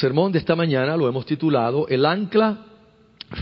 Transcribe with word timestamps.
sermón 0.00 0.32
de 0.32 0.38
esta 0.38 0.56
mañana 0.56 0.96
lo 0.96 1.08
hemos 1.08 1.26
titulado 1.26 1.86
El 1.86 2.06
ancla 2.06 2.64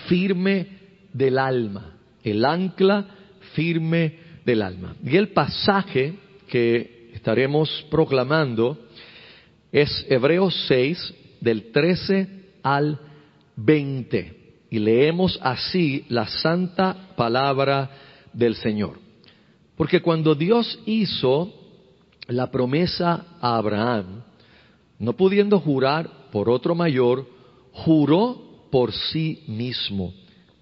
firme 0.08 0.66
del 1.12 1.38
alma. 1.38 1.94
El 2.24 2.44
ancla 2.44 3.06
firme 3.54 4.18
del 4.44 4.62
alma. 4.62 4.96
Y 5.04 5.16
el 5.16 5.28
pasaje 5.28 6.18
que 6.48 7.12
estaremos 7.14 7.86
proclamando 7.90 8.76
es 9.70 10.04
Hebreos 10.08 10.64
6, 10.66 11.14
del 11.40 11.70
13 11.70 12.28
al 12.62 12.98
20. 13.56 14.36
Y 14.70 14.78
leemos 14.80 15.38
así 15.40 16.04
la 16.08 16.26
santa 16.26 17.14
palabra 17.16 17.90
del 18.32 18.56
Señor. 18.56 18.98
Porque 19.76 20.02
cuando 20.02 20.34
Dios 20.34 20.80
hizo 20.86 21.54
la 22.26 22.50
promesa 22.50 23.26
a 23.40 23.56
Abraham, 23.56 24.22
no 24.98 25.12
pudiendo 25.12 25.60
jurar 25.60 26.17
por 26.30 26.48
otro 26.48 26.74
mayor, 26.74 27.26
juró 27.72 28.66
por 28.70 28.92
sí 28.92 29.44
mismo, 29.46 30.12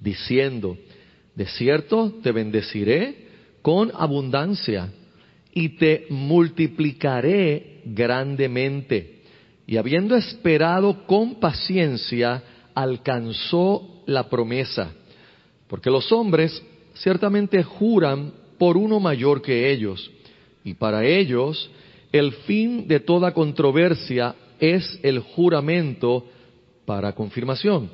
diciendo, 0.01 0.77
de 1.35 1.47
cierto 1.47 2.15
te 2.23 2.33
bendeciré 2.33 3.27
con 3.63 3.91
abundancia 3.95 4.93
y 5.53 5.71
te 5.71 6.07
multiplicaré 6.11 7.81
grandemente. 7.85 9.23
Y 9.67 9.77
habiendo 9.77 10.15
esperado 10.15 11.07
con 11.07 11.41
paciencia, 11.41 12.43
alcanzó 12.75 14.03
la 14.07 14.29
promesa. 14.29 14.93
Porque 15.67 15.91
los 15.91 16.13
hombres 16.13 16.63
ciertamente 16.95 17.63
juran 17.63 18.33
por 18.59 18.77
uno 18.77 19.01
mayor 19.01 19.43
que 19.43 19.71
ellos, 19.71 20.11
y 20.65 20.75
para 20.75 21.05
ellos 21.05 21.71
el 22.13 22.33
fin 22.33 22.87
de 22.87 23.01
toda 23.01 23.33
controversia 23.33 24.35
es 24.61 24.99
el 25.03 25.21
juramento 25.21 26.25
para 26.85 27.13
confirmación. 27.13 27.91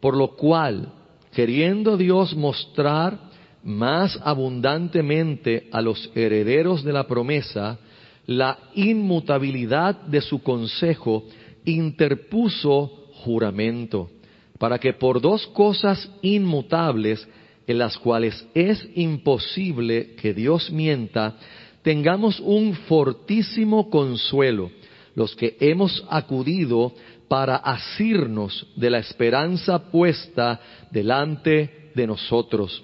Por 0.00 0.16
lo 0.16 0.36
cual, 0.36 0.92
queriendo 1.32 1.96
Dios 1.96 2.34
mostrar 2.36 3.18
más 3.64 4.20
abundantemente 4.22 5.68
a 5.72 5.80
los 5.80 6.10
herederos 6.14 6.84
de 6.84 6.92
la 6.92 7.06
promesa 7.06 7.78
la 8.26 8.58
inmutabilidad 8.74 10.02
de 10.02 10.20
su 10.20 10.42
consejo, 10.42 11.24
interpuso 11.64 12.86
juramento, 13.12 14.10
para 14.58 14.78
que 14.78 14.92
por 14.92 15.20
dos 15.20 15.46
cosas 15.48 16.10
inmutables, 16.22 17.26
en 17.66 17.78
las 17.78 17.96
cuales 17.98 18.46
es 18.54 18.86
imposible 18.94 20.14
que 20.16 20.34
Dios 20.34 20.70
mienta, 20.70 21.36
tengamos 21.82 22.40
un 22.40 22.74
fortísimo 22.74 23.90
consuelo, 23.90 24.70
los 25.14 25.34
que 25.36 25.56
hemos 25.60 26.04
acudido 26.08 26.92
para 27.28 27.56
asirnos 27.56 28.66
de 28.76 28.90
la 28.90 28.98
esperanza 28.98 29.90
puesta 29.90 30.60
delante 30.90 31.90
de 31.94 32.06
nosotros, 32.06 32.82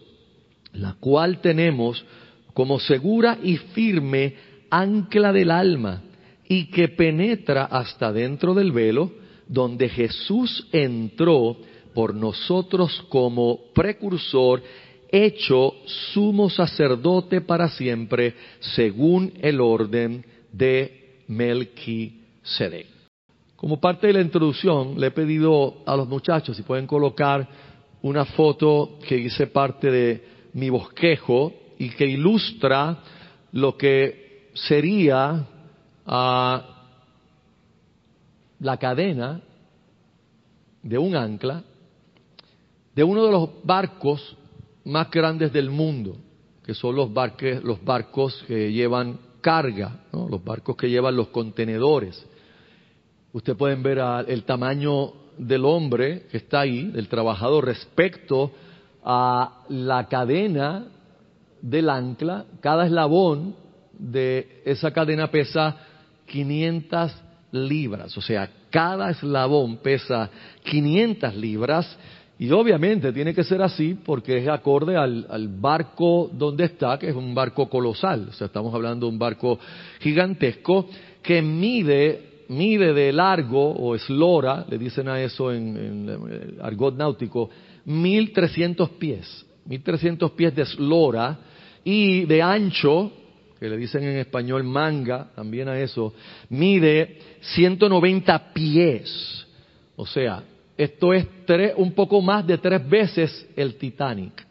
la 0.72 0.94
cual 0.94 1.40
tenemos 1.40 2.04
como 2.54 2.78
segura 2.78 3.38
y 3.42 3.56
firme 3.56 4.34
ancla 4.70 5.32
del 5.32 5.50
alma 5.50 6.02
y 6.48 6.66
que 6.66 6.88
penetra 6.88 7.64
hasta 7.64 8.12
dentro 8.12 8.54
del 8.54 8.72
velo, 8.72 9.12
donde 9.46 9.88
Jesús 9.88 10.66
entró 10.72 11.56
por 11.94 12.14
nosotros 12.14 13.04
como 13.08 13.72
precursor, 13.74 14.62
hecho 15.10 15.74
sumo 16.12 16.48
sacerdote 16.50 17.40
para 17.40 17.68
siempre, 17.68 18.34
según 18.60 19.32
el 19.40 19.60
orden 19.60 20.24
de 20.52 21.22
Melquisedec. 21.26 22.19
Como 23.56 23.80
parte 23.80 24.06
de 24.06 24.14
la 24.14 24.20
introducción, 24.20 24.98
le 24.98 25.08
he 25.08 25.10
pedido 25.10 25.82
a 25.86 25.96
los 25.96 26.08
muchachos 26.08 26.56
si 26.56 26.62
pueden 26.62 26.86
colocar 26.86 27.46
una 28.02 28.24
foto 28.24 28.98
que 29.06 29.16
hice 29.18 29.46
parte 29.48 29.90
de 29.90 30.24
mi 30.54 30.70
bosquejo 30.70 31.52
y 31.78 31.90
que 31.90 32.06
ilustra 32.06 32.98
lo 33.52 33.76
que 33.76 34.50
sería 34.54 35.46
ah, 36.06 36.86
la 38.60 38.76
cadena 38.78 39.40
de 40.82 40.98
un 40.98 41.14
ancla 41.14 41.62
de 42.94 43.04
uno 43.04 43.24
de 43.24 43.32
los 43.32 43.48
barcos 43.64 44.36
más 44.84 45.10
grandes 45.10 45.52
del 45.52 45.70
mundo, 45.70 46.16
que 46.64 46.74
son 46.74 46.96
los, 46.96 47.12
barques, 47.12 47.62
los 47.62 47.82
barcos 47.84 48.44
que 48.46 48.72
llevan 48.72 49.18
carga, 49.40 50.04
los 50.12 50.42
barcos 50.42 50.76
que 50.76 50.90
llevan 50.90 51.16
los 51.16 51.28
contenedores. 51.28 52.26
Ustedes 53.32 53.56
pueden 53.56 53.82
ver 53.82 53.98
el 54.26 54.44
tamaño 54.44 55.12
del 55.38 55.64
hombre 55.64 56.26
que 56.30 56.38
está 56.38 56.60
ahí, 56.60 56.84
del 56.86 57.08
trabajador, 57.08 57.64
respecto 57.64 58.52
a 59.04 59.64
la 59.68 60.06
cadena 60.08 60.86
del 61.62 61.88
ancla. 61.90 62.44
Cada 62.60 62.86
eslabón 62.86 63.54
de 63.92 64.62
esa 64.64 64.92
cadena 64.92 65.30
pesa 65.30 65.76
500 66.26 67.12
libras, 67.52 68.16
o 68.16 68.20
sea, 68.20 68.48
cada 68.70 69.10
eslabón 69.10 69.78
pesa 69.78 70.30
500 70.64 71.34
libras 71.34 71.98
y 72.38 72.50
obviamente 72.52 73.12
tiene 73.12 73.34
que 73.34 73.44
ser 73.44 73.60
así 73.60 73.98
porque 74.02 74.38
es 74.38 74.48
acorde 74.48 74.96
al, 74.96 75.48
barco 75.60 76.30
donde 76.32 76.64
está, 76.64 76.98
que 76.98 77.10
es 77.10 77.14
un 77.14 77.34
barco 77.34 77.68
colosal. 77.68 78.28
O 78.30 78.32
sea, 78.32 78.46
estamos 78.46 78.74
hablando 78.74 79.06
de 79.06 79.12
un 79.12 79.18
barco 79.18 79.58
gigantesco 80.00 80.88
que 81.22 81.42
mide, 81.42 82.29
mide 82.50 82.92
de 82.92 83.12
largo 83.12 83.70
o 83.70 83.94
eslora, 83.94 84.66
le 84.68 84.76
dicen 84.76 85.08
a 85.08 85.22
eso 85.22 85.52
en, 85.52 85.76
en 85.76 86.56
argot 86.60 86.96
náutico, 86.96 87.48
1300 87.84 88.90
pies. 88.90 89.46
1300 89.66 90.30
pies 90.32 90.54
de 90.54 90.62
eslora 90.62 91.38
y 91.84 92.24
de 92.24 92.42
ancho, 92.42 93.12
que 93.58 93.68
le 93.68 93.76
dicen 93.76 94.02
en 94.02 94.16
español 94.18 94.64
manga, 94.64 95.30
también 95.34 95.68
a 95.68 95.78
eso, 95.78 96.12
mide 96.48 97.18
190 97.40 98.52
pies. 98.52 99.46
O 99.96 100.06
sea, 100.06 100.42
esto 100.76 101.12
es 101.12 101.26
un 101.76 101.92
poco 101.92 102.20
más 102.20 102.46
de 102.46 102.58
tres 102.58 102.88
veces 102.88 103.48
el 103.54 103.76
Titanic. 103.76 104.46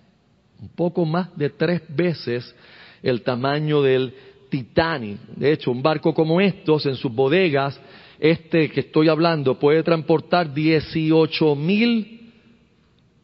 Un 0.62 0.70
poco 0.70 1.06
más 1.06 1.36
de 1.36 1.50
tres 1.50 1.82
veces 1.90 2.56
el 3.02 3.24
tamaño 3.24 3.82
del 3.82 4.14
Titanic. 4.50 5.20
De 5.36 5.54
hecho, 5.54 5.72
un 5.72 5.82
barco 5.82 6.14
como 6.14 6.42
estos 6.42 6.86
en 6.86 6.96
sus 6.96 7.14
bodegas, 7.14 7.80
este 8.20 8.70
que 8.70 8.82
estoy 8.82 9.08
hablando, 9.08 9.60
puede 9.60 9.84
transportar 9.84 10.54
18 10.54 11.56
mil 11.56 12.34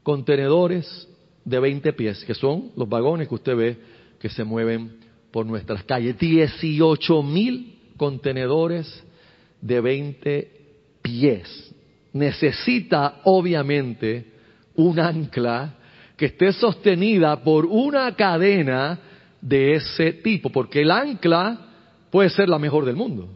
contenedores 0.03 1.07
de 1.43 1.59
20 1.59 1.93
pies, 1.93 2.23
que 2.25 2.33
son 2.33 2.71
los 2.75 2.87
vagones 2.87 3.27
que 3.27 3.35
usted 3.35 3.55
ve 3.55 3.77
que 4.19 4.29
se 4.29 4.43
mueven 4.43 4.97
por 5.31 5.45
nuestras 5.45 5.83
calles. 5.83 6.17
18 6.17 7.23
mil 7.23 7.79
contenedores 7.97 9.03
de 9.61 9.81
20 9.81 10.51
pies 11.01 11.75
necesita 12.13 13.19
obviamente 13.25 14.25
un 14.75 14.99
ancla 14.99 15.75
que 16.15 16.27
esté 16.27 16.53
sostenida 16.53 17.43
por 17.43 17.65
una 17.65 18.15
cadena 18.15 18.99
de 19.45 19.75
ese 19.75 20.11
tipo, 20.11 20.49
porque 20.49 20.81
el 20.81 20.89
ancla 20.89 21.57
puede 22.09 22.29
ser 22.29 22.49
la 22.49 22.57
mejor 22.57 22.83
del 22.83 22.95
mundo. 22.95 23.29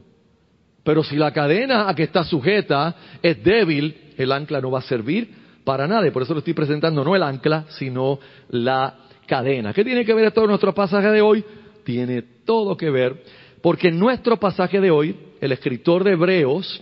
Pero 0.84 1.04
si 1.04 1.16
la 1.16 1.32
cadena 1.32 1.88
a 1.88 1.94
que 1.94 2.04
está 2.04 2.24
sujeta 2.24 2.96
es 3.22 3.44
débil, 3.44 3.96
el 4.18 4.32
ancla 4.32 4.60
no 4.60 4.72
va 4.72 4.80
a 4.80 4.84
servir 4.84 5.30
para 5.64 5.88
nada. 5.88 6.08
Y 6.08 6.12
por 6.12 6.24
eso 6.24 6.34
lo 6.34 6.40
estoy 6.40 6.56
presentando 6.56 7.04
no 7.04 7.16
el 7.16 7.22
ancla, 7.22 7.66
sino 7.70 8.20
la 8.50 8.96
cadena. 9.28 9.72
¿Qué 9.72 9.84
tiene 9.84 10.04
que 10.04 10.16
ver 10.16 10.26
esto 10.26 10.42
con 10.42 10.50
nuestro 10.50 10.74
pasaje 10.74 11.10
de 11.10 11.22
hoy? 11.22 11.46
Tiene 11.84 12.24
todo 12.44 12.76
que 12.76 12.90
ver, 12.90 13.24
porque 13.62 13.90
en 13.90 14.00
nuestro 14.00 14.38
pasaje 14.38 14.82
de 14.82 14.90
hoy, 14.90 15.16
el 15.40 15.52
escritor 15.52 16.04
de 16.04 16.14
Hebreos 16.14 16.82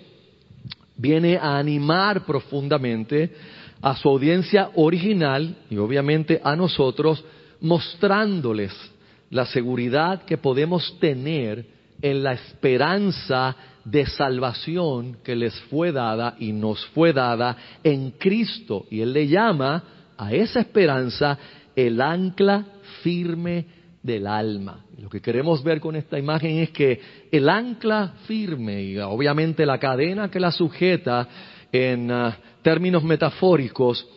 viene 0.96 1.36
a 1.38 1.58
animar 1.58 2.26
profundamente 2.26 3.34
a 3.82 3.96
su 3.98 4.08
audiencia 4.08 4.70
original 4.76 5.58
y 5.70 5.78
obviamente 5.78 6.40
a 6.42 6.56
nosotros, 6.56 7.24
mostrándoles 7.60 8.74
la 9.30 9.46
seguridad 9.46 10.24
que 10.24 10.38
podemos 10.38 10.98
tener 11.00 11.66
en 12.02 12.24
la 12.24 12.34
esperanza 12.34 13.56
de 13.84 14.06
salvación 14.06 15.18
que 15.24 15.36
les 15.36 15.58
fue 15.62 15.92
dada 15.92 16.36
y 16.40 16.52
nos 16.52 16.86
fue 16.88 17.14
dada 17.14 17.58
en 17.84 18.12
Cristo. 18.12 18.86
Y 18.90 19.02
Él 19.02 19.14
le 19.14 19.28
llama 19.28 19.84
a 20.18 20.34
esa 20.34 20.60
esperanza 20.60 21.38
el 21.76 22.02
ancla 22.02 22.66
firme 23.02 23.66
del 24.02 24.28
alma. 24.28 24.84
lo 24.98 25.10
que 25.10 25.22
queremos 25.22 25.64
ver 25.64 25.80
con 25.80 25.96
esta 25.96 26.18
imagen 26.18 26.58
es 26.58 26.70
que 26.70 27.00
el 27.32 27.50
ancla 27.50 28.14
firme 28.26 28.82
y 28.84 28.98
obviamente 28.98 29.66
la 29.66 29.78
cadena 29.78 30.30
que 30.30 30.40
la 30.40 30.52
sujeta 30.52 31.28
en 31.72 32.10
ah, 32.10 32.38
términos 32.62 33.04
metafóricos 33.04 34.08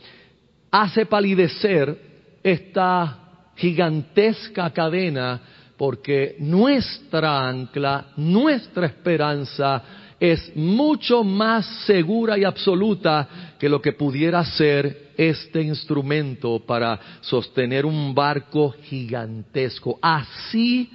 hace 0.70 1.06
palidecer 1.06 1.96
esta 2.42 3.19
gigantesca 3.60 4.70
cadena 4.70 5.40
porque 5.76 6.36
nuestra 6.38 7.46
ancla, 7.46 8.08
nuestra 8.16 8.86
esperanza 8.86 9.82
es 10.18 10.54
mucho 10.56 11.22
más 11.24 11.66
segura 11.86 12.38
y 12.38 12.44
absoluta 12.44 13.54
que 13.58 13.68
lo 13.68 13.80
que 13.80 13.92
pudiera 13.92 14.44
ser 14.44 15.12
este 15.16 15.62
instrumento 15.62 16.60
para 16.60 16.98
sostener 17.20 17.86
un 17.86 18.14
barco 18.14 18.74
gigantesco. 18.82 19.98
Así 20.00 20.90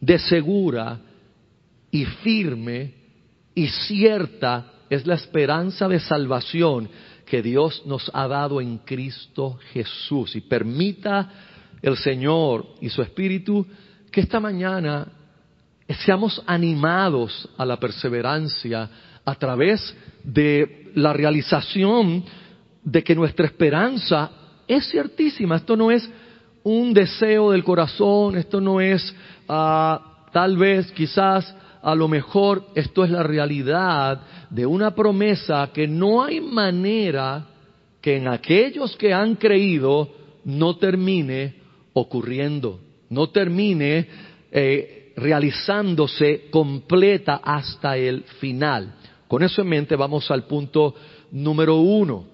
de 0.00 0.18
segura 0.18 0.98
y 1.90 2.04
firme 2.04 2.92
y 3.54 3.66
cierta 3.68 4.72
es 4.90 5.06
la 5.06 5.14
esperanza 5.14 5.88
de 5.88 6.00
salvación 6.00 6.88
que 7.26 7.42
Dios 7.42 7.82
nos 7.86 8.10
ha 8.14 8.28
dado 8.28 8.60
en 8.60 8.78
Cristo 8.78 9.58
Jesús. 9.72 10.36
Y 10.36 10.42
permita 10.42 11.53
el 11.84 11.98
Señor 11.98 12.66
y 12.80 12.88
su 12.88 13.02
Espíritu 13.02 13.66
que 14.10 14.22
esta 14.22 14.40
mañana 14.40 15.06
seamos 16.06 16.42
animados 16.46 17.46
a 17.58 17.66
la 17.66 17.78
perseverancia 17.78 18.88
a 19.22 19.34
través 19.34 19.94
de 20.22 20.90
la 20.94 21.12
realización 21.12 22.24
de 22.82 23.04
que 23.04 23.14
nuestra 23.14 23.44
esperanza 23.44 24.30
es 24.66 24.88
ciertísima. 24.88 25.56
Esto 25.56 25.76
no 25.76 25.90
es 25.90 26.08
un 26.62 26.94
deseo 26.94 27.50
del 27.50 27.62
corazón, 27.62 28.38
esto 28.38 28.62
no 28.62 28.80
es 28.80 29.14
ah, 29.46 30.24
tal 30.32 30.56
vez, 30.56 30.90
quizás, 30.92 31.54
a 31.82 31.94
lo 31.94 32.08
mejor 32.08 32.64
esto 32.74 33.04
es 33.04 33.10
la 33.10 33.22
realidad 33.22 34.22
de 34.48 34.64
una 34.64 34.94
promesa 34.94 35.68
que 35.74 35.86
no 35.86 36.24
hay 36.24 36.40
manera 36.40 37.44
que 38.00 38.16
en 38.16 38.28
aquellos 38.28 38.96
que 38.96 39.12
han 39.12 39.34
creído 39.34 40.08
no 40.44 40.76
termine 40.76 41.63
ocurriendo, 41.94 42.80
no 43.08 43.30
termine 43.30 44.06
eh, 44.50 45.12
realizándose 45.16 46.48
completa 46.50 47.40
hasta 47.42 47.96
el 47.96 48.24
final. 48.40 48.94
Con 49.28 49.42
eso 49.42 49.62
en 49.62 49.68
mente 49.68 49.96
vamos 49.96 50.30
al 50.30 50.44
punto 50.44 50.94
número 51.30 51.76
uno. 51.76 52.26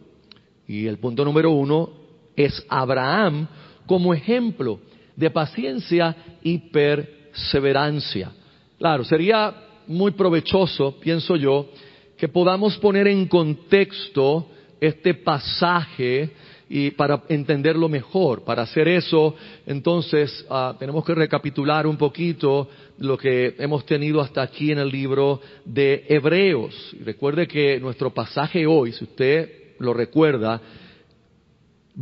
Y 0.67 0.87
el 0.87 0.99
punto 0.99 1.25
número 1.25 1.51
uno 1.51 1.91
es 2.37 2.65
Abraham 2.69 3.47
como 3.87 4.15
ejemplo 4.15 4.81
de 5.17 5.31
paciencia 5.31 6.17
y 6.43 6.59
perseverancia. 6.71 8.33
Claro, 8.79 9.05
sería 9.05 9.55
muy 9.87 10.13
provechoso, 10.13 10.99
pienso 11.01 11.37
yo, 11.37 11.69
que 12.17 12.29
podamos 12.29 12.77
poner 12.79 13.09
en 13.09 13.27
contexto 13.27 14.47
este 14.81 15.15
pasaje 15.15 16.31
y 16.73 16.93
para 16.93 17.25
entenderlo 17.29 17.89
mejor. 17.89 18.45
Para 18.45 18.63
hacer 18.63 18.87
eso, 18.87 19.35
entonces, 19.67 20.47
ah, 20.49 20.77
tenemos 20.79 21.05
que 21.05 21.17
recapitular 21.17 21.85
un 21.85 21.97
poquito 21.97 22.69
lo 22.99 23.19
que 23.19 23.57
hemos 23.59 23.85
tenido 23.85 24.21
hasta 24.21 24.41
aquí 24.41 24.71
en 24.71 24.79
el 24.79 24.89
libro 24.89 25.41
de 25.65 26.07
Hebreos. 26.09 26.95
Recuerde 27.05 27.49
que 27.49 27.81
nuestro 27.81 28.15
pasaje 28.15 28.69
hoy, 28.69 28.93
si 28.93 29.03
usted 29.03 29.75
lo 29.81 29.93
recuerda, 29.93 30.61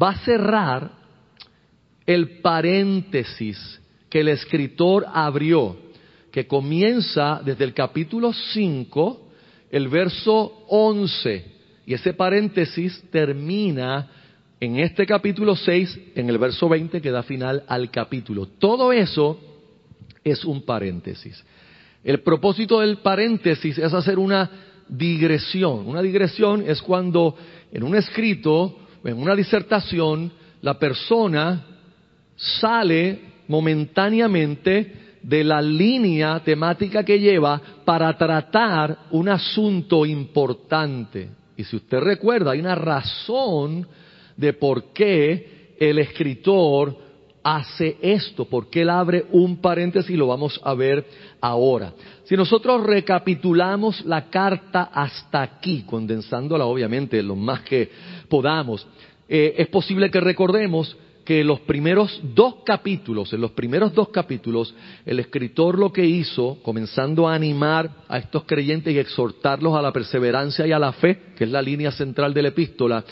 va 0.00 0.11
a 0.11 0.19
cerrar 0.19 0.93
el 2.05 2.41
paréntesis 2.41 3.81
que 4.11 4.20
el 4.20 4.29
escritor 4.29 5.06
abrió 5.11 5.76
que 6.31 6.47
comienza 6.47 7.41
desde 7.43 7.65
el 7.65 7.73
capítulo 7.73 8.35
5, 8.35 9.31
el 9.70 9.88
verso 9.88 10.65
11, 10.69 11.44
y 11.87 11.94
ese 11.94 12.12
paréntesis 12.12 13.03
termina 13.11 14.11
en 14.60 14.78
este 14.78 15.06
capítulo 15.06 15.55
6, 15.55 15.99
en 16.14 16.28
el 16.28 16.38
verso 16.38 16.69
20 16.69 17.00
que 17.00 17.10
da 17.10 17.22
final 17.22 17.62
al 17.69 17.90
capítulo. 17.90 18.46
Todo 18.58 18.93
eso 18.93 19.38
es 20.25 20.44
un 20.44 20.62
paréntesis. 20.62 21.44
El 22.02 22.20
propósito 22.20 22.81
del 22.81 22.99
paréntesis 22.99 23.78
es 23.78 23.93
hacer 23.93 24.19
una 24.19 24.50
digresión. 24.88 25.87
Una 25.87 26.02
digresión 26.02 26.64
es 26.66 26.82
cuando 26.82 27.37
en 27.72 27.82
un 27.82 27.94
escrito, 27.94 28.76
en 29.05 29.19
una 29.19 29.37
disertación, 29.37 30.32
la 30.62 30.78
persona 30.78 31.64
sale 32.37 33.20
momentáneamente 33.49 35.08
de 35.22 35.44
la 35.44 35.60
línea 35.60 36.40
temática 36.40 37.05
que 37.05 37.19
lleva 37.19 37.60
para 37.84 38.16
tratar 38.16 39.06
un 39.10 39.28
asunto 39.28 40.06
importante. 40.06 41.31
Y 41.56 41.64
si 41.64 41.76
usted 41.76 41.99
recuerda, 41.99 42.52
hay 42.52 42.60
una 42.60 42.75
razón 42.75 43.87
de 44.38 44.55
por 44.55 44.93
qué 44.94 45.75
el 45.79 45.99
escritor 45.99 46.96
hace 47.43 47.96
esto, 48.00 48.44
por 48.44 48.70
qué 48.70 48.82
él 48.82 48.90
abre 48.90 49.26
un 49.32 49.61
paréntesis 49.61 50.11
y 50.11 50.17
lo 50.17 50.29
vamos 50.29 50.61
a 50.64 50.75
ver 50.75 51.05
ahora. 51.40 51.93
Si 52.25 52.37
nosotros 52.37 52.85
recapitulamos 52.85 54.05
la 54.06 54.31
carta 54.31 54.90
hasta 54.93 55.43
aquí, 55.43 55.82
condensándola 55.82 56.67
obviamente 56.67 57.23
lo 57.23 57.37
más 57.37 57.62
que 57.62 57.90
podamos, 58.29 58.87
eh, 59.29 59.55
es 59.58 59.69
posible 59.69 60.11
que 60.11 60.20
recordemos 60.20 60.96
que 61.28 61.44
los 61.44 61.60
primeros 61.60 62.22
dos 62.34 62.54
capítulos, 62.64 63.34
en 63.34 63.42
los 63.42 63.50
primeros 63.50 63.92
dos 63.92 64.08
capítulos, 64.08 64.75
el 65.04 65.20
escritor 65.20 65.78
lo 65.78 65.92
que 65.92 66.02
hizo, 66.02 66.56
comenzando 66.62 67.28
a 67.28 67.34
animar 67.34 67.90
a 68.08 68.16
estos 68.16 68.44
creyentes 68.44 68.94
y 68.94 68.98
exhortarlos 68.98 69.76
a 69.76 69.82
la 69.82 69.92
perseverancia 69.92 70.66
y 70.66 70.72
a 70.72 70.78
la 70.78 70.90
fe, 70.92 71.34
que 71.36 71.44
es 71.44 71.50
la 71.50 71.60
línea 71.60 71.92
central 71.92 72.32
de 72.32 72.40
la 72.40 72.48
epístola, 72.48 73.04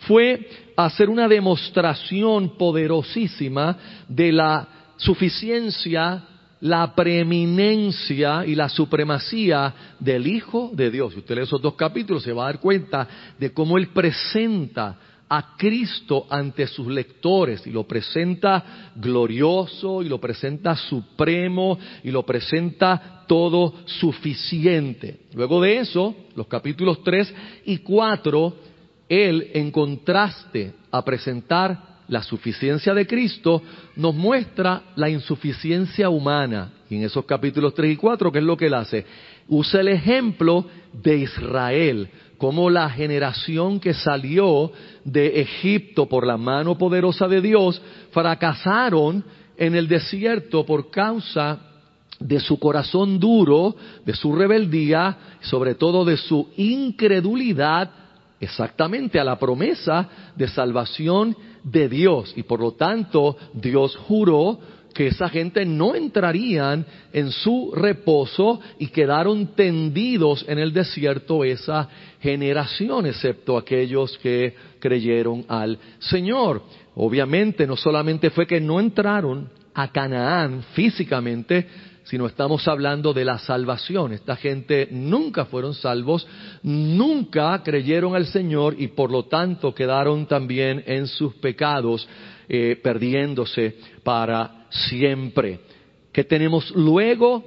fue 0.00 0.50
hacer 0.76 1.08
una 1.08 1.26
demostración 1.26 2.58
poderosísima 2.58 3.78
de 4.06 4.32
la 4.32 4.68
suficiencia 4.98 6.24
la 6.60 6.94
preeminencia 6.94 8.46
y 8.46 8.54
la 8.54 8.68
supremacía 8.68 9.74
del 9.98 10.28
Hijo 10.28 10.70
de 10.72 10.92
Dios. 10.92 11.12
Si 11.12 11.18
usted 11.18 11.34
lee 11.34 11.42
esos 11.42 11.60
dos 11.60 11.74
capítulos, 11.74 12.22
se 12.22 12.32
va 12.32 12.44
a 12.44 12.52
dar 12.52 12.60
cuenta 12.60 13.08
de 13.36 13.52
cómo 13.52 13.78
Él 13.78 13.88
presenta 13.88 14.96
a 15.34 15.56
Cristo 15.56 16.26
ante 16.28 16.66
sus 16.66 16.88
lectores 16.88 17.66
y 17.66 17.70
lo 17.70 17.84
presenta 17.84 18.90
glorioso 18.96 20.02
y 20.02 20.08
lo 20.10 20.20
presenta 20.20 20.76
supremo 20.76 21.78
y 22.04 22.10
lo 22.10 22.22
presenta 22.22 23.24
todo 23.26 23.72
suficiente. 23.86 25.20
Luego 25.32 25.62
de 25.62 25.78
eso, 25.78 26.14
los 26.36 26.46
capítulos 26.48 27.02
3 27.02 27.34
y 27.64 27.78
4, 27.78 28.56
él 29.08 29.50
en 29.54 29.70
contraste 29.70 30.74
a 30.90 31.02
presentar 31.02 32.02
la 32.08 32.22
suficiencia 32.22 32.92
de 32.92 33.06
Cristo, 33.06 33.62
nos 33.96 34.14
muestra 34.14 34.82
la 34.96 35.08
insuficiencia 35.08 36.10
humana. 36.10 36.72
Y 36.90 36.96
en 36.96 37.04
esos 37.04 37.24
capítulos 37.24 37.72
3 37.72 37.92
y 37.92 37.96
4, 37.96 38.30
¿qué 38.32 38.38
es 38.38 38.44
lo 38.44 38.58
que 38.58 38.66
él 38.66 38.74
hace? 38.74 39.06
Usa 39.48 39.80
el 39.80 39.88
ejemplo 39.88 40.66
de 40.92 41.16
Israel 41.16 42.10
como 42.42 42.70
la 42.70 42.90
generación 42.90 43.78
que 43.78 43.94
salió 43.94 44.72
de 45.04 45.42
Egipto 45.42 46.08
por 46.08 46.26
la 46.26 46.36
mano 46.36 46.76
poderosa 46.76 47.28
de 47.28 47.40
Dios 47.40 47.80
fracasaron 48.10 49.24
en 49.56 49.76
el 49.76 49.86
desierto 49.86 50.66
por 50.66 50.90
causa 50.90 51.60
de 52.18 52.40
su 52.40 52.58
corazón 52.58 53.20
duro, 53.20 53.76
de 54.04 54.12
su 54.16 54.34
rebeldía, 54.34 55.16
sobre 55.42 55.76
todo 55.76 56.04
de 56.04 56.16
su 56.16 56.48
incredulidad 56.56 57.92
exactamente 58.40 59.20
a 59.20 59.24
la 59.24 59.38
promesa 59.38 60.08
de 60.34 60.48
salvación 60.48 61.36
de 61.62 61.88
Dios. 61.88 62.32
Y 62.34 62.42
por 62.42 62.58
lo 62.58 62.72
tanto 62.72 63.36
Dios 63.54 63.94
juró 63.94 64.58
que 64.92 65.08
esa 65.08 65.28
gente 65.28 65.64
no 65.64 65.94
entrarían 65.94 66.84
en 67.12 67.30
su 67.30 67.72
reposo 67.74 68.60
y 68.78 68.88
quedaron 68.88 69.48
tendidos 69.54 70.44
en 70.48 70.58
el 70.58 70.72
desierto 70.72 71.44
esa 71.44 71.88
generación, 72.20 73.06
excepto 73.06 73.56
aquellos 73.56 74.16
que 74.18 74.54
creyeron 74.78 75.44
al 75.48 75.78
Señor. 75.98 76.62
Obviamente 76.94 77.66
no 77.66 77.76
solamente 77.76 78.30
fue 78.30 78.46
que 78.46 78.60
no 78.60 78.80
entraron 78.80 79.48
a 79.74 79.90
Canaán 79.90 80.62
físicamente, 80.74 81.66
sino 82.04 82.26
estamos 82.26 82.66
hablando 82.68 83.12
de 83.12 83.24
la 83.24 83.38
salvación. 83.38 84.12
Esta 84.12 84.36
gente 84.36 84.88
nunca 84.90 85.44
fueron 85.46 85.74
salvos, 85.74 86.26
nunca 86.62 87.62
creyeron 87.62 88.14
al 88.14 88.26
Señor 88.26 88.74
y 88.78 88.88
por 88.88 89.10
lo 89.10 89.24
tanto 89.24 89.74
quedaron 89.74 90.26
también 90.26 90.82
en 90.86 91.06
sus 91.06 91.34
pecados, 91.34 92.06
eh, 92.48 92.78
perdiéndose 92.82 93.76
para 94.02 94.61
siempre. 94.72 95.60
¿Qué 96.12 96.24
tenemos 96.24 96.70
luego? 96.72 97.44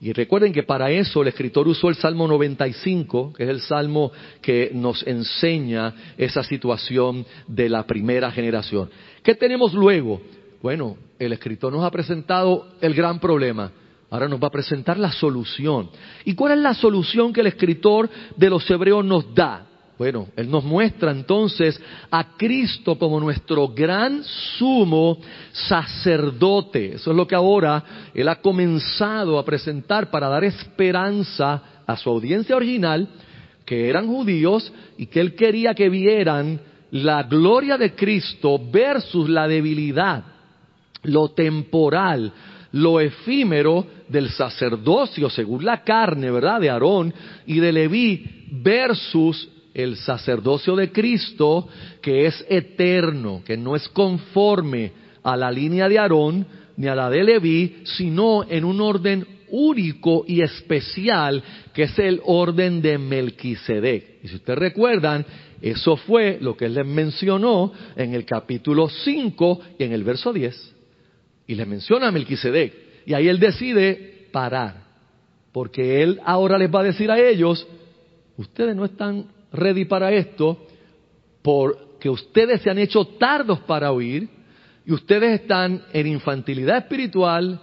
Y 0.00 0.12
recuerden 0.12 0.52
que 0.52 0.64
para 0.64 0.90
eso 0.90 1.22
el 1.22 1.28
escritor 1.28 1.66
usó 1.66 1.88
el 1.88 1.94
Salmo 1.94 2.28
95, 2.28 3.32
que 3.32 3.44
es 3.44 3.48
el 3.48 3.60
salmo 3.60 4.12
que 4.42 4.70
nos 4.74 5.06
enseña 5.06 5.94
esa 6.18 6.42
situación 6.42 7.24
de 7.46 7.68
la 7.68 7.86
primera 7.86 8.30
generación. 8.30 8.90
¿Qué 9.22 9.34
tenemos 9.34 9.72
luego? 9.72 10.20
Bueno, 10.60 10.96
el 11.18 11.32
escritor 11.32 11.72
nos 11.72 11.84
ha 11.84 11.90
presentado 11.90 12.68
el 12.80 12.94
gran 12.94 13.18
problema. 13.18 13.70
Ahora 14.10 14.28
nos 14.28 14.42
va 14.42 14.48
a 14.48 14.52
presentar 14.52 14.98
la 14.98 15.10
solución. 15.10 15.90
¿Y 16.24 16.34
cuál 16.34 16.52
es 16.52 16.58
la 16.58 16.74
solución 16.74 17.32
que 17.32 17.40
el 17.40 17.48
escritor 17.48 18.10
de 18.36 18.50
los 18.50 18.68
hebreos 18.70 19.04
nos 19.04 19.34
da? 19.34 19.66
Bueno, 19.96 20.26
Él 20.36 20.50
nos 20.50 20.64
muestra 20.64 21.12
entonces 21.12 21.80
a 22.10 22.36
Cristo 22.36 22.98
como 22.98 23.20
nuestro 23.20 23.68
gran 23.68 24.24
sumo 24.58 25.18
sacerdote. 25.52 26.94
Eso 26.94 27.12
es 27.12 27.16
lo 27.16 27.26
que 27.28 27.36
ahora 27.36 28.10
Él 28.12 28.28
ha 28.28 28.40
comenzado 28.40 29.38
a 29.38 29.44
presentar 29.44 30.10
para 30.10 30.28
dar 30.28 30.42
esperanza 30.42 31.62
a 31.86 31.96
su 31.96 32.10
audiencia 32.10 32.56
original, 32.56 33.08
que 33.64 33.88
eran 33.88 34.06
judíos 34.06 34.72
y 34.98 35.06
que 35.06 35.20
él 35.20 35.34
quería 35.34 35.74
que 35.74 35.88
vieran 35.88 36.60
la 36.90 37.22
gloria 37.24 37.76
de 37.76 37.94
Cristo 37.94 38.60
versus 38.70 39.28
la 39.28 39.48
debilidad, 39.48 40.24
lo 41.02 41.30
temporal, 41.30 42.32
lo 42.72 43.00
efímero 43.00 43.86
del 44.08 44.30
sacerdocio 44.30 45.30
según 45.30 45.64
la 45.64 45.82
carne, 45.82 46.30
¿verdad? 46.30 46.60
De 46.60 46.70
Aarón 46.70 47.12
y 47.46 47.60
de 47.60 47.72
Leví 47.72 48.46
versus 48.50 49.48
el 49.74 49.96
sacerdocio 49.96 50.76
de 50.76 50.92
Cristo 50.92 51.68
que 52.00 52.26
es 52.26 52.46
eterno, 52.48 53.42
que 53.44 53.56
no 53.56 53.74
es 53.74 53.88
conforme 53.88 54.92
a 55.22 55.36
la 55.36 55.50
línea 55.50 55.88
de 55.88 55.98
Aarón 55.98 56.46
ni 56.76 56.86
a 56.86 56.94
la 56.94 57.10
de 57.10 57.24
Leví, 57.24 57.82
sino 57.84 58.44
en 58.48 58.64
un 58.64 58.80
orden 58.80 59.26
único 59.50 60.24
y 60.26 60.40
especial 60.40 61.42
que 61.72 61.84
es 61.84 61.98
el 61.98 62.20
orden 62.24 62.80
de 62.80 62.98
Melquisedec. 62.98 64.18
Y 64.22 64.28
si 64.28 64.36
ustedes 64.36 64.58
recuerdan, 64.58 65.24
eso 65.60 65.96
fue 65.96 66.38
lo 66.40 66.56
que 66.56 66.66
él 66.66 66.74
les 66.74 66.86
mencionó 66.86 67.72
en 67.96 68.14
el 68.14 68.24
capítulo 68.24 68.88
5 68.88 69.60
y 69.78 69.84
en 69.84 69.92
el 69.92 70.04
verso 70.04 70.32
10. 70.32 70.74
Y 71.46 71.54
les 71.54 71.66
menciona 71.66 72.08
a 72.08 72.12
Melquisedec. 72.12 72.74
Y 73.06 73.14
ahí 73.14 73.28
él 73.28 73.38
decide 73.38 74.28
parar. 74.32 74.84
Porque 75.52 76.02
él 76.02 76.20
ahora 76.24 76.58
les 76.58 76.72
va 76.74 76.80
a 76.80 76.84
decir 76.84 77.10
a 77.10 77.20
ellos, 77.20 77.66
ustedes 78.36 78.74
no 78.74 78.84
están 78.84 79.26
ready 79.54 79.84
para 79.84 80.12
esto 80.12 80.66
porque 81.42 82.10
ustedes 82.10 82.62
se 82.62 82.70
han 82.70 82.78
hecho 82.78 83.04
tardos 83.04 83.60
para 83.60 83.92
oír 83.92 84.28
y 84.86 84.92
ustedes 84.92 85.40
están 85.40 85.82
en 85.92 86.06
infantilidad 86.06 86.78
espiritual, 86.78 87.60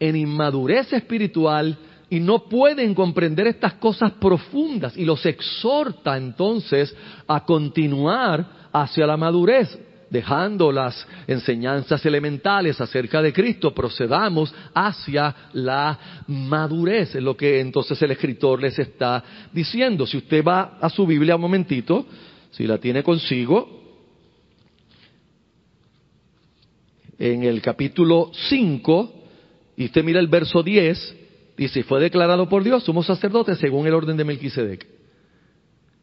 en 0.00 0.16
inmadurez 0.16 0.92
espiritual 0.92 1.76
y 2.10 2.20
no 2.20 2.44
pueden 2.48 2.94
comprender 2.94 3.46
estas 3.46 3.74
cosas 3.74 4.12
profundas 4.12 4.96
y 4.96 5.04
los 5.04 5.24
exhorta 5.26 6.16
entonces 6.16 6.94
a 7.26 7.44
continuar 7.44 8.68
hacia 8.72 9.06
la 9.06 9.16
madurez 9.16 9.78
dejando 10.14 10.70
las 10.70 11.06
enseñanzas 11.26 12.06
elementales 12.06 12.80
acerca 12.80 13.20
de 13.20 13.32
Cristo, 13.32 13.74
procedamos 13.74 14.54
hacia 14.72 15.34
la 15.54 16.22
madurez, 16.28 17.16
es 17.16 17.22
lo 17.22 17.36
que 17.36 17.58
entonces 17.58 18.00
el 18.00 18.12
escritor 18.12 18.62
les 18.62 18.78
está 18.78 19.24
diciendo. 19.52 20.06
Si 20.06 20.16
usted 20.16 20.44
va 20.44 20.78
a 20.80 20.88
su 20.88 21.04
Biblia 21.04 21.34
un 21.34 21.42
momentito, 21.42 22.06
si 22.52 22.64
la 22.64 22.78
tiene 22.78 23.02
consigo, 23.02 23.82
en 27.18 27.42
el 27.42 27.60
capítulo 27.60 28.30
5, 28.48 29.14
y 29.76 29.86
usted 29.86 30.04
mira 30.04 30.20
el 30.20 30.28
verso 30.28 30.62
10, 30.62 31.16
dice, 31.56 31.82
fue 31.82 32.00
declarado 32.00 32.48
por 32.48 32.62
Dios, 32.62 32.84
somos 32.84 33.06
sacerdotes 33.06 33.58
según 33.58 33.88
el 33.88 33.94
orden 33.94 34.16
de 34.16 34.24
Melquisedec. 34.24 34.86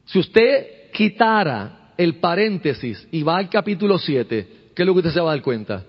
Si 0.04 0.20
usted 0.20 0.92
quitara 0.92 1.81
el 2.02 2.16
paréntesis 2.16 3.08
y 3.12 3.22
va 3.22 3.38
al 3.38 3.48
capítulo 3.48 4.00
7, 4.00 4.48
¿qué 4.74 4.82
es 4.82 4.88
lo 4.88 4.94
que 4.94 5.00
usted 5.00 5.12
se 5.12 5.22
va 5.22 5.32
a 5.32 5.36
dar 5.36 5.44
cuenta? 5.44 5.86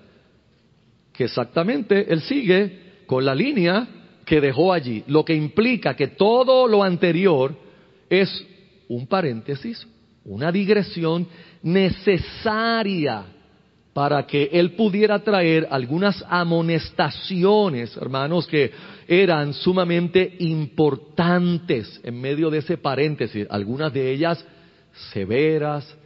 Que 1.10 1.24
exactamente 1.24 2.12
él 2.12 2.20
sigue 2.20 3.04
con 3.06 3.24
la 3.24 3.34
línea 3.34 3.88
que 4.26 4.38
dejó 4.38 4.74
allí, 4.74 5.04
lo 5.06 5.24
que 5.24 5.34
implica 5.34 5.96
que 5.96 6.08
todo 6.08 6.68
lo 6.68 6.82
anterior 6.82 7.56
es 8.10 8.46
un 8.88 9.06
paréntesis, 9.06 9.86
una 10.26 10.52
digresión 10.52 11.26
necesaria 11.62 13.24
para 13.94 14.26
que 14.26 14.50
él 14.52 14.72
pudiera 14.72 15.18
traer 15.20 15.66
algunas 15.70 16.22
amonestaciones, 16.28 17.96
hermanos, 17.96 18.46
que 18.46 18.70
eran 19.08 19.54
sumamente 19.54 20.36
importantes 20.40 22.00
en 22.04 22.20
medio 22.20 22.50
de 22.50 22.58
ese 22.58 22.76
paréntesis, 22.76 23.46
algunas 23.48 23.94
de 23.94 24.12
ellas 24.12 24.44
severas, 25.12 25.96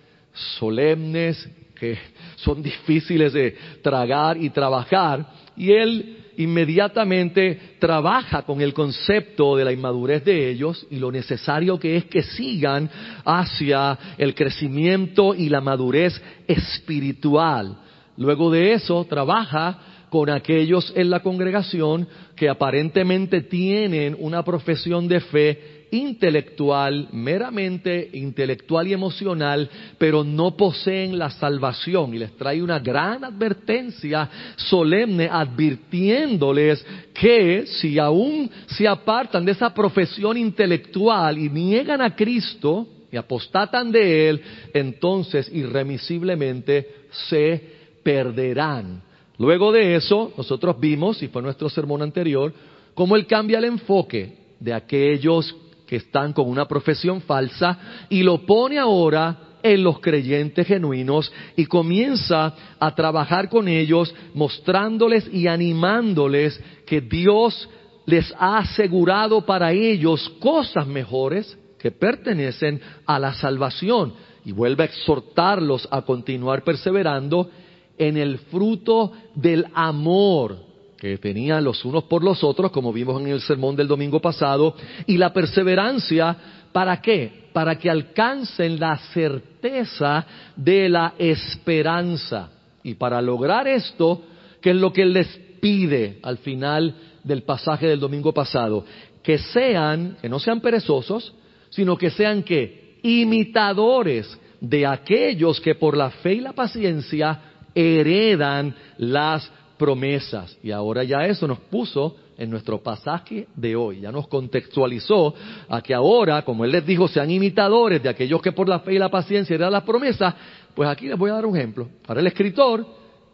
solemnes, 0.59 1.49
que 1.75 1.99
son 2.37 2.62
difíciles 2.62 3.33
de 3.33 3.57
tragar 3.83 4.37
y 4.37 4.50
trabajar, 4.50 5.26
y 5.57 5.73
él 5.73 6.16
inmediatamente 6.38 7.76
trabaja 7.78 8.43
con 8.43 8.61
el 8.61 8.75
concepto 8.75 9.57
de 9.57 9.64
la 9.64 9.73
inmadurez 9.73 10.25
de 10.25 10.50
ellos 10.50 10.87
y 10.90 10.97
lo 10.97 11.11
necesario 11.11 11.78
que 11.78 11.97
es 11.97 12.05
que 12.05 12.23
sigan 12.23 12.90
hacia 13.25 13.99
el 14.19 14.35
crecimiento 14.35 15.35
y 15.35 15.49
la 15.49 15.61
madurez 15.61 16.21
espiritual. 16.47 17.78
Luego 18.19 18.50
de 18.50 18.75
eso 18.75 19.05
trabaja 19.09 19.78
con 20.11 20.31
aquellos 20.31 20.93
en 20.95 21.11
la 21.11 21.21
congregación 21.21 22.07
que 22.35 22.49
aparentemente 22.49 23.43
tienen 23.43 24.16
una 24.19 24.43
profesión 24.43 25.09
de 25.09 25.21
fe 25.21 25.75
intelectual, 25.90 27.09
meramente 27.12 28.11
intelectual 28.14 28.88
y 28.88 28.93
emocional, 28.93 29.69
pero 29.99 30.25
no 30.25 30.57
poseen 30.57 31.19
la 31.19 31.31
salvación. 31.31 32.14
Y 32.14 32.19
les 32.19 32.37
trae 32.37 32.62
una 32.62 32.78
gran 32.78 33.25
advertencia 33.25 34.28
solemne 34.57 35.28
advirtiéndoles 35.31 36.85
que 37.14 37.66
si 37.66 37.99
aún 37.99 38.50
se 38.66 38.87
apartan 38.87 39.45
de 39.45 39.52
esa 39.52 39.73
profesión 39.73 40.37
intelectual 40.37 41.38
y 41.38 41.49
niegan 41.49 42.00
a 42.00 42.14
Cristo 42.14 42.87
y 43.11 43.16
apostatan 43.16 43.93
de 43.93 44.28
Él, 44.28 44.43
entonces 44.75 45.50
irremisiblemente 45.52 47.07
se 47.28 47.62
perderán. 48.02 49.02
Luego 49.38 49.71
de 49.73 49.97
eso, 49.97 50.33
nosotros 50.37 50.81
vimos, 50.81 51.23
y 51.23 51.28
fue 51.28 51.43
nuestro 51.43 51.69
sermón 51.69 52.02
anterior, 52.02 52.52
cómo 52.95 53.16
Él 53.16 53.26
cambia 53.26 53.59
el 53.59 53.64
enfoque 53.66 54.37
de 54.59 54.73
aquellos 54.73 55.55
que 55.87 55.97
están 55.97 56.33
con 56.33 56.49
una 56.49 56.66
profesión 56.66 57.21
falsa 57.23 58.07
y 58.09 58.23
lo 58.23 58.45
pone 58.45 58.78
ahora 58.78 59.57
en 59.62 59.83
los 59.83 60.00
creyentes 60.00 60.66
genuinos 60.66 61.33
y 61.57 61.66
comienza 61.66 62.55
a 62.78 62.95
trabajar 62.95 63.49
con 63.49 63.69
ellos 63.69 64.14
mostrándoles 64.35 65.28
y 65.33 65.47
animándoles 65.47 66.61
que 66.87 67.00
Dios 67.00 67.69
les 68.05 68.33
ha 68.38 68.59
asegurado 68.59 69.45
para 69.45 69.73
ellos 69.73 70.28
cosas 70.40 70.87
mejores 70.87 71.59
que 71.78 71.90
pertenecen 71.90 72.81
a 73.05 73.19
la 73.19 73.35
salvación. 73.35 74.14
Y 74.45 74.52
vuelve 74.52 74.85
a 74.85 74.87
exhortarlos 74.87 75.88
a 75.90 76.02
continuar 76.02 76.62
perseverando 76.62 77.50
en 77.99 78.16
el 78.16 78.38
fruto 78.38 79.12
del 79.35 79.66
amor 79.75 80.66
que 80.99 81.19
tenían 81.19 81.65
los 81.65 81.85
unos 81.85 82.05
por 82.05 82.25
los 82.25 82.43
otros, 82.43 82.71
como 82.71 82.93
vimos 82.93 83.21
en 83.21 83.29
el 83.29 83.41
sermón 83.41 83.76
del 83.76 83.88
domingo 83.88 84.21
pasado, 84.21 84.75
y 85.07 85.17
la 85.17 85.33
perseverancia, 85.33 86.37
¿para 86.73 87.00
qué? 87.00 87.49
Para 87.53 87.79
que 87.79 87.91
alcancen 87.91 88.81
la 88.81 88.97
certeza 89.12 90.26
de 90.57 90.88
la 90.88 91.15
esperanza. 91.19 92.50
Y 92.83 92.95
para 92.95 93.21
lograr 93.21 93.69
esto, 93.69 94.23
que 94.61 94.71
es 94.71 94.76
lo 94.76 94.93
que 94.93 95.05
les 95.05 95.29
pide 95.61 96.19
al 96.23 96.38
final 96.38 96.95
del 97.25 97.43
pasaje 97.43 97.87
del 97.88 98.00
domingo 98.00 98.33
pasado, 98.33 98.85
que 99.23 99.38
sean, 99.38 100.17
que 100.23 100.29
no 100.29 100.38
sean 100.38 100.61
perezosos, 100.61 101.35
sino 101.71 101.97
que 101.97 102.11
sean 102.11 102.43
que 102.43 102.99
imitadores 103.03 104.38
de 104.61 104.87
aquellos 104.87 105.61
que 105.61 105.75
por 105.75 105.97
la 105.97 106.11
fe 106.11 106.35
y 106.35 106.41
la 106.41 106.53
paciencia 106.53 107.41
heredan 107.75 108.75
las 108.99 109.50
promesas. 109.78 110.56
Y 110.62 110.71
ahora 110.71 111.04
ya 111.04 111.26
eso 111.26 111.47
nos 111.47 111.59
puso 111.59 112.16
en 112.38 112.50
nuestro 112.50 112.83
pasaje 112.83 113.47
de 113.54 113.75
hoy, 113.75 114.00
ya 114.00 114.12
nos 114.12 114.28
contextualizó 114.28 115.35
a 115.68 115.80
que 115.80 115.95
ahora, 115.95 116.42
como 116.42 116.64
Él 116.64 116.73
les 116.73 116.85
dijo, 116.85 117.09
sean 117.09 117.30
imitadores 117.30 118.02
de 118.02 118.09
aquellos 118.09 118.42
que 118.42 118.52
por 118.52 118.68
la 118.68 118.80
fe 118.80 118.95
y 118.95 118.99
la 118.99 119.09
paciencia 119.09 119.54
heredan 119.54 119.73
las 119.73 119.85
promesas, 119.85 120.35
pues 120.75 120.88
aquí 120.88 121.09
les 121.09 121.18
voy 121.18 121.30
a 121.30 121.35
dar 121.35 121.47
un 121.47 121.56
ejemplo. 121.56 121.88
Ahora 122.06 122.21
el 122.21 122.26
escritor 122.26 122.87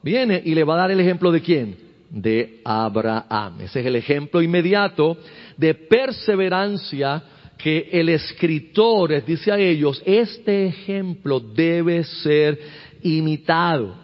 viene 0.03 0.41
y 0.45 0.55
le 0.55 0.65
va 0.65 0.75
a 0.75 0.79
dar 0.79 0.91
el 0.91 1.01
ejemplo 1.01 1.33
de 1.33 1.41
quién? 1.41 1.77
De 2.11 2.61
Abraham. 2.65 3.63
Ese 3.63 3.81
es 3.81 3.87
el 3.87 3.97
ejemplo 3.97 4.41
inmediato 4.41 5.17
de 5.57 5.75
perseverancia 5.75 7.25
que 7.59 7.89
el 7.93 8.09
escritor 8.09 9.11
les 9.11 9.27
dice 9.27 9.53
a 9.53 9.59
ellos, 9.59 10.03
este 10.05 10.67
ejemplo 10.67 11.41
debe 11.41 12.05
ser 12.05 12.59
imitado. 13.03 13.95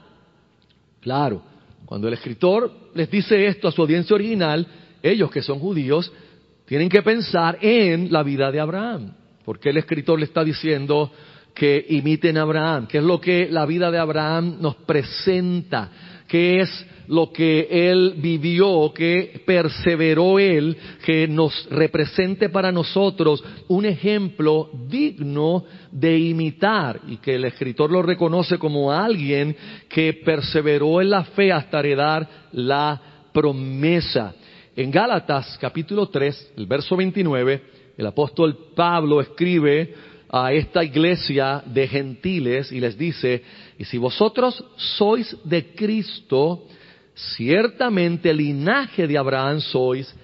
Claro, 1.01 1.43
cuando 1.89 2.07
el 2.07 2.13
escritor 2.13 2.71
les 2.95 3.11
dice 3.11 3.47
esto 3.47 3.67
a 3.67 3.73
su 3.73 3.81
audiencia 3.81 4.15
original, 4.15 4.67
ellos 5.03 5.31
que 5.31 5.41
son 5.41 5.59
judíos 5.59 6.13
tienen 6.67 6.91
que 6.91 7.01
pensar 7.01 7.57
en 7.63 8.13
la 8.13 8.23
vida 8.23 8.53
de 8.53 8.61
Abraham. 8.61 9.15
Porque 9.43 9.71
el 9.71 9.79
escritor 9.79 10.19
le 10.19 10.27
está 10.27 10.45
diciendo 10.45 11.11
que 11.55 11.87
imiten 11.89 12.37
a 12.37 12.43
Abraham? 12.43 12.89
¿Qué 12.89 12.99
es 12.99 13.05
lo 13.05 13.19
que 13.19 13.49
la 13.51 13.65
vida 13.65 13.91
de 13.91 13.99
Abraham 13.99 14.59
nos 14.61 14.77
presenta? 14.77 15.91
¿Qué 16.29 16.61
es 16.61 16.87
lo 17.09 17.33
que 17.33 17.67
él 17.71 18.15
vivió, 18.19 18.93
que 18.95 19.41
perseveró 19.47 20.39
él, 20.39 20.77
que 21.05 21.27
nos 21.27 21.67
represente 21.71 22.51
para 22.51 22.71
nosotros 22.71 23.43
un 23.69 23.87
ejemplo 23.87 24.71
digno 24.89 25.65
de 25.91 26.19
imitar 26.19 27.01
y 27.09 27.17
que 27.17 27.37
el 27.37 27.47
escritor 27.47 27.91
lo 27.91 28.03
reconoce 28.03 28.59
como 28.59 28.93
alguien 28.93 29.57
que 29.89 30.13
perseveró 30.23 31.01
en 31.01 31.11
la 31.11 31.25
fe 31.25 31.51
hasta 31.51 31.81
heredar 31.81 32.29
la 32.53 33.01
promesa. 33.33 34.35
En 34.77 34.91
Gálatas 34.91 35.57
capítulo 35.59 36.09
3, 36.09 36.53
el 36.59 36.67
verso 36.67 36.95
29, 36.95 37.63
el 37.97 38.07
apóstol 38.07 38.57
Pablo 38.77 39.21
escribe 39.21 39.95
a 40.31 40.53
esta 40.53 40.85
iglesia 40.85 41.63
de 41.65 41.89
gentiles 41.89 42.71
y 42.71 42.81
les 42.81 42.97
dice, 42.99 43.43
y 43.79 43.85
si 43.85 43.99
vosotros 43.99 44.63
sois 44.77 45.37
de 45.45 45.75
Cristo, 45.75 46.65
ciertamente 47.15 48.33
linaje 48.33 49.07
de 49.07 49.19
Abraham 49.19 49.61
sois 49.61 50.15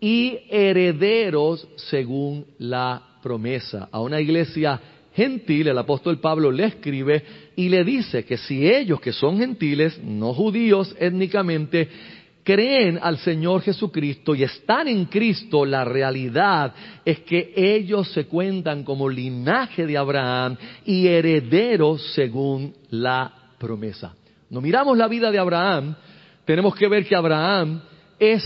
y 0.00 0.38
herederos 0.50 1.66
según 1.76 2.44
la 2.58 3.18
promesa. 3.22 3.88
A 3.92 4.00
una 4.00 4.20
iglesia 4.20 4.80
gentil, 5.14 5.68
el 5.68 5.78
apóstol 5.78 6.18
Pablo 6.18 6.50
le 6.50 6.64
escribe 6.66 7.22
y 7.54 7.68
le 7.68 7.84
dice 7.84 8.24
que 8.24 8.36
si 8.36 8.66
ellos 8.66 9.00
que 9.00 9.12
son 9.12 9.38
gentiles, 9.38 10.00
no 10.02 10.34
judíos 10.34 10.94
étnicamente, 10.98 11.88
creen 12.42 12.98
al 13.00 13.18
Señor 13.18 13.62
Jesucristo 13.62 14.34
y 14.34 14.42
están 14.42 14.88
en 14.88 15.06
Cristo, 15.06 15.64
la 15.64 15.84
realidad 15.84 16.74
es 17.04 17.20
que 17.20 17.52
ellos 17.56 18.10
se 18.12 18.26
cuentan 18.26 18.84
como 18.84 19.08
linaje 19.08 19.86
de 19.86 19.96
Abraham 19.96 20.56
y 20.84 21.06
herederos 21.06 22.12
según 22.14 22.74
la 22.90 23.32
promesa. 23.58 24.14
No 24.50 24.60
miramos 24.60 24.98
la 24.98 25.08
vida 25.08 25.30
de 25.30 25.38
Abraham, 25.38 25.94
tenemos 26.44 26.74
que 26.74 26.88
ver 26.88 27.06
que 27.06 27.16
Abraham 27.16 27.80
es 28.18 28.42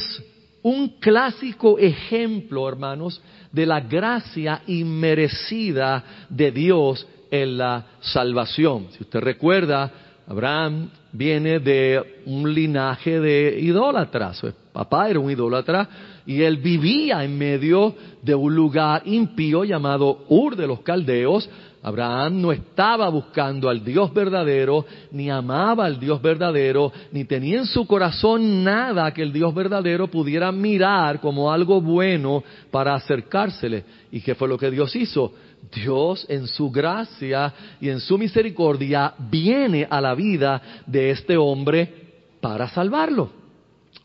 un 0.63 0.99
clásico 1.01 1.79
ejemplo, 1.79 2.69
hermanos, 2.69 3.21
de 3.53 3.67
la 3.67 3.81
gracia 3.81 4.63
inmerecida 4.67 6.27
de 6.29 6.51
Dios 6.51 7.07
en 7.31 7.59
la 7.59 7.87
salvación. 8.01 8.89
Si 8.93 9.03
usted 9.03 9.21
recuerda, 9.21 9.91
Abraham 10.27 10.91
viene 11.17 11.59
de 11.61 12.23
un 12.27 12.53
linaje 12.53 13.19
de 13.19 13.59
idólatras. 13.61 14.37
Su 14.39 14.53
papá 14.73 15.09
era 15.09 15.19
un 15.19 15.31
idólatra 15.31 15.89
y 16.27 16.43
él 16.43 16.59
vivía 16.59 17.25
en 17.25 17.39
medio 17.39 17.95
de 18.23 18.35
un 18.35 18.55
lugar 18.55 19.03
impío 19.07 19.65
llamado 19.65 20.25
Ur 20.29 20.57
de 20.57 20.67
los 20.67 20.81
Caldeos. 20.81 21.49
Abraham 21.83 22.41
no 22.41 22.51
estaba 22.51 23.09
buscando 23.09 23.69
al 23.69 23.85
Dios 23.85 24.13
verdadero, 24.13 24.85
ni 25.13 25.31
amaba 25.31 25.85
al 25.85 26.01
Dios 26.01 26.21
verdadero, 26.21 26.93
ni 27.13 27.25
tenía 27.25 27.59
en 27.59 27.67
su 27.67 27.87
corazón 27.87 28.65
nada 28.65 29.15
que 29.15 29.23
el 29.23 29.33
Dios 29.33 29.55
verdadero 29.55 30.09
pudiera 30.09 30.51
mirar 30.51 31.21
como 31.21 31.53
algo 31.53 31.81
bueno 31.81 32.43
para 32.73 32.95
acercársele. 32.95 33.85
¿Y 34.11 34.21
qué 34.21 34.35
fue 34.35 34.49
lo 34.49 34.59
que 34.59 34.71
Dios 34.71 34.97
hizo? 34.97 35.33
Dios 35.73 36.27
en 36.29 36.47
su 36.47 36.71
gracia 36.71 37.53
y 37.81 37.89
en 37.89 38.01
su 38.01 38.19
misericordia 38.19 39.15
viene 39.19 39.87
a 39.89 40.01
la 40.01 40.15
vida 40.15 40.83
de 40.87 41.11
este 41.11 41.37
hombre 41.37 42.07
para 42.41 42.69
salvarlo, 42.69 43.31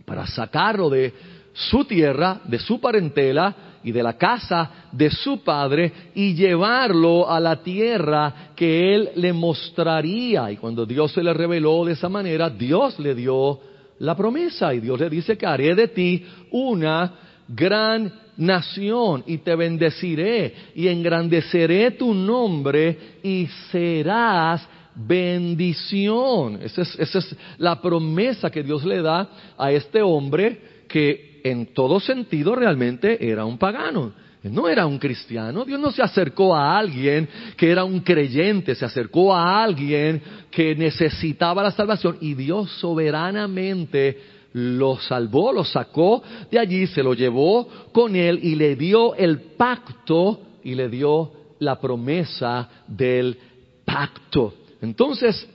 para 0.05 0.25
sacarlo 0.27 0.89
de 0.89 1.13
su 1.53 1.85
tierra, 1.85 2.41
de 2.45 2.59
su 2.59 2.79
parentela 2.79 3.55
y 3.83 3.91
de 3.91 4.03
la 4.03 4.17
casa 4.17 4.87
de 4.91 5.09
su 5.09 5.43
padre 5.43 5.91
y 6.13 6.33
llevarlo 6.33 7.29
a 7.29 7.39
la 7.39 7.61
tierra 7.63 8.51
que 8.55 8.93
él 8.93 9.09
le 9.15 9.33
mostraría. 9.33 10.51
Y 10.51 10.57
cuando 10.57 10.85
Dios 10.85 11.11
se 11.11 11.23
le 11.23 11.33
reveló 11.33 11.85
de 11.85 11.93
esa 11.93 12.09
manera, 12.09 12.49
Dios 12.49 12.99
le 12.99 13.15
dio 13.15 13.59
la 13.99 14.15
promesa 14.15 14.73
y 14.73 14.79
Dios 14.79 14.99
le 14.99 15.09
dice 15.09 15.37
que 15.37 15.45
haré 15.45 15.75
de 15.75 15.87
ti 15.87 16.25
una 16.51 17.13
gran 17.47 18.11
nación 18.41 19.24
y 19.27 19.38
te 19.38 19.55
bendeciré 19.55 20.53
y 20.75 20.88
engrandeceré 20.88 21.91
tu 21.91 22.13
nombre 22.13 22.98
y 23.24 23.48
serás 23.71 24.67
bendición. 24.95 26.60
Esa 26.62 26.81
es, 26.81 27.00
esa 27.00 27.19
es 27.19 27.36
la 27.57 27.81
promesa 27.81 28.50
que 28.50 28.63
Dios 28.63 28.83
le 28.83 29.01
da 29.01 29.29
a 29.57 29.71
este 29.71 30.01
hombre 30.01 30.83
que 30.88 31.41
en 31.43 31.74
todo 31.74 32.00
sentido 32.00 32.55
realmente 32.55 33.29
era 33.29 33.46
un 33.46 33.57
pagano. 33.57 34.13
No 34.44 34.68
era 34.68 34.87
un 34.87 34.98
cristiano, 34.98 35.63
Dios 35.65 35.79
no 35.79 35.92
se 35.92 36.01
acercó 36.01 36.55
a 36.55 36.75
alguien 36.75 37.29
que 37.55 37.70
era 37.70 37.83
un 37.83 38.00
creyente, 38.00 38.74
se 38.74 38.85
acercó 38.85 39.35
a 39.35 39.63
alguien 39.63 40.20
que 40.50 40.75
necesitaba 40.75 41.61
la 41.61 41.70
salvación 41.70 42.18
y 42.22 42.33
Dios 42.33 42.72
soberanamente 42.79 44.40
lo 44.53 44.98
salvó, 44.98 45.53
lo 45.53 45.64
sacó 45.64 46.22
de 46.50 46.59
allí, 46.59 46.87
se 46.87 47.03
lo 47.03 47.14
llevó 47.14 47.68
con 47.92 48.16
él 48.16 48.40
y 48.44 48.55
le 48.55 48.75
dio 48.75 49.16
el 49.16 49.40
pacto 49.40 50.42
y 50.64 50.75
le 50.75 50.90
dio 50.90 51.31
la 51.59 51.79
promesa 51.79 52.70
del 52.87 53.37
pacto. 53.85 54.53
Entonces, 54.81 55.48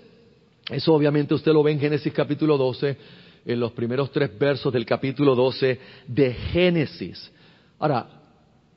eso 0.71 0.95
obviamente 0.95 1.35
usted 1.35 1.53
lo 1.53 1.63
ve 1.63 1.73
en 1.73 1.81
Génesis 1.81 2.13
capítulo 2.13 2.57
12, 2.57 2.97
en 3.45 3.61
los 3.61 3.73
primeros 3.73 4.11
tres 4.11 4.37
versos 4.39 4.73
del 4.73 4.87
capítulo 4.87 5.35
12 5.35 5.81
de 6.07 6.33
Génesis. 6.33 7.31
Ahora, 7.79 8.07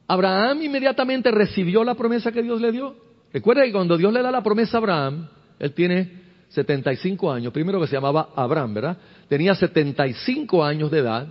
Abraham 0.07 0.63
inmediatamente 0.63 1.31
recibió 1.31 1.83
la 1.83 1.95
promesa 1.95 2.31
que 2.31 2.41
Dios 2.41 2.59
le 2.59 2.71
dio. 2.71 2.95
Recuerda 3.31 3.63
que 3.63 3.71
cuando 3.71 3.97
Dios 3.97 4.11
le 4.11 4.21
da 4.21 4.31
la 4.31 4.43
promesa 4.43 4.77
a 4.77 4.79
Abraham, 4.79 5.29
él 5.59 5.73
tiene 5.73 6.28
75 6.49 7.31
años, 7.31 7.53
primero 7.53 7.79
que 7.79 7.87
se 7.87 7.95
llamaba 7.95 8.29
Abraham, 8.35 8.73
¿verdad? 8.73 8.97
Tenía 9.27 9.55
75 9.55 10.63
años 10.63 10.91
de 10.91 10.99
edad. 10.99 11.27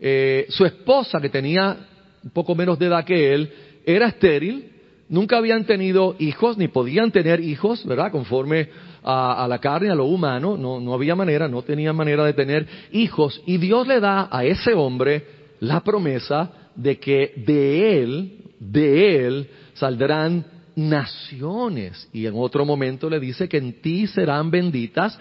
Eh, 0.00 0.46
su 0.48 0.64
esposa, 0.64 1.20
que 1.20 1.28
tenía 1.28 1.76
un 2.22 2.30
poco 2.30 2.54
menos 2.54 2.78
de 2.78 2.86
edad 2.86 3.04
que 3.04 3.34
él, 3.34 3.52
era 3.84 4.08
estéril, 4.08 4.70
nunca 5.08 5.38
habían 5.38 5.64
tenido 5.64 6.14
hijos, 6.18 6.56
ni 6.56 6.68
podían 6.68 7.10
tener 7.10 7.40
hijos, 7.40 7.84
¿verdad? 7.84 8.12
Conforme 8.12 8.68
a, 9.02 9.46
la 9.48 9.58
carne, 9.58 9.90
a 9.90 9.94
lo 9.94 10.04
humano, 10.04 10.56
no, 10.56 10.80
no 10.80 10.94
había 10.94 11.14
manera, 11.14 11.48
no 11.48 11.62
tenía 11.62 11.92
manera 11.92 12.24
de 12.24 12.32
tener 12.32 12.66
hijos. 12.92 13.42
Y 13.46 13.58
Dios 13.58 13.86
le 13.86 14.00
da 14.00 14.28
a 14.30 14.44
ese 14.44 14.74
hombre 14.74 15.26
la 15.60 15.80
promesa 15.80 16.50
de 16.74 16.98
que 16.98 17.32
de 17.36 18.02
él, 18.02 18.38
de 18.58 19.26
él, 19.26 19.50
saldrán 19.74 20.44
naciones. 20.76 22.08
Y 22.12 22.26
en 22.26 22.34
otro 22.36 22.64
momento 22.64 23.08
le 23.08 23.20
dice 23.20 23.48
que 23.48 23.58
en 23.58 23.80
ti 23.80 24.06
serán 24.06 24.50
benditas 24.50 25.18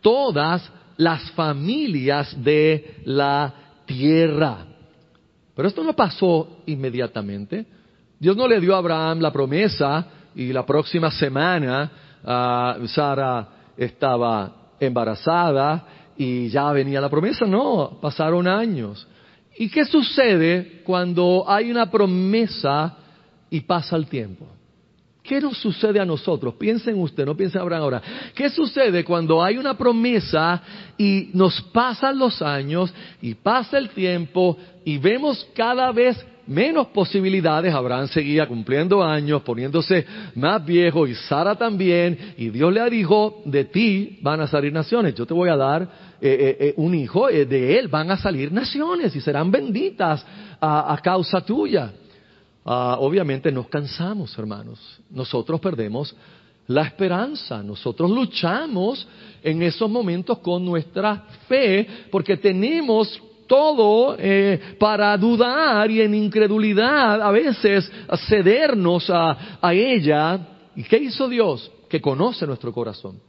todas 0.00 0.70
las 0.96 1.30
familias 1.32 2.36
de 2.42 2.96
la 3.04 3.52
tierra. 3.86 4.66
Pero 5.54 5.68
esto 5.68 5.84
no 5.84 5.94
pasó 5.94 6.62
inmediatamente. 6.66 7.66
Dios 8.18 8.36
no 8.36 8.48
le 8.48 8.60
dio 8.60 8.74
a 8.74 8.78
Abraham 8.78 9.20
la 9.20 9.32
promesa 9.32 10.06
y 10.34 10.52
la 10.52 10.64
próxima 10.66 11.10
semana 11.10 11.90
uh, 12.22 12.86
Sara 12.86 13.48
estaba 13.76 14.72
embarazada 14.80 15.86
y 16.16 16.48
ya 16.48 16.72
venía 16.72 17.00
la 17.00 17.08
promesa. 17.08 17.44
No, 17.46 17.98
pasaron 18.00 18.46
años. 18.46 19.06
¿Y 19.56 19.68
qué 19.68 19.84
sucede 19.84 20.82
cuando 20.84 21.44
hay 21.46 21.70
una 21.70 21.90
promesa 21.90 22.96
y 23.50 23.60
pasa 23.60 23.96
el 23.96 24.06
tiempo? 24.06 24.46
¿Qué 25.24 25.40
nos 25.40 25.56
sucede 25.56 25.98
a 25.98 26.04
nosotros? 26.04 26.52
Piensen 26.56 27.00
usted, 27.00 27.24
no 27.24 27.34
piensen 27.34 27.62
Abraham 27.62 27.82
ahora. 27.82 28.02
¿Qué 28.34 28.50
sucede 28.50 29.02
cuando 29.02 29.42
hay 29.42 29.56
una 29.56 29.74
promesa 29.74 30.60
y 30.98 31.30
nos 31.32 31.62
pasan 31.72 32.18
los 32.18 32.42
años 32.42 32.92
y 33.22 33.32
pasa 33.32 33.78
el 33.78 33.88
tiempo 33.88 34.58
y 34.84 34.98
vemos 34.98 35.48
cada 35.56 35.90
vez 35.92 36.22
menos 36.46 36.88
posibilidades? 36.88 37.72
Abraham 37.72 38.06
seguía 38.08 38.46
cumpliendo 38.46 39.02
años, 39.02 39.40
poniéndose 39.40 40.04
más 40.34 40.62
viejo 40.62 41.06
y 41.06 41.14
Sara 41.14 41.54
también. 41.54 42.34
Y 42.36 42.50
Dios 42.50 42.70
le 42.70 42.90
dijo, 42.90 43.40
de 43.46 43.64
ti 43.64 44.18
van 44.20 44.42
a 44.42 44.46
salir 44.46 44.74
naciones. 44.74 45.14
Yo 45.14 45.24
te 45.24 45.32
voy 45.32 45.48
a 45.48 45.56
dar 45.56 45.84
eh, 45.84 45.88
eh, 46.20 46.56
eh, 46.60 46.74
un 46.76 46.94
hijo, 46.94 47.28
de 47.28 47.78
él 47.78 47.88
van 47.88 48.10
a 48.10 48.18
salir 48.18 48.52
naciones 48.52 49.16
y 49.16 49.22
serán 49.22 49.50
benditas 49.50 50.22
a 50.60 51.00
causa 51.02 51.40
tuya. 51.40 51.92
Ah, 52.64 52.96
obviamente 52.98 53.52
nos 53.52 53.68
cansamos, 53.68 54.36
hermanos. 54.38 54.78
Nosotros 55.10 55.60
perdemos 55.60 56.14
la 56.66 56.82
esperanza. 56.82 57.62
Nosotros 57.62 58.10
luchamos 58.10 59.06
en 59.42 59.62
esos 59.62 59.90
momentos 59.90 60.38
con 60.38 60.64
nuestra 60.64 61.24
fe 61.46 61.86
porque 62.10 62.38
tenemos 62.38 63.20
todo 63.46 64.16
eh, 64.18 64.76
para 64.78 65.16
dudar 65.18 65.90
y 65.90 66.00
en 66.00 66.14
incredulidad 66.14 67.20
a 67.20 67.30
veces 67.30 67.90
cedernos 68.26 69.10
a, 69.10 69.58
a 69.60 69.74
ella. 69.74 70.38
¿Y 70.74 70.84
qué 70.84 70.96
hizo 70.96 71.28
Dios? 71.28 71.70
Que 71.88 72.00
conoce 72.00 72.46
nuestro 72.46 72.72
corazón. 72.72 73.20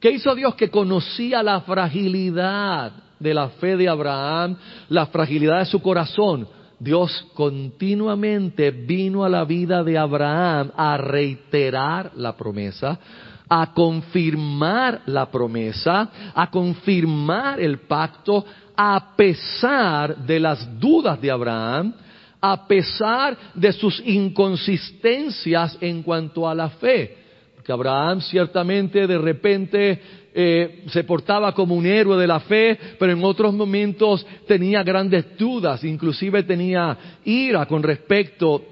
¿Qué 0.00 0.10
hizo 0.10 0.34
Dios? 0.34 0.54
Que 0.54 0.70
conocía 0.70 1.42
la 1.42 1.60
fragilidad 1.60 2.92
de 3.18 3.34
la 3.34 3.50
fe 3.50 3.76
de 3.76 3.86
Abraham, 3.86 4.56
la 4.88 5.04
fragilidad 5.06 5.58
de 5.58 5.66
su 5.66 5.82
corazón 5.82 6.48
Dios 6.80 7.26
continuamente 7.34 8.70
vino 8.70 9.22
a 9.22 9.28
la 9.28 9.44
vida 9.44 9.84
de 9.84 9.98
Abraham 9.98 10.72
a 10.74 10.96
reiterar 10.96 12.12
la 12.16 12.34
promesa, 12.34 12.98
a 13.46 13.74
confirmar 13.74 15.02
la 15.04 15.30
promesa, 15.30 16.08
a 16.34 16.50
confirmar 16.50 17.60
el 17.60 17.80
pacto, 17.80 18.46
a 18.74 19.14
pesar 19.14 20.16
de 20.16 20.40
las 20.40 20.80
dudas 20.80 21.20
de 21.20 21.30
Abraham, 21.30 21.92
a 22.40 22.66
pesar 22.66 23.36
de 23.52 23.72
sus 23.74 24.02
inconsistencias 24.06 25.76
en 25.82 26.02
cuanto 26.02 26.48
a 26.48 26.54
la 26.54 26.70
fe. 26.70 27.18
Porque 27.54 27.72
Abraham 27.72 28.22
ciertamente 28.22 29.06
de 29.06 29.18
repente 29.18 30.02
eh, 30.34 30.84
se 30.88 31.04
portaba 31.04 31.52
como 31.52 31.74
un 31.74 31.86
héroe 31.86 32.16
de 32.16 32.26
la 32.26 32.40
fe, 32.40 32.78
pero 32.98 33.12
en 33.12 33.24
otros 33.24 33.52
momentos 33.52 34.26
tenía 34.46 34.82
grandes 34.82 35.36
dudas, 35.36 35.82
inclusive 35.84 36.42
tenía 36.44 36.96
ira 37.24 37.66
con 37.66 37.82
respecto 37.82 38.62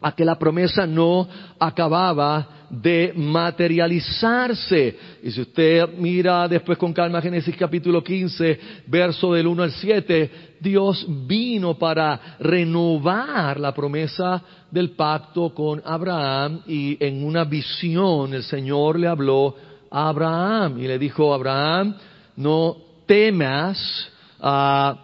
a 0.00 0.12
que 0.14 0.24
la 0.24 0.38
promesa 0.38 0.86
no 0.86 1.28
acababa 1.58 2.66
de 2.72 3.12
materializarse. 3.14 4.96
Y 5.22 5.30
si 5.30 5.42
usted 5.42 5.88
mira 5.98 6.48
después 6.48 6.78
con 6.78 6.92
calma 6.92 7.20
Génesis 7.20 7.54
capítulo 7.56 8.02
15, 8.02 8.58
verso 8.86 9.34
del 9.34 9.46
1 9.46 9.62
al 9.62 9.70
7, 9.72 10.30
Dios 10.58 11.06
vino 11.26 11.78
para 11.78 12.36
renovar 12.40 13.60
la 13.60 13.74
promesa 13.74 14.42
del 14.70 14.90
pacto 14.92 15.52
con 15.54 15.82
Abraham 15.84 16.62
y 16.66 16.96
en 17.04 17.24
una 17.24 17.44
visión 17.44 18.32
el 18.32 18.42
Señor 18.42 18.98
le 18.98 19.06
habló 19.06 19.54
Abraham 19.92 20.78
y 20.78 20.88
le 20.88 20.98
dijo, 20.98 21.34
Abraham, 21.34 21.94
no 22.36 22.76
temas, 23.06 24.10
uh, 24.40 24.96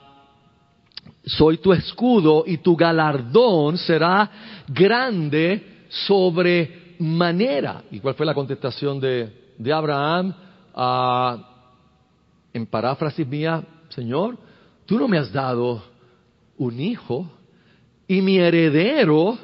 soy 1.24 1.58
tu 1.58 1.72
escudo 1.72 2.44
y 2.46 2.58
tu 2.58 2.74
galardón 2.74 3.76
será 3.76 4.30
grande 4.66 5.84
sobre 5.88 6.94
manera. 6.98 7.82
¿Y 7.90 8.00
cuál 8.00 8.14
fue 8.14 8.24
la 8.24 8.34
contestación 8.34 8.98
de, 8.98 9.52
de 9.58 9.72
Abraham? 9.72 10.34
Uh, 10.74 11.42
en 12.52 12.66
paráfrasis 12.66 13.26
mía, 13.26 13.62
Señor, 13.90 14.38
tú 14.86 14.98
no 14.98 15.06
me 15.06 15.18
has 15.18 15.30
dado 15.30 15.82
un 16.56 16.80
hijo 16.80 17.30
y 18.06 18.22
mi 18.22 18.38
heredero 18.38 19.38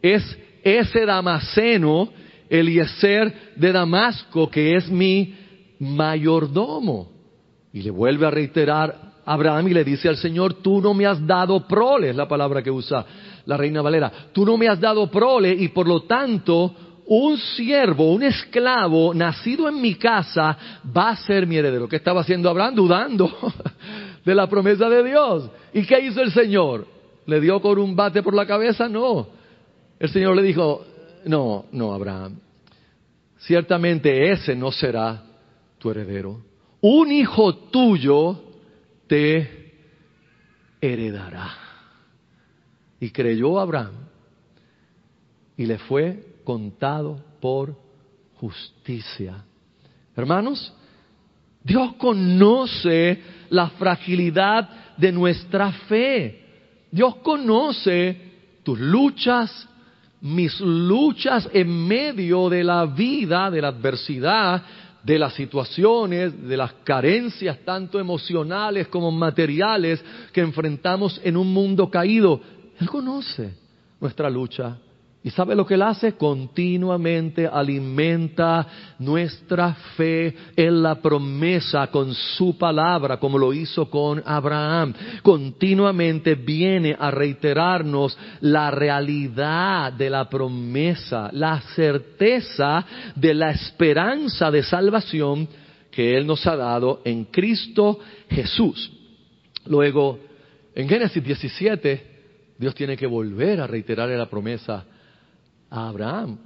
es 0.00 0.38
ese 0.62 1.04
Damaseno, 1.04 2.08
Eliezer 2.48 3.52
de 3.56 3.72
Damasco, 3.72 4.50
que 4.50 4.76
es 4.76 4.90
mi 4.90 5.34
mayordomo. 5.78 7.10
Y 7.72 7.82
le 7.82 7.90
vuelve 7.90 8.26
a 8.26 8.30
reiterar 8.30 9.06
Abraham 9.24 9.68
y 9.68 9.74
le 9.74 9.84
dice 9.84 10.08
al 10.08 10.16
Señor, 10.16 10.54
tú 10.54 10.80
no 10.80 10.94
me 10.94 11.06
has 11.06 11.24
dado 11.26 11.66
prole, 11.66 12.10
es 12.10 12.16
la 12.16 12.28
palabra 12.28 12.62
que 12.62 12.70
usa 12.70 13.04
la 13.44 13.56
reina 13.56 13.82
Valera, 13.82 14.10
tú 14.32 14.44
no 14.44 14.56
me 14.56 14.68
has 14.68 14.80
dado 14.80 15.10
prole 15.10 15.52
y 15.52 15.68
por 15.68 15.86
lo 15.86 16.02
tanto 16.02 16.74
un 17.06 17.36
siervo, 17.36 18.12
un 18.12 18.22
esclavo 18.22 19.14
nacido 19.14 19.68
en 19.68 19.80
mi 19.80 19.94
casa 19.94 20.56
va 20.96 21.10
a 21.10 21.16
ser 21.16 21.46
mi 21.46 21.56
heredero. 21.56 21.88
¿Qué 21.88 21.96
estaba 21.96 22.22
haciendo 22.22 22.50
Abraham? 22.50 22.74
Dudando 22.74 23.30
de 24.24 24.34
la 24.34 24.48
promesa 24.48 24.88
de 24.88 25.04
Dios. 25.04 25.50
¿Y 25.72 25.84
qué 25.86 26.00
hizo 26.00 26.20
el 26.20 26.32
Señor? 26.32 26.86
¿Le 27.26 27.40
dio 27.40 27.60
con 27.60 27.78
un 27.78 27.94
bate 27.94 28.22
por 28.22 28.34
la 28.34 28.46
cabeza? 28.46 28.88
No. 28.88 29.28
El 29.98 30.08
Señor 30.08 30.34
le 30.36 30.42
dijo, 30.42 30.84
no, 31.26 31.66
no, 31.72 31.92
Abraham, 31.92 32.38
ciertamente 33.38 34.32
ese 34.32 34.54
no 34.54 34.72
será 34.72 35.22
tu 35.78 35.90
heredero. 35.90 36.40
Un 36.80 37.12
hijo 37.12 37.54
tuyo 37.54 38.42
te 39.06 39.74
heredará. 40.80 41.50
Y 42.98 43.10
creyó 43.10 43.58
Abraham 43.60 43.94
y 45.56 45.66
le 45.66 45.78
fue 45.78 46.36
contado 46.44 47.22
por 47.40 47.76
justicia. 48.36 49.44
Hermanos, 50.14 50.72
Dios 51.62 51.94
conoce 51.96 53.20
la 53.50 53.70
fragilidad 53.70 54.96
de 54.96 55.12
nuestra 55.12 55.72
fe. 55.72 56.44
Dios 56.90 57.16
conoce 57.16 58.32
tus 58.62 58.78
luchas, 58.78 59.68
mis 60.26 60.60
luchas 60.60 61.48
en 61.52 61.86
medio 61.86 62.48
de 62.48 62.64
la 62.64 62.84
vida, 62.84 63.50
de 63.50 63.62
la 63.62 63.68
adversidad, 63.68 64.62
de 65.02 65.18
las 65.18 65.34
situaciones, 65.34 66.48
de 66.48 66.56
las 66.56 66.72
carencias 66.82 67.58
tanto 67.64 68.00
emocionales 68.00 68.88
como 68.88 69.12
materiales 69.12 70.04
que 70.32 70.40
enfrentamos 70.40 71.20
en 71.22 71.36
un 71.36 71.52
mundo 71.52 71.88
caído. 71.88 72.40
Él 72.80 72.90
conoce 72.90 73.54
nuestra 74.00 74.28
lucha 74.28 74.76
¿Y 75.26 75.30
sabe 75.30 75.56
lo 75.56 75.66
que 75.66 75.74
Él 75.74 75.82
hace? 75.82 76.12
Continuamente 76.12 77.48
alimenta 77.48 78.64
nuestra 79.00 79.74
fe 79.96 80.32
en 80.54 80.80
la 80.84 81.02
promesa 81.02 81.88
con 81.88 82.14
su 82.14 82.56
palabra, 82.56 83.18
como 83.18 83.36
lo 83.36 83.52
hizo 83.52 83.90
con 83.90 84.22
Abraham. 84.24 84.94
Continuamente 85.24 86.36
viene 86.36 86.94
a 86.96 87.10
reiterarnos 87.10 88.16
la 88.42 88.70
realidad 88.70 89.92
de 89.94 90.10
la 90.10 90.28
promesa, 90.28 91.28
la 91.32 91.60
certeza 91.74 92.86
de 93.16 93.34
la 93.34 93.50
esperanza 93.50 94.48
de 94.52 94.62
salvación 94.62 95.48
que 95.90 96.16
Él 96.16 96.24
nos 96.24 96.46
ha 96.46 96.54
dado 96.54 97.00
en 97.04 97.24
Cristo 97.24 97.98
Jesús. 98.30 98.92
Luego, 99.64 100.20
en 100.72 100.88
Génesis 100.88 101.24
17, 101.24 102.06
Dios 102.56 102.76
tiene 102.76 102.96
que 102.96 103.08
volver 103.08 103.60
a 103.60 103.66
reiterar 103.66 104.08
la 104.10 104.30
promesa 104.30 104.86
a 105.70 105.88
Abraham. 105.88 106.38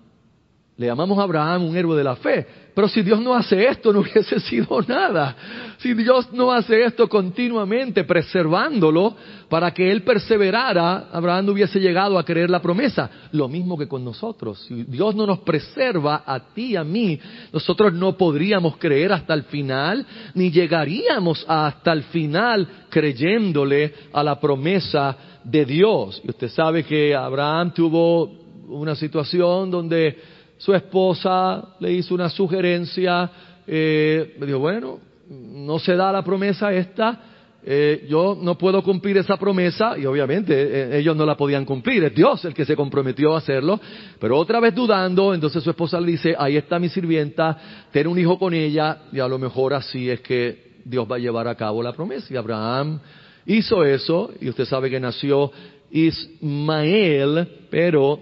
Le 0.81 0.87
llamamos 0.87 1.19
a 1.19 1.25
Abraham 1.25 1.65
un 1.65 1.77
héroe 1.77 1.95
de 1.95 2.05
la 2.05 2.17
fe. 2.17 2.47
Pero 2.75 2.89
si 2.89 3.03
Dios 3.03 3.21
no 3.21 3.35
hace 3.35 3.67
esto, 3.67 3.93
no 3.93 4.01
hubiese 4.01 4.41
sido 4.49 4.81
nada. 4.89 5.37
Si 5.77 5.93
Dios 5.93 6.33
no 6.33 6.51
hace 6.51 6.85
esto 6.85 7.07
continuamente, 7.07 8.05
preservándolo, 8.05 9.15
para 9.51 9.75
que 9.75 9.91
él 9.91 10.03
perseverara, 10.03 11.09
Abraham 11.13 11.45
no 11.45 11.53
hubiese 11.53 11.79
llegado 11.81 12.19
a 12.19 12.25
creer 12.25 12.49
la 12.49 12.63
promesa. 12.63 13.11
Lo 13.33 13.47
mismo 13.47 13.77
que 13.77 13.89
con 13.89 14.03
nosotros. 14.03 14.65
Si 14.67 14.85
Dios 14.85 15.15
no 15.15 15.27
nos 15.27 15.41
preserva 15.41 16.23
a 16.25 16.41
ti 16.41 16.69
y 16.69 16.77
a 16.77 16.85
mí, 16.85 17.21
nosotros 17.53 17.93
no 17.93 18.17
podríamos 18.17 18.79
creer 18.79 19.13
hasta 19.13 19.35
el 19.35 19.43
final, 19.43 20.07
ni 20.33 20.51
llegaríamos 20.51 21.45
hasta 21.47 21.93
el 21.93 22.05
final 22.05 22.67
creyéndole 22.89 23.93
a 24.15 24.23
la 24.23 24.41
promesa 24.41 25.15
de 25.45 25.67
Dios. 25.67 26.23
Y 26.25 26.31
usted 26.31 26.49
sabe 26.49 26.85
que 26.85 27.15
Abraham 27.15 27.75
tuvo 27.75 28.40
una 28.71 28.95
situación 28.95 29.71
donde 29.71 30.19
su 30.59 30.75
esposa 30.75 31.77
le 31.81 31.93
hizo 31.93 32.15
una 32.15 32.29
sugerencia, 32.29 33.31
eh, 33.67 34.37
me 34.39 34.47
dijo, 34.47 34.59
bueno, 34.59 34.99
no 35.29 35.79
se 35.79 35.95
da 35.95 36.13
la 36.13 36.23
promesa 36.25 36.73
esta, 36.73 37.21
eh, 37.63 38.07
yo 38.09 38.39
no 38.41 38.57
puedo 38.57 38.83
cumplir 38.83 39.19
esa 39.19 39.37
promesa, 39.37 39.99
y 39.99 40.07
obviamente 40.07 40.55
eh, 40.55 40.99
ellos 40.99 41.15
no 41.15 41.27
la 41.27 41.37
podían 41.37 41.65
cumplir, 41.65 42.05
es 42.05 42.15
Dios 42.15 42.45
el 42.45 42.55
que 42.55 42.65
se 42.65 42.75
comprometió 42.75 43.35
a 43.35 43.39
hacerlo, 43.39 43.79
pero 44.19 44.39
otra 44.39 44.61
vez 44.61 44.75
dudando, 44.75 45.35
entonces 45.35 45.63
su 45.63 45.71
esposa 45.71 46.01
le 46.01 46.13
dice, 46.13 46.35
ahí 46.39 46.57
está 46.57 46.79
mi 46.79 46.89
sirvienta, 46.89 47.87
ten 47.93 48.07
un 48.07 48.19
hijo 48.19 48.39
con 48.39 48.55
ella, 48.55 49.03
y 49.13 49.21
a 49.21 49.29
lo 49.29 49.39
mejor 49.39 49.75
así 49.75 50.09
es 50.09 50.21
que 50.21 50.71
Dios 50.85 51.07
va 51.11 51.17
a 51.17 51.19
llevar 51.19 51.49
a 51.49 51.55
cabo 51.55 51.83
la 51.83 51.93
promesa. 51.93 52.33
Y 52.33 52.37
Abraham 52.37 53.01
hizo 53.47 53.85
eso, 53.85 54.31
y 54.41 54.49
usted 54.49 54.65
sabe 54.65 54.91
que 54.91 55.01
nació 55.01 55.53
Ismael, 55.91 57.49
pero 57.71 58.21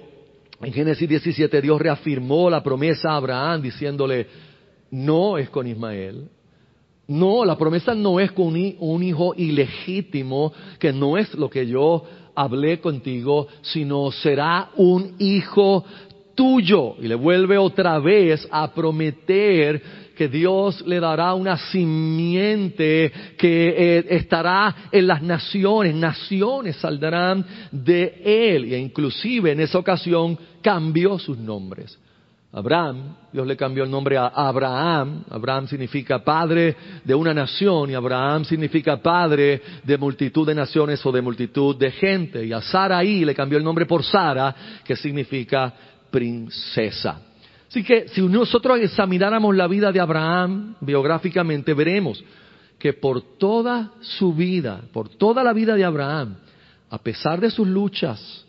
en 0.60 0.72
Génesis 0.72 1.08
17 1.08 1.60
Dios 1.62 1.80
reafirmó 1.80 2.50
la 2.50 2.62
promesa 2.62 3.10
a 3.10 3.16
Abraham 3.16 3.62
diciéndole, 3.62 4.26
no 4.90 5.38
es 5.38 5.48
con 5.50 5.66
Ismael. 5.66 6.28
No, 7.06 7.44
la 7.44 7.56
promesa 7.56 7.94
no 7.94 8.20
es 8.20 8.32
con 8.32 8.54
un 8.80 9.02
hijo 9.02 9.34
ilegítimo, 9.34 10.52
que 10.78 10.92
no 10.92 11.16
es 11.16 11.32
lo 11.34 11.48
que 11.48 11.66
yo 11.66 12.04
hablé 12.34 12.80
contigo, 12.80 13.48
sino 13.62 14.12
será 14.12 14.70
un 14.76 15.14
hijo 15.18 15.84
tuyo. 16.34 16.96
Y 17.00 17.08
le 17.08 17.14
vuelve 17.14 17.56
otra 17.56 17.98
vez 17.98 18.46
a 18.50 18.74
prometer 18.74 19.82
que 20.18 20.28
Dios 20.28 20.84
le 20.84 20.98
dará 20.98 21.32
una 21.34 21.56
simiente 21.56 23.12
que 23.38 23.68
eh, 23.68 24.06
estará 24.10 24.88
en 24.90 25.06
las 25.06 25.22
naciones, 25.22 25.94
naciones 25.94 26.74
saldrán 26.74 27.46
de 27.70 28.20
él. 28.24 28.72
E 28.72 28.78
inclusive 28.78 29.52
en 29.52 29.60
esa 29.60 29.78
ocasión 29.78 30.36
cambió 30.60 31.20
sus 31.20 31.38
nombres. 31.38 31.96
Abraham, 32.50 33.14
Dios 33.32 33.46
le 33.46 33.56
cambió 33.56 33.84
el 33.84 33.90
nombre 33.92 34.16
a 34.16 34.26
Abraham. 34.26 35.22
Abraham 35.30 35.68
significa 35.68 36.18
padre 36.24 36.74
de 37.04 37.14
una 37.14 37.32
nación 37.32 37.90
y 37.90 37.94
Abraham 37.94 38.44
significa 38.44 38.96
padre 38.96 39.62
de 39.84 39.98
multitud 39.98 40.44
de 40.44 40.56
naciones 40.56 41.04
o 41.06 41.12
de 41.12 41.22
multitud 41.22 41.76
de 41.76 41.92
gente. 41.92 42.44
Y 42.44 42.52
a 42.52 42.60
Saraí 42.60 43.24
le 43.24 43.36
cambió 43.36 43.56
el 43.56 43.64
nombre 43.64 43.86
por 43.86 44.02
Sara, 44.02 44.82
que 44.84 44.96
significa 44.96 45.72
princesa. 46.10 47.27
Así 47.68 47.84
que 47.84 48.08
si 48.08 48.22
nosotros 48.22 48.80
examináramos 48.80 49.54
la 49.54 49.66
vida 49.66 49.92
de 49.92 50.00
Abraham 50.00 50.74
biográficamente, 50.80 51.74
veremos 51.74 52.22
que 52.78 52.94
por 52.94 53.20
toda 53.36 53.92
su 54.00 54.32
vida, 54.32 54.82
por 54.92 55.08
toda 55.08 55.42
la 55.44 55.52
vida 55.52 55.74
de 55.74 55.84
Abraham, 55.84 56.36
a 56.88 56.98
pesar 56.98 57.40
de 57.40 57.50
sus 57.50 57.66
luchas 57.68 58.46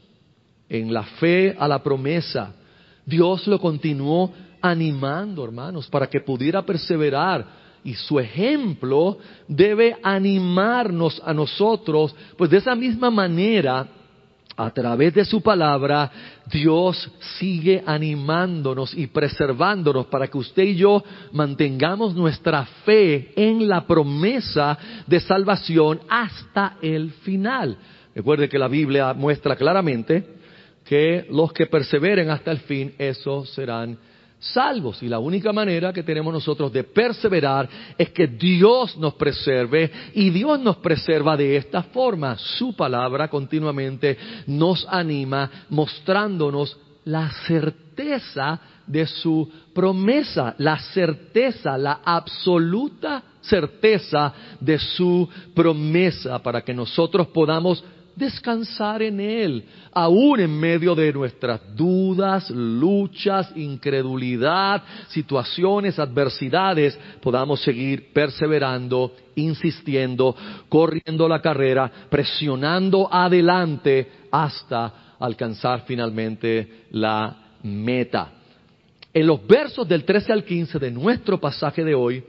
en 0.70 0.94
la 0.94 1.04
fe 1.04 1.56
a 1.60 1.68
la 1.68 1.84
promesa, 1.84 2.54
Dios 3.06 3.46
lo 3.48 3.60
continuó 3.60 4.32
animando, 4.62 5.44
hermanos, 5.44 5.88
para 5.88 6.08
que 6.08 6.22
pudiera 6.22 6.62
perseverar. 6.62 7.60
Y 7.84 7.96
su 7.96 8.20
ejemplo 8.20 9.18
debe 9.48 9.98
animarnos 10.04 11.22
a 11.26 11.34
nosotros, 11.34 12.16
pues 12.38 12.50
de 12.52 12.58
esa 12.58 12.76
misma 12.76 13.10
manera 13.10 13.88
a 14.60 14.72
través 14.72 15.14
de 15.14 15.24
su 15.24 15.42
palabra, 15.42 16.12
Dios 16.52 17.10
sigue 17.38 17.82
animándonos 17.86 18.94
y 18.94 19.08
preservándonos 19.08 20.08
para 20.08 20.28
que 20.28 20.38
usted 20.38 20.64
y 20.64 20.76
yo 20.76 21.02
mantengamos 21.32 22.14
nuestra 22.14 22.66
fe 22.84 23.32
en 23.38 23.70
la 23.70 23.88
promesa 23.88 24.78
de 25.08 25.22
salvación 25.22 26.02
hasta 26.10 26.76
el 26.82 27.12
final. 27.24 27.78
Recuerde 28.14 28.50
que 28.50 28.60
la 28.60 28.68
Biblia 28.68 29.14
muestra 29.14 29.56
claramente 29.56 30.28
que 30.84 31.26
los 31.30 31.54
que 31.54 31.68
perseveren 31.68 32.30
hasta 32.30 32.52
el 32.52 32.60
fin, 32.60 32.94
esos 32.98 33.54
serán 33.54 33.98
salvos. 34.40 35.04
Y 35.04 35.08
la 35.08 35.20
única 35.20 35.52
manera 35.52 35.94
que 35.94 36.04
tenemos 36.04 36.34
nosotros 36.34 36.72
de 36.72 36.84
perseverar 36.84 37.70
es 37.98 38.10
que 38.10 38.28
Dios 38.28 38.98
nos 38.98 39.14
preserve 39.16 39.92
y 40.14 40.30
Dios 40.30 40.60
nos 40.60 40.78
preserva 40.78 41.36
de 41.36 41.58
esta 41.58 41.84
forma. 41.84 42.38
Su 42.38 42.76
palabra 42.76 43.28
continuamente 43.28 44.18
nos 44.48 44.88
anima 44.90 45.50
mostrándonos 45.70 46.78
la 47.06 47.30
certeza 47.48 48.60
de 48.86 49.06
su 49.06 49.50
promesa, 49.74 50.56
la 50.58 50.80
certeza, 50.80 51.78
la 51.78 52.02
absoluta 52.04 53.24
certeza 53.42 54.34
de 54.60 54.78
su 54.80 55.28
promesa 55.54 56.40
para 56.40 56.62
que 56.62 56.74
nosotros 56.74 57.28
podamos 57.28 57.84
descansar 58.20 59.02
en 59.02 59.20
Él, 59.20 59.64
aún 59.92 60.40
en 60.40 60.60
medio 60.60 60.94
de 60.94 61.12
nuestras 61.12 61.62
dudas, 61.76 62.50
luchas, 62.52 63.52
incredulidad, 63.56 64.84
situaciones, 65.08 65.98
adversidades, 65.98 67.00
podamos 67.22 67.62
seguir 67.62 68.14
perseverando, 68.14 69.16
insistiendo, 69.36 70.36
corriendo 70.68 71.28
la 71.28 71.42
carrera, 71.42 71.92
presionando 72.10 73.12
adelante 73.12 74.12
hasta 74.30 75.16
alcanzar 75.20 75.86
finalmente 75.88 76.86
la 76.92 77.36
meta. 77.64 78.34
En 79.14 79.26
los 79.26 79.46
versos 79.48 79.88
del 79.88 80.04
13 80.04 80.32
al 80.34 80.44
15 80.44 80.78
de 80.78 80.92
nuestro 80.92 81.40
pasaje 81.40 81.84
de 81.84 81.96
hoy, 81.96 82.24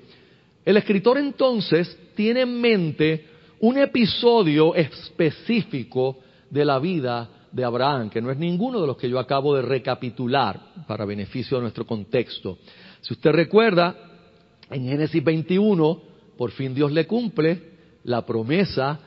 el 0.65 0.77
escritor 0.77 1.19
entonces 1.19 1.99
tiene 2.15 2.43
en 2.43 2.61
mente 2.61 3.27
un 3.61 3.79
episodio 3.79 4.75
específico 4.75 6.19
de 6.49 6.65
la 6.65 6.79
vida 6.79 7.29
de 7.53 7.65
Abraham, 7.65 8.11
que 8.11 8.21
no 8.21 8.31
es 8.31 8.39
ninguno 8.39 8.81
de 8.81 8.87
los 8.87 8.97
que 8.97 9.09
yo 9.09 9.19
acabo 9.19 9.55
de 9.55 9.63
recapitular 9.63 10.61
para 10.87 11.05
beneficio 11.05 11.57
de 11.57 11.63
nuestro 11.63 11.87
contexto. 11.87 12.59
Si 13.01 13.13
usted 13.13 13.31
recuerda, 13.33 13.95
en 14.71 14.85
Génesis 14.85 15.23
21, 15.23 16.01
por 16.37 16.53
fin 16.53 16.75
Dios 16.75 16.93
le 16.93 17.07
cumple 17.07 17.71
la 18.05 18.25
promesa 18.25 18.99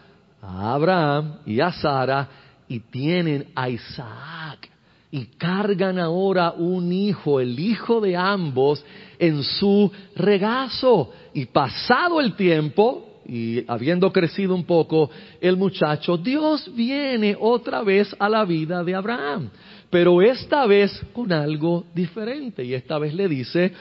a 0.42 0.74
Abraham 0.74 1.40
y 1.46 1.60
a 1.60 1.72
Sara 1.72 2.30
y 2.68 2.80
tienen 2.80 3.48
a 3.56 3.70
Isaac 3.70 4.70
y 5.10 5.26
cargan 5.38 6.00
ahora 6.00 6.52
un 6.52 6.92
hijo, 6.92 7.40
el 7.40 7.60
hijo 7.60 8.02
de 8.02 8.16
ambos, 8.18 8.84
en 9.20 9.44
su 9.44 9.92
regazo. 10.16 11.12
Y 11.36 11.46
pasado 11.46 12.20
el 12.20 12.36
tiempo, 12.36 13.13
y 13.26 13.64
habiendo 13.68 14.12
crecido 14.12 14.56
un 14.56 14.66
poco 14.66 15.10
el 15.40 15.58
muchacho, 15.58 16.18
Dios 16.18 16.70
viene 16.76 17.36
otra 17.40 17.82
vez 17.82 18.16
a 18.20 18.30
la 18.30 18.46
vida 18.46 18.84
de 18.84 18.96
Abraham, 18.96 19.50
pero 19.90 20.22
esta 20.22 20.66
vez 20.66 21.02
con 21.14 21.32
algo 21.32 21.86
diferente. 21.94 22.64
Y 22.64 22.74
esta 22.74 22.98
vez 22.98 23.14
le 23.14 23.28
dice 23.28 23.72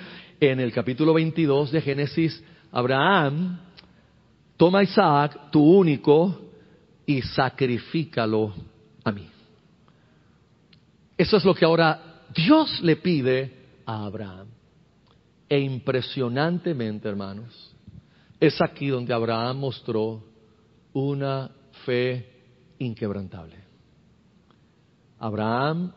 en 0.41 0.61
el 0.61 0.73
capítulo 0.73 1.15
22 1.15 1.73
de 1.73 1.81
Génesis, 1.81 2.43
Abraham, 2.71 3.59
toma 4.57 4.83
Isaac, 4.83 5.51
tu 5.51 5.63
único, 5.63 6.41
y 7.07 7.23
sacrifícalo 7.23 8.55
a 9.05 9.13
mí. 9.13 9.27
Eso 11.17 11.37
es 11.37 11.45
lo 11.45 11.55
que 11.55 11.65
ahora 11.65 12.23
Dios 12.35 12.81
le 12.83 12.97
pide 12.97 13.53
a 13.87 14.05
Abraham. 14.05 14.49
E 15.49 15.61
impresionantemente, 15.61 17.09
hermanos, 17.09 17.72
es 18.43 18.61
aquí 18.61 18.89
donde 18.89 19.15
Abraham 19.15 19.61
mostró 19.61 20.21
una 20.93 21.49
fe 21.87 22.27
inquebrantable. 22.81 23.55
Abraham, 25.21 25.93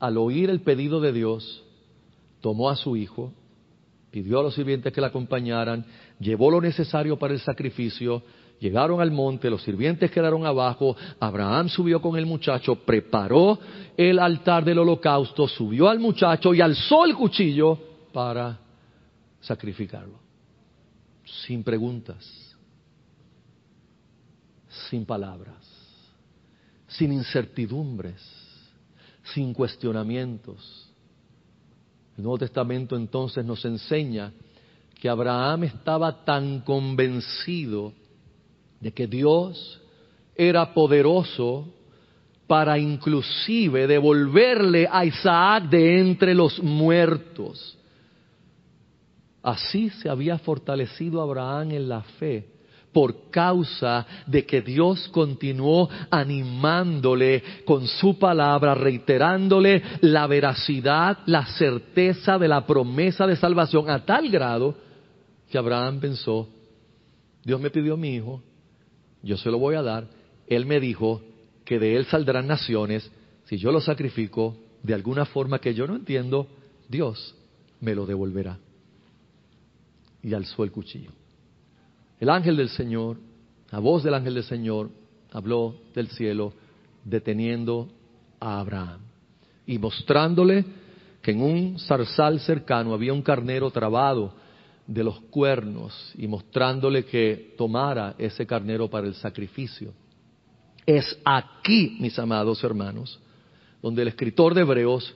al 0.00 0.18
oír 0.18 0.50
el 0.50 0.62
pedido 0.62 1.00
de 1.00 1.12
Dios, 1.12 1.62
tomó 2.40 2.70
a 2.70 2.74
su 2.74 2.96
hijo, 2.96 3.32
pidió 4.10 4.40
a 4.40 4.42
los 4.42 4.56
sirvientes 4.56 4.92
que 4.92 5.00
le 5.00 5.06
acompañaran, 5.06 5.86
llevó 6.18 6.50
lo 6.50 6.60
necesario 6.60 7.16
para 7.16 7.34
el 7.34 7.40
sacrificio, 7.40 8.24
llegaron 8.58 9.00
al 9.00 9.12
monte, 9.12 9.48
los 9.48 9.62
sirvientes 9.62 10.10
quedaron 10.10 10.44
abajo, 10.46 10.96
Abraham 11.20 11.68
subió 11.68 12.02
con 12.02 12.18
el 12.18 12.26
muchacho, 12.26 12.74
preparó 12.84 13.60
el 13.96 14.18
altar 14.18 14.64
del 14.64 14.80
holocausto, 14.80 15.46
subió 15.46 15.88
al 15.88 16.00
muchacho 16.00 16.52
y 16.52 16.60
alzó 16.60 17.04
el 17.04 17.14
cuchillo 17.14 17.78
para 18.12 18.58
sacrificarlo 19.40 20.29
sin 21.46 21.62
preguntas, 21.62 22.56
sin 24.88 25.04
palabras, 25.04 25.66
sin 26.88 27.12
incertidumbres, 27.12 28.20
sin 29.32 29.52
cuestionamientos. 29.52 30.88
El 32.16 32.24
Nuevo 32.24 32.38
Testamento 32.38 32.96
entonces 32.96 33.44
nos 33.44 33.64
enseña 33.64 34.32
que 35.00 35.08
Abraham 35.08 35.64
estaba 35.64 36.24
tan 36.24 36.60
convencido 36.60 37.92
de 38.80 38.92
que 38.92 39.06
Dios 39.06 39.80
era 40.34 40.74
poderoso 40.74 41.68
para 42.46 42.78
inclusive 42.78 43.86
devolverle 43.86 44.88
a 44.90 45.04
Isaac 45.04 45.70
de 45.70 46.00
entre 46.00 46.34
los 46.34 46.60
muertos. 46.62 47.78
Así 49.42 49.90
se 49.90 50.08
había 50.08 50.38
fortalecido 50.38 51.22
Abraham 51.22 51.72
en 51.72 51.88
la 51.88 52.02
fe 52.02 52.46
por 52.92 53.30
causa 53.30 54.06
de 54.26 54.44
que 54.44 54.62
Dios 54.62 55.08
continuó 55.08 55.88
animándole 56.10 57.42
con 57.64 57.86
su 57.86 58.18
palabra, 58.18 58.74
reiterándole 58.74 59.82
la 60.00 60.26
veracidad, 60.26 61.18
la 61.26 61.46
certeza 61.46 62.36
de 62.36 62.48
la 62.48 62.66
promesa 62.66 63.26
de 63.26 63.36
salvación, 63.36 63.88
a 63.90 64.04
tal 64.04 64.28
grado 64.28 64.74
que 65.48 65.56
Abraham 65.56 66.00
pensó, 66.00 66.48
Dios 67.44 67.60
me 67.60 67.70
pidió 67.70 67.94
a 67.94 67.96
mi 67.96 68.16
hijo, 68.16 68.42
yo 69.22 69.36
se 69.36 69.50
lo 69.50 69.58
voy 69.58 69.76
a 69.76 69.82
dar, 69.82 70.08
él 70.46 70.66
me 70.66 70.80
dijo 70.80 71.22
que 71.64 71.78
de 71.78 71.96
él 71.96 72.06
saldrán 72.06 72.46
naciones, 72.46 73.10
si 73.44 73.56
yo 73.56 73.70
lo 73.70 73.80
sacrifico 73.80 74.56
de 74.82 74.94
alguna 74.94 75.26
forma 75.26 75.60
que 75.60 75.74
yo 75.74 75.86
no 75.86 75.94
entiendo, 75.94 76.48
Dios 76.88 77.36
me 77.80 77.94
lo 77.94 78.04
devolverá 78.04 78.58
y 80.22 80.34
alzó 80.34 80.64
el 80.64 80.72
cuchillo. 80.72 81.10
El 82.18 82.28
ángel 82.28 82.56
del 82.56 82.68
Señor, 82.68 83.18
la 83.70 83.78
voz 83.78 84.02
del 84.02 84.14
ángel 84.14 84.34
del 84.34 84.44
Señor, 84.44 84.90
habló 85.32 85.76
del 85.94 86.08
cielo 86.08 86.52
deteniendo 87.04 87.88
a 88.38 88.60
Abraham 88.60 89.00
y 89.66 89.78
mostrándole 89.78 90.64
que 91.22 91.30
en 91.30 91.42
un 91.42 91.78
zarzal 91.78 92.40
cercano 92.40 92.92
había 92.92 93.12
un 93.12 93.22
carnero 93.22 93.70
trabado 93.70 94.34
de 94.86 95.04
los 95.04 95.20
cuernos 95.30 96.12
y 96.16 96.26
mostrándole 96.26 97.04
que 97.04 97.54
tomara 97.56 98.14
ese 98.18 98.46
carnero 98.46 98.88
para 98.88 99.06
el 99.06 99.14
sacrificio. 99.14 99.92
Es 100.84 101.18
aquí, 101.24 101.96
mis 102.00 102.18
amados 102.18 102.64
hermanos, 102.64 103.20
donde 103.82 104.02
el 104.02 104.08
escritor 104.08 104.54
de 104.54 104.62
Hebreos 104.62 105.14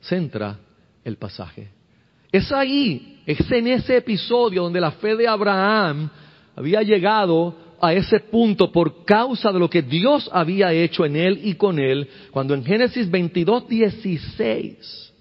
centra 0.00 0.58
el 1.04 1.16
pasaje. 1.16 1.75
Es 2.36 2.52
ahí, 2.52 3.22
es 3.24 3.50
en 3.50 3.66
ese 3.66 3.96
episodio 3.96 4.64
donde 4.64 4.78
la 4.78 4.90
fe 4.90 5.16
de 5.16 5.26
Abraham 5.26 6.10
había 6.54 6.82
llegado 6.82 7.56
a 7.80 7.94
ese 7.94 8.20
punto 8.20 8.70
por 8.70 9.06
causa 9.06 9.50
de 9.50 9.58
lo 9.58 9.70
que 9.70 9.80
Dios 9.80 10.28
había 10.30 10.70
hecho 10.70 11.06
en 11.06 11.16
él 11.16 11.40
y 11.42 11.54
con 11.54 11.78
él, 11.78 12.06
cuando 12.30 12.52
en 12.52 12.62
Génesis 12.62 13.10
22, 13.10 13.66
16, 13.68 15.12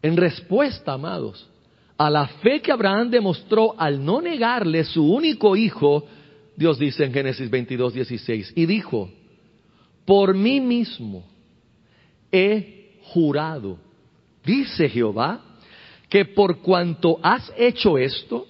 en 0.00 0.16
respuesta, 0.16 0.92
amados, 0.92 1.44
a 1.98 2.08
la 2.08 2.28
fe 2.28 2.60
que 2.60 2.70
Abraham 2.70 3.10
demostró 3.10 3.74
al 3.76 4.04
no 4.04 4.20
negarle 4.20 4.84
su 4.84 5.12
único 5.12 5.56
hijo, 5.56 6.06
Dios 6.54 6.78
dice 6.78 7.04
en 7.04 7.12
Génesis 7.12 7.50
22, 7.50 7.94
16, 7.94 8.52
y 8.54 8.66
dijo, 8.66 9.10
por 10.04 10.36
mí 10.36 10.60
mismo 10.60 11.24
he 12.30 13.00
jurado 13.02 13.83
dice 14.44 14.88
Jehová, 14.88 15.40
que 16.08 16.24
por 16.24 16.60
cuanto 16.60 17.18
has 17.22 17.52
hecho 17.56 17.98
esto 17.98 18.46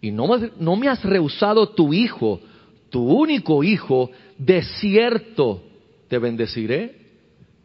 y 0.00 0.10
no, 0.10 0.28
no 0.58 0.76
me 0.76 0.88
has 0.88 1.04
rehusado 1.04 1.68
tu 1.68 1.92
hijo, 1.92 2.40
tu 2.90 3.02
único 3.02 3.62
hijo, 3.62 4.10
de 4.38 4.62
cierto 4.62 5.62
te 6.08 6.18
bendeciré 6.18 6.96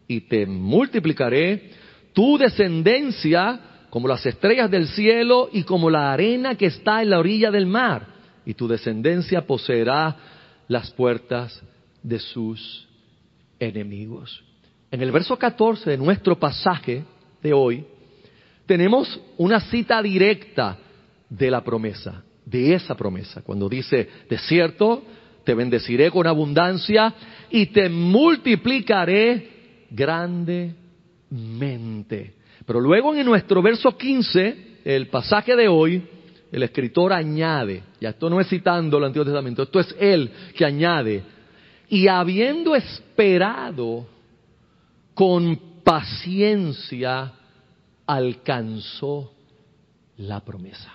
y 0.07 0.21
te 0.21 0.45
multiplicaré 0.45 1.71
tu 2.13 2.37
descendencia 2.37 3.59
como 3.89 4.07
las 4.07 4.25
estrellas 4.25 4.71
del 4.71 4.87
cielo 4.87 5.49
y 5.51 5.63
como 5.63 5.89
la 5.89 6.13
arena 6.13 6.55
que 6.55 6.67
está 6.67 7.01
en 7.01 7.09
la 7.09 7.19
orilla 7.19 7.51
del 7.51 7.65
mar, 7.65 8.07
y 8.45 8.53
tu 8.53 8.67
descendencia 8.67 9.45
poseerá 9.45 10.15
las 10.67 10.91
puertas 10.91 11.61
de 12.01 12.19
sus 12.19 12.87
enemigos. 13.59 14.43
En 14.89 15.01
el 15.01 15.11
verso 15.11 15.37
14 15.37 15.89
de 15.91 15.97
nuestro 15.97 16.39
pasaje, 16.39 17.03
de 17.41 17.53
hoy, 17.53 17.85
tenemos 18.65 19.19
una 19.37 19.59
cita 19.59 20.01
directa 20.01 20.77
de 21.29 21.51
la 21.51 21.63
promesa, 21.63 22.23
de 22.45 22.73
esa 22.73 22.95
promesa, 22.95 23.41
cuando 23.41 23.67
dice, 23.69 24.07
de 24.29 24.37
cierto, 24.37 25.03
te 25.43 25.53
bendeciré 25.55 26.11
con 26.11 26.27
abundancia 26.27 27.13
y 27.49 27.67
te 27.67 27.89
multiplicaré 27.89 29.85
grandemente. 29.89 30.75
Pero 32.65 32.79
luego 32.79 33.15
en 33.15 33.25
nuestro 33.25 33.61
verso 33.61 33.97
15, 33.97 34.79
el 34.85 35.07
pasaje 35.07 35.55
de 35.55 35.67
hoy, 35.67 36.01
el 36.51 36.63
escritor 36.63 37.13
añade, 37.13 37.83
ya 37.99 38.09
esto 38.09 38.29
no 38.29 38.39
es 38.39 38.47
citando 38.47 38.97
el 38.97 39.05
Antiguo 39.05 39.25
Testamento, 39.25 39.63
esto 39.63 39.79
es 39.79 39.95
él 39.99 40.29
que 40.55 40.65
añade, 40.65 41.23
y 41.89 42.07
habiendo 42.07 42.75
esperado 42.75 44.05
con 45.13 45.70
paciencia, 45.83 47.33
alcanzó 48.05 49.33
la 50.17 50.39
promesa. 50.41 50.91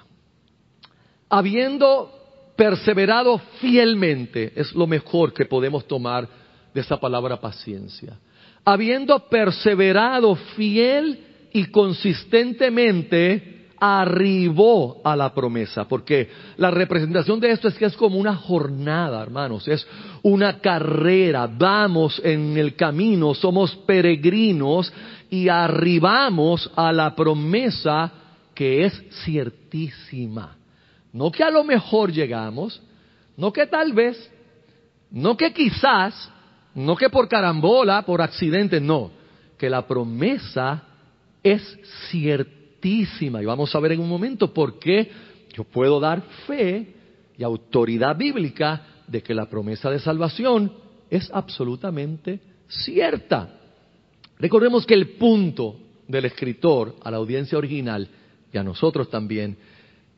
Habiendo 1.28 2.12
perseverado 2.56 3.38
fielmente, 3.60 4.52
es 4.56 4.74
lo 4.74 4.86
mejor 4.86 5.32
que 5.32 5.44
podemos 5.44 5.86
tomar 5.86 6.28
de 6.72 6.80
esa 6.80 6.98
palabra 6.98 7.40
paciencia. 7.40 8.18
Habiendo 8.64 9.28
perseverado 9.28 10.34
fiel 10.56 11.24
y 11.52 11.66
consistentemente, 11.66 13.55
arribó 13.78 15.00
a 15.04 15.14
la 15.16 15.34
promesa, 15.34 15.86
porque 15.86 16.30
la 16.56 16.70
representación 16.70 17.40
de 17.40 17.50
esto 17.50 17.68
es 17.68 17.74
que 17.74 17.84
es 17.84 17.96
como 17.96 18.18
una 18.18 18.34
jornada, 18.34 19.22
hermanos, 19.22 19.68
es 19.68 19.86
una 20.22 20.58
carrera, 20.60 21.46
vamos 21.46 22.20
en 22.24 22.56
el 22.56 22.74
camino, 22.74 23.34
somos 23.34 23.74
peregrinos 23.86 24.92
y 25.30 25.48
arribamos 25.48 26.70
a 26.74 26.92
la 26.92 27.14
promesa 27.14 28.12
que 28.54 28.84
es 28.84 29.02
ciertísima. 29.24 30.56
No 31.12 31.30
que 31.30 31.42
a 31.42 31.50
lo 31.50 31.64
mejor 31.64 32.12
llegamos, 32.12 32.80
no 33.36 33.52
que 33.52 33.66
tal 33.66 33.92
vez, 33.92 34.30
no 35.10 35.36
que 35.36 35.52
quizás, 35.52 36.30
no 36.74 36.96
que 36.96 37.10
por 37.10 37.28
carambola, 37.28 38.02
por 38.02 38.20
accidente, 38.20 38.80
no, 38.80 39.10
que 39.58 39.70
la 39.70 39.86
promesa 39.86 40.82
es 41.42 41.78
Y 42.82 43.28
vamos 43.28 43.74
a 43.74 43.80
ver 43.80 43.92
en 43.92 44.00
un 44.00 44.08
momento 44.08 44.52
por 44.52 44.78
qué 44.78 45.10
yo 45.52 45.64
puedo 45.64 45.98
dar 45.98 46.22
fe 46.46 46.94
y 47.36 47.42
autoridad 47.42 48.16
bíblica 48.16 48.82
de 49.08 49.22
que 49.22 49.34
la 49.34 49.46
promesa 49.46 49.90
de 49.90 49.98
salvación 49.98 50.72
es 51.10 51.28
absolutamente 51.32 52.40
cierta. 52.68 53.58
Recordemos 54.38 54.86
que 54.86 54.94
el 54.94 55.16
punto 55.16 55.76
del 56.06 56.26
escritor 56.26 56.94
a 57.02 57.10
la 57.10 57.16
audiencia 57.16 57.58
original 57.58 58.08
y 58.52 58.58
a 58.58 58.62
nosotros 58.62 59.10
también 59.10 59.56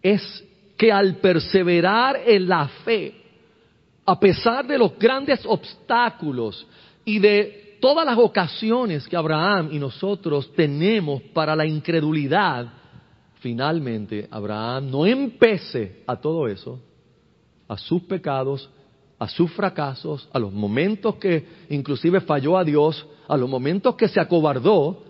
es 0.02 0.44
que 0.76 0.92
al 0.92 1.16
perseverar 1.16 2.20
en 2.26 2.48
la 2.48 2.68
fe, 2.84 3.14
a 4.04 4.20
pesar 4.20 4.66
de 4.66 4.78
los 4.78 4.98
grandes 4.98 5.40
obstáculos 5.46 6.66
y 7.04 7.18
de 7.18 7.67
todas 7.80 8.04
las 8.04 8.18
ocasiones 8.18 9.06
que 9.08 9.16
Abraham 9.16 9.70
y 9.72 9.78
nosotros 9.78 10.52
tenemos 10.54 11.22
para 11.34 11.56
la 11.56 11.66
incredulidad, 11.66 12.66
finalmente 13.40 14.28
Abraham 14.30 14.90
no 14.90 15.06
empece 15.06 16.02
a 16.06 16.16
todo 16.16 16.48
eso, 16.48 16.80
a 17.66 17.76
sus 17.76 18.02
pecados, 18.02 18.68
a 19.18 19.28
sus 19.28 19.50
fracasos, 19.52 20.28
a 20.32 20.38
los 20.38 20.52
momentos 20.52 21.16
que 21.16 21.46
inclusive 21.70 22.20
falló 22.20 22.56
a 22.56 22.64
Dios, 22.64 23.06
a 23.26 23.36
los 23.36 23.48
momentos 23.48 23.96
que 23.96 24.08
se 24.08 24.20
acobardó, 24.20 25.02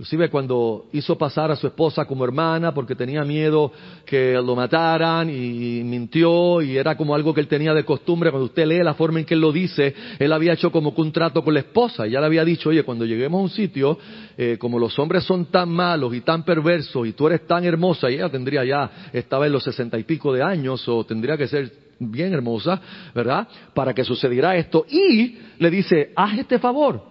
Inclusive 0.00 0.30
cuando 0.30 0.86
hizo 0.92 1.18
pasar 1.18 1.50
a 1.50 1.56
su 1.56 1.66
esposa 1.66 2.06
como 2.06 2.24
hermana 2.24 2.72
porque 2.72 2.94
tenía 2.94 3.22
miedo 3.22 3.70
que 4.06 4.32
lo 4.32 4.56
mataran 4.56 5.28
y 5.28 5.82
mintió 5.84 6.62
y 6.62 6.78
era 6.78 6.96
como 6.96 7.14
algo 7.14 7.34
que 7.34 7.42
él 7.42 7.48
tenía 7.48 7.74
de 7.74 7.84
costumbre. 7.84 8.30
Cuando 8.30 8.46
usted 8.46 8.64
lee 8.64 8.82
la 8.82 8.94
forma 8.94 9.18
en 9.18 9.26
que 9.26 9.34
él 9.34 9.42
lo 9.42 9.52
dice, 9.52 9.94
él 10.18 10.32
había 10.32 10.54
hecho 10.54 10.72
como 10.72 10.94
que 10.94 11.02
un 11.02 11.12
trato 11.12 11.44
con 11.44 11.52
la 11.52 11.60
esposa 11.60 12.06
y 12.06 12.12
ya 12.12 12.20
le 12.20 12.24
había 12.24 12.46
dicho, 12.46 12.70
oye, 12.70 12.82
cuando 12.82 13.04
lleguemos 13.04 13.40
a 13.40 13.42
un 13.42 13.50
sitio, 13.50 13.98
eh, 14.38 14.56
como 14.58 14.78
los 14.78 14.98
hombres 14.98 15.22
son 15.24 15.44
tan 15.50 15.68
malos 15.68 16.14
y 16.14 16.22
tan 16.22 16.46
perversos 16.46 17.06
y 17.06 17.12
tú 17.12 17.26
eres 17.26 17.46
tan 17.46 17.66
hermosa 17.66 18.10
y 18.10 18.14
ella 18.14 18.30
tendría 18.30 18.64
ya, 18.64 19.10
estaba 19.12 19.46
en 19.46 19.52
los 19.52 19.64
sesenta 19.64 19.98
y 19.98 20.04
pico 20.04 20.32
de 20.32 20.42
años 20.42 20.82
o 20.88 21.04
tendría 21.04 21.36
que 21.36 21.46
ser 21.46 21.70
bien 21.98 22.32
hermosa, 22.32 22.80
¿verdad? 23.14 23.46
Para 23.74 23.92
que 23.92 24.02
sucediera 24.02 24.56
esto. 24.56 24.86
Y 24.88 25.36
le 25.58 25.70
dice, 25.70 26.12
haz 26.16 26.38
este 26.38 26.58
favor 26.58 27.09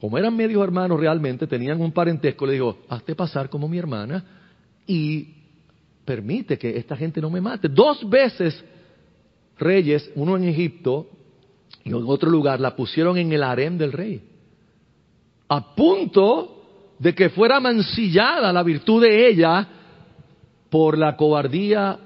como 0.00 0.18
eran 0.18 0.36
medios 0.36 0.62
hermanos 0.62 1.00
realmente, 1.00 1.46
tenían 1.46 1.80
un 1.80 1.92
parentesco, 1.92 2.46
le 2.46 2.54
digo, 2.54 2.78
hazte 2.88 3.14
pasar 3.14 3.48
como 3.48 3.68
mi 3.68 3.78
hermana 3.78 4.24
y 4.86 5.28
permite 6.04 6.58
que 6.58 6.76
esta 6.76 6.96
gente 6.96 7.20
no 7.20 7.30
me 7.30 7.40
mate. 7.40 7.68
Dos 7.68 8.08
veces 8.08 8.62
reyes, 9.58 10.10
uno 10.14 10.36
en 10.36 10.44
Egipto 10.44 11.08
y 11.84 11.90
en 11.90 11.94
otro 11.94 12.30
lugar, 12.30 12.60
la 12.60 12.76
pusieron 12.76 13.16
en 13.18 13.32
el 13.32 13.42
harem 13.42 13.78
del 13.78 13.92
rey. 13.92 14.22
A 15.48 15.74
punto 15.74 16.62
de 16.98 17.14
que 17.14 17.30
fuera 17.30 17.60
mancillada 17.60 18.52
la 18.52 18.62
virtud 18.62 19.02
de 19.02 19.28
ella 19.28 19.68
por 20.70 20.98
la 20.98 21.16
cobardía 21.16 21.98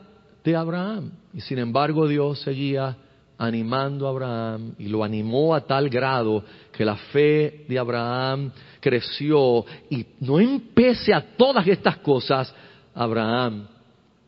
de 0.44 0.56
Abraham. 0.56 1.12
Y 1.34 1.40
sin 1.40 1.58
embargo 1.58 2.08
Dios 2.08 2.40
seguía 2.40 2.96
animando 3.38 4.06
a 4.06 4.10
Abraham 4.10 4.74
y 4.78 4.88
lo 4.88 5.04
animó 5.04 5.54
a 5.54 5.60
tal 5.60 5.88
grado 5.88 6.44
que 6.72 6.84
la 6.84 6.96
fe 6.96 7.64
de 7.68 7.78
Abraham 7.78 8.50
creció 8.80 9.64
y 9.88 10.04
no 10.20 10.40
empece 10.40 11.14
a 11.14 11.36
todas 11.36 11.66
estas 11.66 11.98
cosas, 11.98 12.52
Abraham 12.94 13.68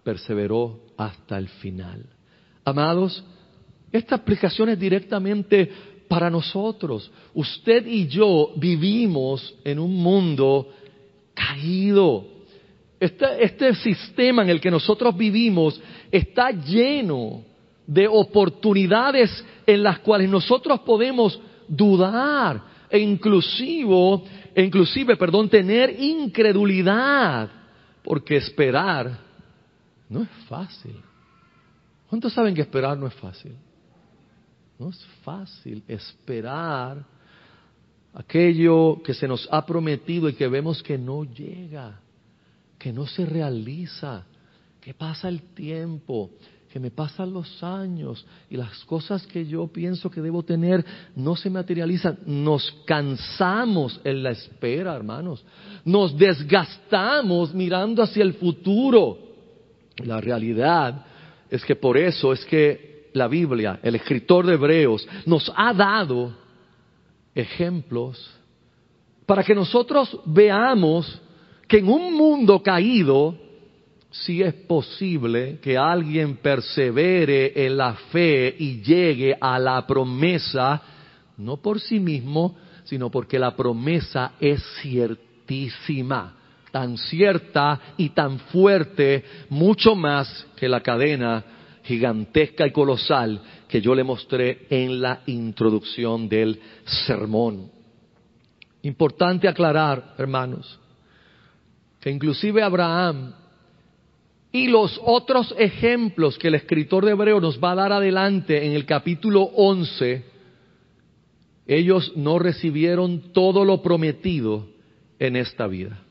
perseveró 0.05 0.79
hasta 0.97 1.37
el 1.37 1.49
final. 1.49 2.07
Amados, 2.65 3.25
esta 3.91 4.15
aplicación 4.15 4.69
es 4.69 4.79
directamente 4.79 5.71
para 6.07 6.31
nosotros. 6.31 7.11
Usted 7.35 7.87
y 7.87 8.07
yo 8.07 8.53
vivimos 8.57 9.55
en 9.65 9.81
un 9.81 9.95
mundo 9.97 10.69
caído. 11.35 12.27
Este, 13.01 13.45
este 13.45 13.75
sistema 13.75 14.43
en 14.43 14.51
el 14.51 14.61
que 14.61 14.71
nosotros 14.71 15.17
vivimos 15.17 15.81
está 16.13 16.51
lleno 16.51 17.50
de 17.91 18.07
oportunidades 18.07 19.45
en 19.67 19.83
las 19.83 19.99
cuales 19.99 20.31
nosotros 20.31 20.79
podemos 20.81 21.41
dudar 21.67 22.63
e 22.89 23.01
inclusive, 23.01 24.23
e 24.55 24.63
inclusive, 24.63 25.17
perdón, 25.17 25.49
tener 25.49 26.01
incredulidad, 26.01 27.51
porque 28.05 28.37
esperar 28.37 29.19
no 30.09 30.23
es 30.23 30.29
fácil. 30.49 31.03
¿Cuántos 32.09 32.33
saben 32.33 32.55
que 32.55 32.61
esperar 32.61 32.97
no 32.97 33.09
es 33.09 33.15
fácil? 33.15 33.57
No 34.79 34.91
es 34.91 35.05
fácil 35.25 35.83
esperar 35.89 37.05
aquello 38.15 39.03
que 39.03 39.15
se 39.15 39.27
nos 39.27 39.49
ha 39.51 39.67
prometido 39.67 40.29
y 40.29 40.35
que 40.35 40.47
vemos 40.47 40.81
que 40.81 40.97
no 40.97 41.25
llega, 41.25 41.99
que 42.79 42.93
no 42.93 43.09
se 43.09 43.27
realiza, 43.27 44.27
que 44.81 44.95
pasa 44.95 45.29
el 45.29 45.43
tiempo, 45.55 46.31
que 46.73 46.79
me 46.79 46.93
pasan 46.93 47.33
los 47.33 47.63
años 47.65 48.25
y 48.49 48.57
las 48.57 48.85
cosas 48.85 49.27
que 49.27 49.45
yo 49.45 49.67
pienso 49.67 50.09
que 50.09 50.21
debo 50.21 50.45
tener 50.45 50.85
no 51.17 51.35
se 51.35 51.51
materializan. 51.51 52.19
Nos 52.27 52.71
cansamos 52.87 54.01
en 54.05 54.23
la 54.23 54.31
espera, 54.31 54.95
hermanos. 54.95 55.45
Nos 55.85 56.17
desgastamos 56.17 57.53
mirando 57.53 58.05
hacia 58.05 58.23
el 58.23 58.35
futuro. 58.35 59.19
La 60.05 60.21
realidad 60.21 61.07
es 61.51 61.65
que 61.65 61.75
por 61.75 61.99
eso 61.99 62.33
es 62.33 62.45
que 62.45 63.11
la 63.15 63.27
Biblia, 63.27 63.81
el 63.83 63.97
escritor 63.97 64.47
de 64.47 64.55
Hebreos, 64.55 65.07
nos 65.27 65.53
ha 65.57 65.75
dado 65.75 66.37
ejemplos 67.35 68.31
para 69.27 69.43
que 69.43 69.57
nosotros 69.57 70.21
veamos 70.25 71.21
que 71.67 71.79
en 71.79 71.89
un 71.89 72.15
mundo 72.15 72.63
caído, 72.63 73.37
si 74.11 74.43
es 74.43 74.55
posible 74.55 75.59
que 75.63 75.79
alguien 75.79 76.37
persevere 76.37 77.53
en 77.67 77.77
la 77.77 77.95
fe 78.11 78.55
y 78.59 78.83
llegue 78.83 79.37
a 79.41 79.59
la 79.59 79.87
promesa, 79.87 80.83
no 81.37 81.59
por 81.59 81.81
sí 81.81 82.01
mismo, 82.01 82.57
sino 82.85 83.11
porque 83.11 83.39
la 83.39 83.55
promesa 83.55 84.33
es 84.41 84.63
ciertísima, 84.83 86.35
tan 86.73 86.99
cierta 86.99 87.81
y 87.97 88.11
tan 88.11 88.39
fuerte, 88.39 89.25
mucho 89.49 89.95
más 89.95 90.47
que 90.57 90.69
la 90.69 90.81
cadena 90.81 91.45
gigantesca 91.85 92.67
y 92.67 92.73
colosal 92.73 93.41
que 93.69 93.81
yo 93.81 93.95
le 93.95 94.03
mostré 94.03 94.67
en 94.71 95.01
la 95.01 95.21
introducción 95.27 96.29
del 96.29 96.61
sermón. 96.85 97.71
Importante 98.83 99.47
aclarar, 99.47 100.15
hermanos, 100.19 100.79
que 102.01 102.11
inclusive 102.11 102.63
Abraham 102.63 103.35
y 104.53 104.67
los 104.67 105.01
otros 105.05 105.55
ejemplos 105.59 106.37
que 106.39 106.49
el 106.49 106.57
escritor 106.57 107.05
de 107.05 107.13
Hebreo 107.13 107.41
nos 107.41 107.63
va 107.63 107.73
a 107.73 107.77
dar 107.77 107.93
adelante 107.93 108.67
en 108.67 108.73
el 108.73 108.85
capítulo 108.85 109.43
11, 109.43 110.25
ellos 111.67 112.13
no 112.17 112.39
recibieron 112.39 113.33
todo 113.33 113.65
lo 113.65 113.81
prometido 113.81 114.67
en 115.21 115.37
esta 115.37 115.69
vida. 115.69 116.03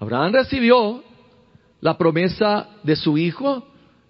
Abraham 0.00 0.32
recibió 0.32 1.04
la 1.80 1.98
promesa 1.98 2.68
de 2.82 2.96
su 2.96 3.18
hijo 3.18 3.66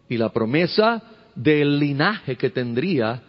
y 0.08 0.16
la 0.16 0.28
promesa 0.28 1.02
del 1.34 1.80
linaje 1.80 2.36
que 2.36 2.50
tendría, 2.50 3.20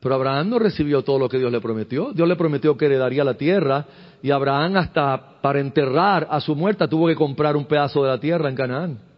pero 0.00 0.14
Abraham 0.14 0.48
no 0.48 0.58
recibió 0.58 1.02
todo 1.02 1.18
lo 1.18 1.28
que 1.28 1.38
Dios 1.38 1.52
le 1.52 1.60
prometió. 1.60 2.12
Dios 2.12 2.26
le 2.26 2.36
prometió 2.36 2.76
que 2.76 2.86
heredaría 2.86 3.22
la 3.22 3.34
tierra 3.34 3.84
y 4.22 4.30
Abraham 4.30 4.76
hasta 4.78 5.40
para 5.42 5.60
enterrar 5.60 6.26
a 6.30 6.40
su 6.40 6.54
muerta 6.56 6.88
tuvo 6.88 7.06
que 7.06 7.14
comprar 7.14 7.54
un 7.54 7.66
pedazo 7.66 8.02
de 8.02 8.08
la 8.08 8.18
tierra 8.18 8.48
en 8.48 8.56
Canaán. 8.56 9.09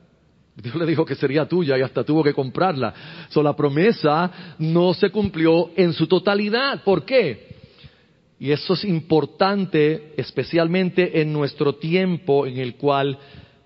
Dios 0.55 0.75
le 0.75 0.87
dijo 0.87 1.05
que 1.05 1.15
sería 1.15 1.49
tuya 1.49 1.79
y 1.79 1.83
hasta 1.83 2.05
tuvo 2.05 2.23
que 2.23 2.35
comprarla. 2.35 2.95
So, 3.31 3.43
la 3.43 3.57
promesa 3.57 4.55
no 4.59 4.93
se 4.93 5.11
cumplió 5.11 5.71
en 5.77 5.93
su 5.93 6.07
totalidad. 6.07 6.83
¿Por 6.85 7.05
qué? 7.05 7.53
Y 8.39 8.51
eso 8.51 8.75
es 8.75 8.85
importante, 8.85 10.15
especialmente 10.17 11.21
en 11.21 11.33
nuestro 11.33 11.77
tiempo 11.77 12.47
en 12.47 12.59
el 12.59 12.75
cual 12.75 13.17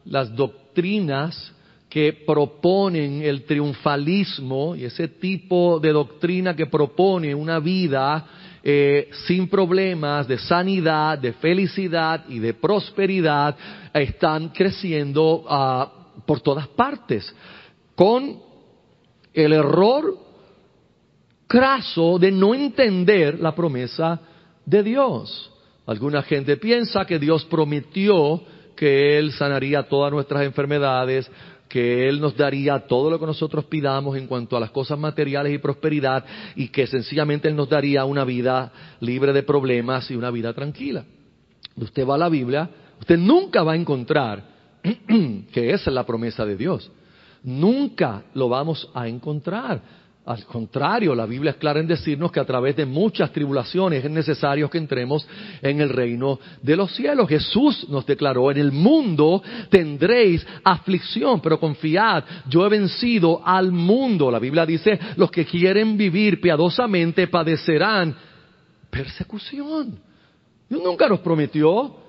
las 0.04 0.34
doctrinas 0.36 1.52
que 1.88 2.12
proponen 2.12 3.22
el 3.22 3.44
triunfalismo 3.44 4.76
y 4.76 4.84
ese 4.84 5.08
tipo 5.08 5.80
de 5.80 5.92
doctrina 5.92 6.54
que 6.54 6.66
propone 6.66 7.34
una 7.34 7.58
vida 7.58 8.26
eh, 8.62 9.08
sin 9.26 9.48
problemas, 9.48 10.28
de 10.28 10.38
sanidad, 10.38 11.18
de 11.18 11.32
felicidad 11.32 12.24
y 12.28 12.38
de 12.38 12.52
prosperidad, 12.52 13.56
están 13.94 14.50
creciendo 14.50 15.44
uh, 15.48 16.05
por 16.26 16.40
todas 16.40 16.68
partes, 16.68 17.34
con 17.94 18.40
el 19.32 19.52
error 19.52 20.18
craso 21.46 22.18
de 22.18 22.32
no 22.32 22.54
entender 22.54 23.40
la 23.40 23.54
promesa 23.54 24.20
de 24.64 24.82
Dios. 24.82 25.52
Alguna 25.86 26.22
gente 26.22 26.56
piensa 26.56 27.04
que 27.04 27.18
Dios 27.18 27.44
prometió 27.44 28.42
que 28.74 29.18
Él 29.18 29.32
sanaría 29.32 29.84
todas 29.84 30.12
nuestras 30.12 30.42
enfermedades, 30.42 31.30
que 31.68 32.08
Él 32.08 32.20
nos 32.20 32.36
daría 32.36 32.86
todo 32.86 33.10
lo 33.10 33.18
que 33.18 33.26
nosotros 33.26 33.64
pidamos 33.66 34.16
en 34.16 34.26
cuanto 34.26 34.56
a 34.56 34.60
las 34.60 34.70
cosas 34.70 34.98
materiales 34.98 35.52
y 35.52 35.58
prosperidad 35.58 36.24
y 36.54 36.68
que 36.68 36.86
sencillamente 36.86 37.48
Él 37.48 37.56
nos 37.56 37.68
daría 37.68 38.04
una 38.04 38.24
vida 38.24 38.72
libre 39.00 39.32
de 39.32 39.42
problemas 39.42 40.10
y 40.10 40.16
una 40.16 40.30
vida 40.30 40.52
tranquila. 40.52 41.04
Usted 41.76 42.06
va 42.06 42.14
a 42.14 42.18
la 42.18 42.28
Biblia, 42.28 42.68
usted 43.00 43.18
nunca 43.18 43.62
va 43.62 43.72
a 43.72 43.76
encontrar 43.76 44.55
que 45.52 45.70
es 45.70 45.86
la 45.86 46.04
promesa 46.04 46.44
de 46.44 46.56
Dios. 46.56 46.90
Nunca 47.42 48.24
lo 48.34 48.48
vamos 48.48 48.88
a 48.94 49.08
encontrar. 49.08 50.06
Al 50.26 50.44
contrario, 50.44 51.14
la 51.14 51.24
Biblia 51.24 51.52
es 51.52 51.56
clara 51.56 51.78
en 51.78 51.86
decirnos 51.86 52.32
que 52.32 52.40
a 52.40 52.44
través 52.44 52.74
de 52.74 52.84
muchas 52.84 53.30
tribulaciones 53.30 54.04
es 54.04 54.10
necesario 54.10 54.68
que 54.68 54.78
entremos 54.78 55.24
en 55.62 55.80
el 55.80 55.88
reino 55.88 56.40
de 56.60 56.74
los 56.74 56.92
cielos. 56.96 57.28
Jesús 57.28 57.88
nos 57.88 58.04
declaró, 58.04 58.50
en 58.50 58.58
el 58.58 58.72
mundo 58.72 59.40
tendréis 59.70 60.44
aflicción, 60.64 61.40
pero 61.40 61.60
confiad, 61.60 62.24
yo 62.48 62.66
he 62.66 62.68
vencido 62.68 63.40
al 63.46 63.70
mundo. 63.70 64.28
La 64.28 64.40
Biblia 64.40 64.66
dice, 64.66 64.98
los 65.16 65.30
que 65.30 65.44
quieren 65.44 65.96
vivir 65.96 66.40
piadosamente 66.40 67.28
padecerán 67.28 68.16
persecución. 68.90 69.96
Dios 70.68 70.82
nunca 70.82 71.08
nos 71.08 71.20
prometió 71.20 72.05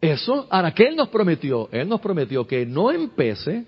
eso, 0.00 0.46
ahora, 0.50 0.72
¿qué 0.72 0.88
Él 0.88 0.96
nos 0.96 1.08
prometió? 1.08 1.68
Él 1.72 1.88
nos 1.88 2.00
prometió 2.00 2.46
que 2.46 2.64
no 2.64 2.90
empece 2.90 3.66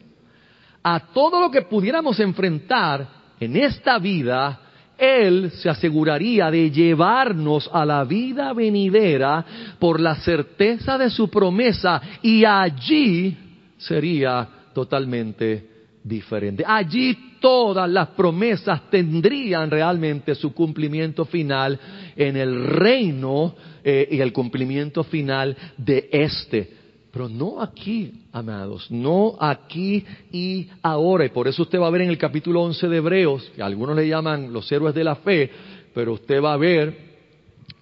a 0.83 1.01
todo 1.13 1.41
lo 1.41 1.51
que 1.51 1.63
pudiéramos 1.63 2.19
enfrentar 2.21 3.07
en 3.39 3.57
esta 3.57 3.99
vida, 3.99 4.61
Él 4.97 5.51
se 5.53 5.69
aseguraría 5.69 6.51
de 6.51 6.71
llevarnos 6.71 7.69
a 7.73 7.85
la 7.85 8.05
vida 8.05 8.53
venidera 8.53 9.45
por 9.79 9.99
la 10.01 10.17
certeza 10.17 10.97
de 10.99 11.11
su 11.11 11.29
promesa 11.29 12.01
y 12.23 12.45
allí 12.45 13.37
sería 13.79 14.47
totalmente 14.73 15.69
diferente. 16.05 16.63
Allí 16.67 17.30
todas 17.41 17.91
las 17.91 18.09
promesas 18.09 18.91
tendrían 18.91 19.71
realmente 19.71 20.35
su 20.35 20.53
cumplimiento 20.55 21.25
final 21.25 21.79
en 22.15 22.37
el 22.37 22.67
reino 22.67 23.55
eh, 23.83 24.09
y 24.11 24.21
el 24.21 24.33
cumplimiento 24.33 25.03
final 25.05 25.57
de 25.77 26.09
este. 26.13 26.81
Pero 27.11 27.29
no 27.29 27.61
aquí, 27.61 28.13
amados, 28.33 28.89
no 28.91 29.37
aquí 29.41 30.05
y 30.31 30.69
ahora. 30.83 31.25
Y 31.25 31.31
por 31.31 31.49
eso 31.49 31.63
usted 31.63 31.81
va 31.81 31.89
a 31.89 31.91
ver 31.91 32.03
en 32.03 32.11
el 32.11 32.19
capítulo 32.19 32.63
11 32.63 32.89
de 32.89 32.97
Hebreos, 32.99 33.51
que 33.57 33.63
algunos 33.63 33.97
le 33.97 34.07
llaman 34.07 34.53
los 34.53 34.71
héroes 34.71 34.95
de 34.95 35.03
la 35.03 35.17
fe, 35.17 35.51
pero 35.93 36.13
usted 36.13 36.41
va 36.41 36.53
a 36.53 36.59
ver 36.59 37.11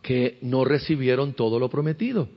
que 0.00 0.38
no 0.40 0.64
recibieron 0.64 1.34
todo 1.34 1.58
lo 1.58 1.68
prometido, 1.68 2.28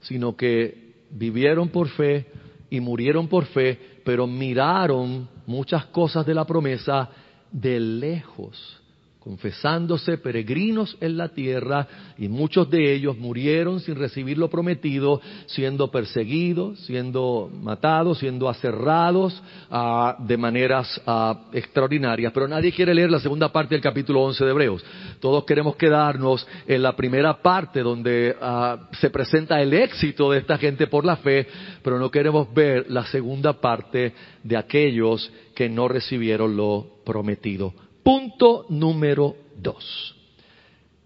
sino 0.00 0.36
que 0.36 0.94
vivieron 1.10 1.68
por 1.68 1.88
fe 1.88 2.26
y 2.70 2.80
murieron 2.80 3.28
por 3.28 3.44
fe, 3.46 3.78
pero 4.04 4.26
miraron 4.26 5.28
muchas 5.46 5.86
cosas 5.86 6.24
de 6.26 6.34
la 6.34 6.44
promesa 6.44 7.08
de 7.50 7.80
lejos 7.80 8.83
confesándose 9.24 10.18
peregrinos 10.18 10.98
en 11.00 11.16
la 11.16 11.30
tierra, 11.30 11.88
y 12.18 12.28
muchos 12.28 12.68
de 12.68 12.92
ellos 12.92 13.16
murieron 13.16 13.80
sin 13.80 13.94
recibir 13.94 14.36
lo 14.36 14.50
prometido, 14.50 15.18
siendo 15.46 15.90
perseguidos, 15.90 16.78
siendo 16.80 17.50
matados, 17.62 18.18
siendo 18.18 18.50
aserrados 18.50 19.42
ah, 19.70 20.16
de 20.18 20.36
maneras 20.36 21.00
ah, 21.06 21.46
extraordinarias. 21.54 22.34
Pero 22.34 22.46
nadie 22.46 22.70
quiere 22.70 22.94
leer 22.94 23.10
la 23.10 23.18
segunda 23.18 23.50
parte 23.50 23.74
del 23.74 23.80
capítulo 23.80 24.20
11 24.24 24.44
de 24.44 24.50
Hebreos. 24.50 24.84
Todos 25.20 25.44
queremos 25.44 25.76
quedarnos 25.76 26.46
en 26.66 26.82
la 26.82 26.94
primera 26.94 27.40
parte 27.40 27.80
donde 27.80 28.36
ah, 28.38 28.90
se 29.00 29.08
presenta 29.08 29.58
el 29.62 29.72
éxito 29.72 30.32
de 30.32 30.40
esta 30.40 30.58
gente 30.58 30.86
por 30.86 31.06
la 31.06 31.16
fe, 31.16 31.46
pero 31.82 31.98
no 31.98 32.10
queremos 32.10 32.52
ver 32.52 32.90
la 32.90 33.06
segunda 33.06 33.54
parte 33.54 34.12
de 34.42 34.56
aquellos 34.58 35.32
que 35.54 35.70
no 35.70 35.88
recibieron 35.88 36.54
lo 36.58 36.98
prometido. 37.06 37.72
Punto 38.04 38.66
número 38.68 39.34
dos. 39.56 40.14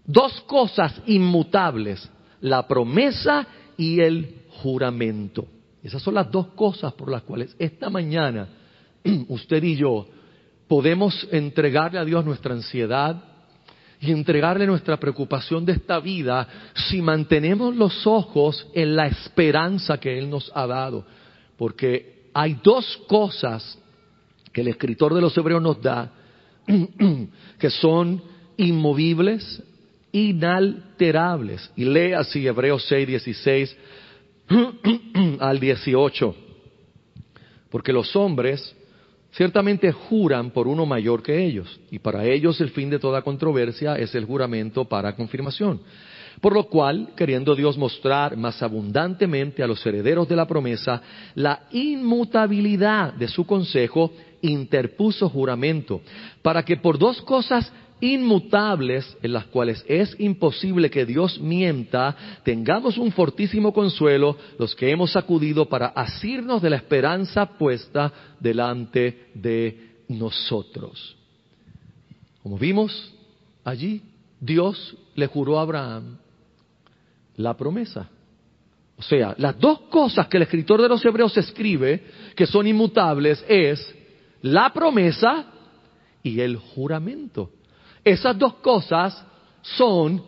Dos 0.05 0.41
cosas 0.41 1.01
inmutables, 1.05 2.09
la 2.41 2.67
promesa 2.67 3.47
y 3.77 4.01
el 4.01 4.35
juramento. 4.61 5.47
Esas 5.81 6.01
son 6.01 6.15
las 6.15 6.29
dos 6.29 6.47
cosas 6.47 6.91
por 6.93 7.09
las 7.09 7.23
cuales 7.23 7.55
esta 7.57 7.89
mañana 7.89 8.49
usted 9.29 9.63
y 9.63 9.77
yo 9.77 10.07
podemos 10.67 11.25
entregarle 11.31 11.99
a 11.99 12.05
Dios 12.05 12.25
nuestra 12.25 12.53
ansiedad 12.53 13.23
y 14.01 14.11
entregarle 14.11 14.67
nuestra 14.67 14.97
preocupación 14.97 15.65
de 15.65 15.73
esta 15.73 15.99
vida 15.99 16.47
si 16.89 17.01
mantenemos 17.01 17.75
los 17.75 18.05
ojos 18.05 18.67
en 18.73 18.95
la 18.95 19.07
esperanza 19.07 19.97
que 19.99 20.17
Él 20.17 20.29
nos 20.29 20.51
ha 20.53 20.67
dado. 20.67 21.05
Porque 21.57 22.29
hay 22.33 22.59
dos 22.61 22.97
cosas 23.07 23.79
que 24.51 24.61
el 24.61 24.67
escritor 24.67 25.13
de 25.13 25.21
los 25.21 25.37
Hebreos 25.37 25.61
nos 25.61 25.81
da 25.81 26.11
que 27.57 27.69
son 27.69 28.21
inmovibles, 28.57 29.63
inalterables. 30.11 31.71
Y 31.75 31.85
lee 31.85 32.13
así 32.13 32.45
Hebreos 32.45 32.85
6, 32.87 33.07
16 33.07 33.77
al 35.39 35.59
18. 35.59 36.35
Porque 37.69 37.93
los 37.93 38.15
hombres 38.15 38.75
ciertamente 39.31 39.91
juran 39.91 40.51
por 40.51 40.67
uno 40.67 40.85
mayor 40.85 41.21
que 41.21 41.45
ellos, 41.45 41.79
y 41.91 41.99
para 41.99 42.25
ellos 42.25 42.59
el 42.61 42.71
fin 42.71 42.89
de 42.89 42.99
toda 42.99 43.21
controversia 43.21 43.95
es 43.95 44.15
el 44.15 44.25
juramento 44.25 44.85
para 44.85 45.15
confirmación. 45.15 45.81
Por 46.41 46.53
lo 46.53 46.65
cual, 46.65 47.09
queriendo 47.15 47.55
Dios 47.55 47.77
mostrar 47.77 48.37
más 48.37 48.61
abundantemente 48.63 49.61
a 49.61 49.67
los 49.67 49.85
herederos 49.85 50.27
de 50.27 50.35
la 50.35 50.47
promesa 50.47 51.01
la 51.35 51.63
inmutabilidad 51.71 53.13
de 53.13 53.27
su 53.27 53.45
consejo, 53.45 54.13
interpuso 54.41 55.27
juramento, 55.29 56.01
para 56.41 56.63
que 56.63 56.77
por 56.77 56.97
dos 56.97 57.21
cosas 57.23 57.71
inmutables 58.01 59.17
en 59.21 59.33
las 59.33 59.45
cuales 59.45 59.83
es 59.87 60.15
imposible 60.19 60.89
que 60.89 61.05
Dios 61.05 61.39
mienta, 61.41 62.15
tengamos 62.43 62.97
un 62.97 63.11
fortísimo 63.11 63.73
consuelo 63.73 64.37
los 64.57 64.73
que 64.75 64.89
hemos 64.89 65.17
acudido 65.17 65.67
para 65.67 65.87
asirnos 65.87 66.61
de 66.61 66.69
la 66.69 66.77
esperanza 66.77 67.45
puesta 67.57 68.13
delante 68.39 69.27
de 69.33 69.95
nosotros. 70.07 71.17
Como 72.41 72.57
vimos 72.57 73.13
allí, 73.65 74.01
Dios 74.39 74.95
le 75.15 75.27
juró 75.27 75.59
a 75.59 75.63
Abraham 75.63 76.17
la 77.39 77.55
promesa. 77.55 78.09
O 78.97 79.01
sea, 79.01 79.33
las 79.37 79.57
dos 79.57 79.81
cosas 79.89 80.27
que 80.27 80.35
el 80.35 80.43
escritor 80.43 80.81
de 80.81 80.89
los 80.89 81.03
Hebreos 81.05 81.35
escribe 81.37 82.03
que 82.35 82.45
son 82.45 82.67
inmutables 82.67 83.43
es 83.47 83.95
la 84.41 84.73
promesa 84.73 85.45
y 86.21 86.41
el 86.41 86.57
juramento. 86.57 87.51
Esas 88.03 88.37
dos 88.37 88.55
cosas 88.55 89.25
son 89.61 90.21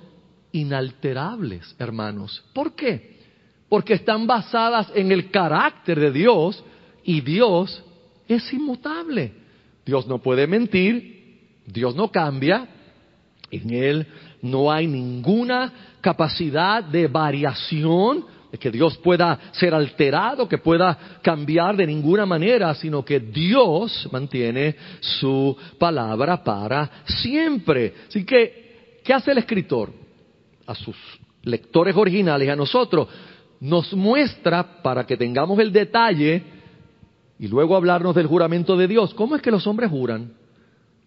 inalterables, 0.53 1.75
hermanos. 1.77 2.43
¿Por 2.53 2.75
qué? 2.75 3.19
Porque 3.67 3.95
están 3.95 4.25
basadas 4.25 4.89
en 4.95 5.11
el 5.11 5.29
carácter 5.31 5.99
de 5.99 6.11
Dios 6.11 6.63
y 7.03 7.19
Dios 7.19 7.83
es 8.25 8.53
inmutable. 8.53 9.33
Dios 9.85 10.07
no 10.07 10.19
puede 10.19 10.47
mentir, 10.47 11.57
Dios 11.65 11.93
no 11.93 12.09
cambia, 12.09 12.69
en 13.51 13.73
Él 13.73 14.07
no 14.41 14.71
hay 14.71 14.87
ninguna 14.87 15.71
capacidad 16.01 16.83
de 16.83 17.07
variación 17.07 18.25
que 18.59 18.71
Dios 18.71 18.97
pueda 18.97 19.39
ser 19.51 19.73
alterado, 19.73 20.47
que 20.47 20.57
pueda 20.57 20.97
cambiar 21.21 21.77
de 21.77 21.87
ninguna 21.87 22.25
manera, 22.25 22.73
sino 22.75 23.03
que 23.03 23.19
Dios 23.19 24.09
mantiene 24.11 24.75
su 24.99 25.55
palabra 25.77 26.43
para 26.43 26.89
siempre. 27.05 27.93
Así 28.07 28.25
que, 28.25 28.99
¿qué 29.03 29.13
hace 29.13 29.31
el 29.31 29.37
escritor? 29.37 29.91
A 30.67 30.75
sus 30.75 30.95
lectores 31.43 31.95
originales, 31.95 32.49
a 32.49 32.55
nosotros, 32.55 33.07
nos 33.59 33.93
muestra 33.93 34.81
para 34.81 35.05
que 35.05 35.17
tengamos 35.17 35.59
el 35.59 35.71
detalle 35.71 36.43
y 37.39 37.47
luego 37.47 37.75
hablarnos 37.75 38.15
del 38.15 38.27
juramento 38.27 38.75
de 38.75 38.87
Dios. 38.87 39.13
¿Cómo 39.13 39.35
es 39.35 39.41
que 39.41 39.51
los 39.51 39.65
hombres 39.65 39.89
juran? 39.89 40.33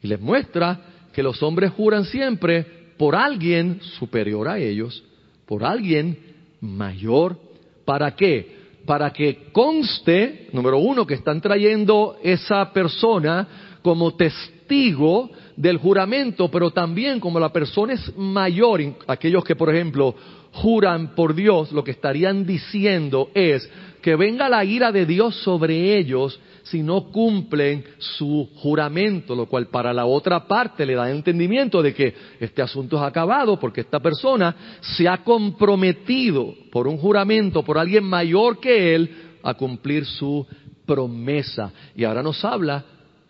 Y 0.02 0.08
les 0.08 0.20
muestra 0.20 0.80
que 1.12 1.22
los 1.22 1.42
hombres 1.42 1.72
juran 1.72 2.04
siempre 2.04 2.83
por 2.96 3.16
alguien 3.16 3.80
superior 3.98 4.48
a 4.48 4.58
ellos, 4.58 5.02
por 5.46 5.64
alguien 5.64 6.18
mayor. 6.60 7.36
¿Para 7.84 8.14
qué? 8.14 8.64
Para 8.86 9.12
que 9.12 9.50
conste, 9.52 10.48
número 10.52 10.78
uno, 10.78 11.06
que 11.06 11.14
están 11.14 11.40
trayendo 11.40 12.16
esa 12.22 12.72
persona 12.72 13.76
como 13.82 14.14
testigo 14.14 15.30
del 15.56 15.76
juramento, 15.76 16.50
pero 16.50 16.70
también 16.70 17.20
como 17.20 17.38
la 17.38 17.52
persona 17.52 17.92
es 17.94 18.16
mayor, 18.16 18.80
aquellos 19.06 19.44
que, 19.44 19.56
por 19.56 19.74
ejemplo, 19.74 20.14
juran 20.52 21.14
por 21.14 21.34
Dios, 21.34 21.72
lo 21.72 21.84
que 21.84 21.90
estarían 21.90 22.46
diciendo 22.46 23.30
es 23.34 23.68
que 24.00 24.16
venga 24.16 24.48
la 24.48 24.64
ira 24.64 24.92
de 24.92 25.06
Dios 25.06 25.36
sobre 25.42 25.98
ellos 25.98 26.38
si 26.64 26.82
no 26.82 27.10
cumplen 27.10 27.84
su 27.98 28.48
juramento, 28.56 29.34
lo 29.34 29.46
cual 29.46 29.66
para 29.66 29.92
la 29.92 30.06
otra 30.06 30.46
parte 30.46 30.86
le 30.86 30.94
da 30.94 31.10
entendimiento 31.10 31.82
de 31.82 31.94
que 31.94 32.14
este 32.40 32.62
asunto 32.62 32.96
es 32.96 33.02
acabado 33.02 33.60
porque 33.60 33.82
esta 33.82 34.00
persona 34.00 34.78
se 34.80 35.06
ha 35.06 35.22
comprometido 35.22 36.54
por 36.72 36.88
un 36.88 36.96
juramento, 36.96 37.62
por 37.62 37.76
alguien 37.76 38.04
mayor 38.04 38.60
que 38.60 38.94
él, 38.94 39.10
a 39.42 39.52
cumplir 39.52 40.06
su 40.06 40.46
promesa. 40.86 41.70
Y 41.94 42.04
ahora 42.04 42.22
nos 42.22 42.42
habla 42.42 42.82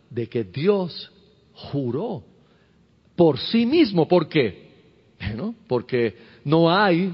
de 0.08 0.28
que 0.28 0.44
Dios 0.44 1.10
juró 1.54 2.22
por 3.16 3.40
sí 3.40 3.66
mismo. 3.66 4.06
¿Por 4.06 4.28
qué? 4.28 4.70
Porque 5.66 6.16
no 6.44 6.72
hay 6.72 7.12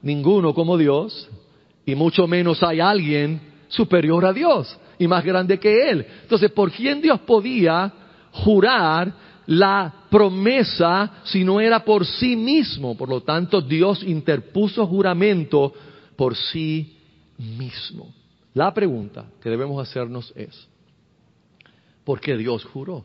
ninguno 0.00 0.54
como 0.54 0.78
Dios 0.78 1.28
y 1.84 1.94
mucho 1.94 2.26
menos 2.26 2.62
hay 2.62 2.80
alguien 2.80 3.42
superior 3.68 4.24
a 4.24 4.32
Dios 4.32 4.78
y 5.00 5.08
más 5.08 5.24
grande 5.24 5.58
que 5.58 5.90
Él. 5.90 6.06
Entonces, 6.22 6.52
¿por 6.52 6.70
quién 6.70 7.00
Dios 7.00 7.18
podía 7.20 7.90
jurar 8.32 9.12
la 9.46 10.04
promesa 10.10 11.22
si 11.24 11.42
no 11.42 11.58
era 11.58 11.82
por 11.82 12.04
sí 12.04 12.36
mismo? 12.36 12.96
Por 12.96 13.08
lo 13.08 13.22
tanto, 13.22 13.62
Dios 13.62 14.04
interpuso 14.04 14.86
juramento 14.86 15.72
por 16.16 16.36
sí 16.36 16.98
mismo. 17.38 18.12
La 18.52 18.74
pregunta 18.74 19.24
que 19.42 19.48
debemos 19.48 19.80
hacernos 19.80 20.34
es, 20.36 20.68
¿por 22.04 22.20
qué 22.20 22.36
Dios 22.36 22.62
juró? 22.66 23.02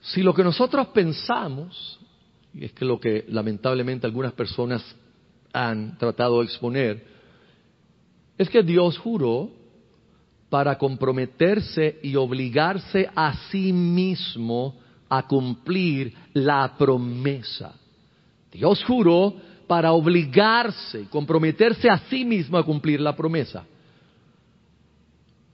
Si 0.00 0.22
lo 0.22 0.32
que 0.32 0.44
nosotros 0.44 0.86
pensamos, 0.88 1.98
y 2.54 2.66
es 2.66 2.72
que 2.72 2.84
lo 2.84 3.00
que 3.00 3.24
lamentablemente 3.28 4.06
algunas 4.06 4.34
personas 4.34 4.84
han 5.52 5.98
tratado 5.98 6.38
de 6.38 6.44
exponer, 6.44 7.17
es 8.38 8.48
que 8.48 8.62
Dios 8.62 8.96
juró 8.98 9.50
para 10.48 10.78
comprometerse 10.78 11.98
y 12.02 12.16
obligarse 12.16 13.10
a 13.14 13.34
sí 13.50 13.72
mismo 13.72 14.76
a 15.08 15.26
cumplir 15.26 16.14
la 16.32 16.74
promesa. 16.78 17.74
Dios 18.50 18.82
juró 18.84 19.34
para 19.66 19.92
obligarse, 19.92 21.06
comprometerse 21.10 21.90
a 21.90 21.98
sí 22.08 22.24
mismo 22.24 22.56
a 22.56 22.64
cumplir 22.64 23.00
la 23.00 23.14
promesa. 23.14 23.66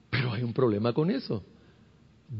Pero 0.09 0.31
hay 0.31 0.43
un 0.43 0.53
problema 0.53 0.93
con 0.93 1.11
eso. 1.11 1.43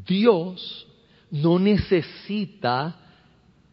Dios 0.08 0.88
no 1.32 1.60
necesita 1.60 2.96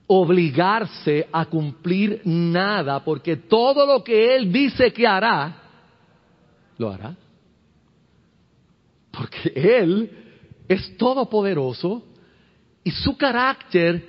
obligarse 0.06 1.28
a 1.32 1.46
cumplir 1.46 2.20
nada, 2.24 3.04
porque 3.04 3.36
todo 3.36 3.86
lo 3.86 4.02
que 4.02 4.34
Él 4.34 4.52
dice 4.52 4.92
que 4.92 5.06
hará, 5.06 5.61
lo 6.78 6.90
hará. 6.90 7.16
Porque 9.10 9.52
Él 9.54 10.10
es 10.68 10.96
todopoderoso 10.96 12.04
y 12.84 12.90
su 12.90 13.16
carácter 13.16 14.08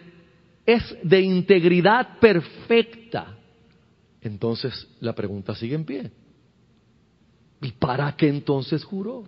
es 0.65 0.95
de 1.03 1.21
integridad 1.21 2.19
perfecta. 2.19 3.37
Entonces 4.21 4.87
la 4.99 5.13
pregunta 5.13 5.55
sigue 5.55 5.75
en 5.75 5.85
pie. 5.85 6.11
¿Y 7.61 7.71
para 7.71 8.15
qué 8.15 8.29
entonces 8.29 8.83
juró? 8.83 9.23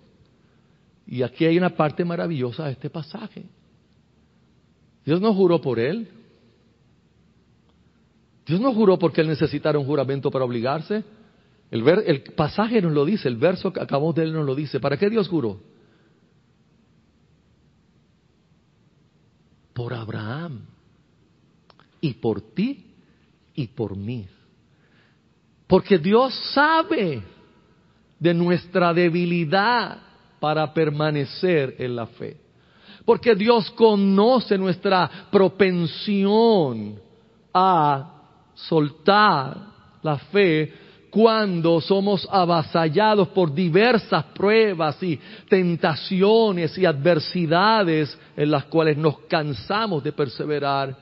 Y 1.07 1.21
aquí 1.21 1.45
hay 1.45 1.57
una 1.57 1.75
parte 1.75 2.03
maravillosa 2.03 2.65
de 2.65 2.71
este 2.71 2.89
pasaje. 2.89 3.45
Dios 5.05 5.21
no 5.21 5.33
juró 5.33 5.61
por 5.61 5.79
él. 5.79 6.07
Dios 8.45 8.59
no 8.59 8.73
juró 8.73 8.97
porque 8.97 9.21
él 9.21 9.27
necesitara 9.27 9.77
un 9.77 9.85
juramento 9.85 10.31
para 10.31 10.45
obligarse. 10.45 11.03
El, 11.75 12.23
pasaje 12.35 12.81
nos 12.81 12.93
lo 12.93 13.03
dice, 13.03 13.27
el 13.27 13.35
verso 13.35 13.73
que 13.73 13.81
acabamos 13.81 14.15
de 14.15 14.23
él 14.23 14.33
nos 14.33 14.45
lo 14.45 14.55
dice. 14.55 14.79
¿Para 14.79 14.97
qué 14.97 15.09
Dios 15.09 15.27
juró? 15.27 15.59
Por 19.73 19.93
Abraham 19.93 20.61
y 21.99 22.13
por 22.13 22.41
ti 22.53 22.85
y 23.53 23.67
por 23.67 23.97
mí. 23.97 24.25
Porque 25.67 25.97
Dios 25.97 26.33
sabe 26.53 27.21
de 28.19 28.33
nuestra 28.33 28.93
debilidad 28.93 29.99
para 30.39 30.73
permanecer 30.73 31.75
en 31.79 31.95
la 31.95 32.07
fe. 32.07 32.37
Porque 33.03 33.35
Dios 33.35 33.69
conoce 33.71 34.57
nuestra 34.57 35.27
propensión 35.29 36.99
a 37.53 38.13
soltar 38.53 39.57
la 40.01 40.17
fe 40.17 40.84
cuando 41.15 41.79
somos 41.79 42.27
avasallados 42.29 43.29
por 43.29 43.55
diversas 43.55 44.21
pruebas 44.35 45.01
y 45.01 45.17
tentaciones 45.47 46.77
y 46.77 46.85
adversidades 46.85 48.19
en 48.35 48.51
las 48.51 48.65
cuales 48.65 48.97
nos 48.97 49.19
cansamos 49.19 50.03
de 50.03 50.11
perseverar. 50.11 50.93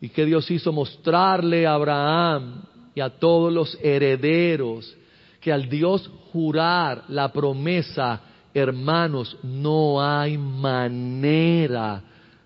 Y 0.00 0.08
que 0.08 0.24
Dios 0.24 0.50
hizo 0.50 0.72
mostrarle 0.72 1.68
a 1.68 1.74
Abraham 1.74 2.62
y 2.96 3.00
a 3.00 3.10
todos 3.10 3.52
los 3.52 3.78
herederos 3.80 4.92
que 5.40 5.52
al 5.52 5.68
Dios 5.68 6.10
jurar 6.32 7.04
la 7.06 7.32
promesa 7.32 8.22
hermanos, 8.52 9.38
no 9.44 10.02
hay 10.02 10.36
manera 10.36 12.02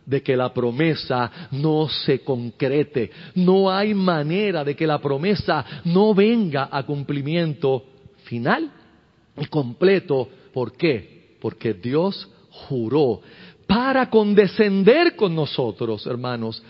de 0.07 0.23
que 0.23 0.37
la 0.37 0.55
promesa 0.55 1.49
no 1.51 1.89
se 1.89 2.21
concrete. 2.21 3.11
No 3.35 3.71
hay 3.71 3.93
manera 3.93 4.65
de 4.65 4.77
que 4.77 4.87
la 4.87 5.01
promesa 5.01 5.83
no 5.85 6.15
venga 6.15 6.69
a 6.71 6.85
cumplimiento 6.85 7.85
final 8.25 8.71
y 9.37 9.47
completo. 9.47 10.29
¿Por 10.55 10.77
qué? 10.77 11.37
Porque 11.41 11.75
Dios 11.75 12.29
juró 12.51 13.21
para 13.67 14.09
condescender 14.09 15.17
con 15.17 15.35
nosotros, 15.35 16.07
hermanos, 16.07 16.63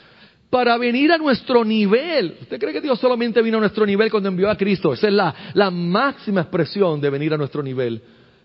para 0.48 0.78
venir 0.78 1.12
a 1.12 1.18
nuestro 1.18 1.62
nivel. 1.62 2.38
¿Usted 2.40 2.58
cree 2.58 2.72
que 2.72 2.80
Dios 2.80 2.98
solamente 2.98 3.42
vino 3.42 3.58
a 3.58 3.60
nuestro 3.60 3.84
nivel 3.84 4.10
cuando 4.10 4.30
envió 4.30 4.50
a 4.50 4.56
Cristo? 4.56 4.94
Esa 4.94 5.08
es 5.08 5.12
la, 5.12 5.34
la 5.52 5.70
máxima 5.70 6.40
expresión 6.40 7.00
de 7.00 7.10
venir 7.10 7.34
a 7.34 7.36
nuestro 7.36 7.62
nivel. 7.62 8.00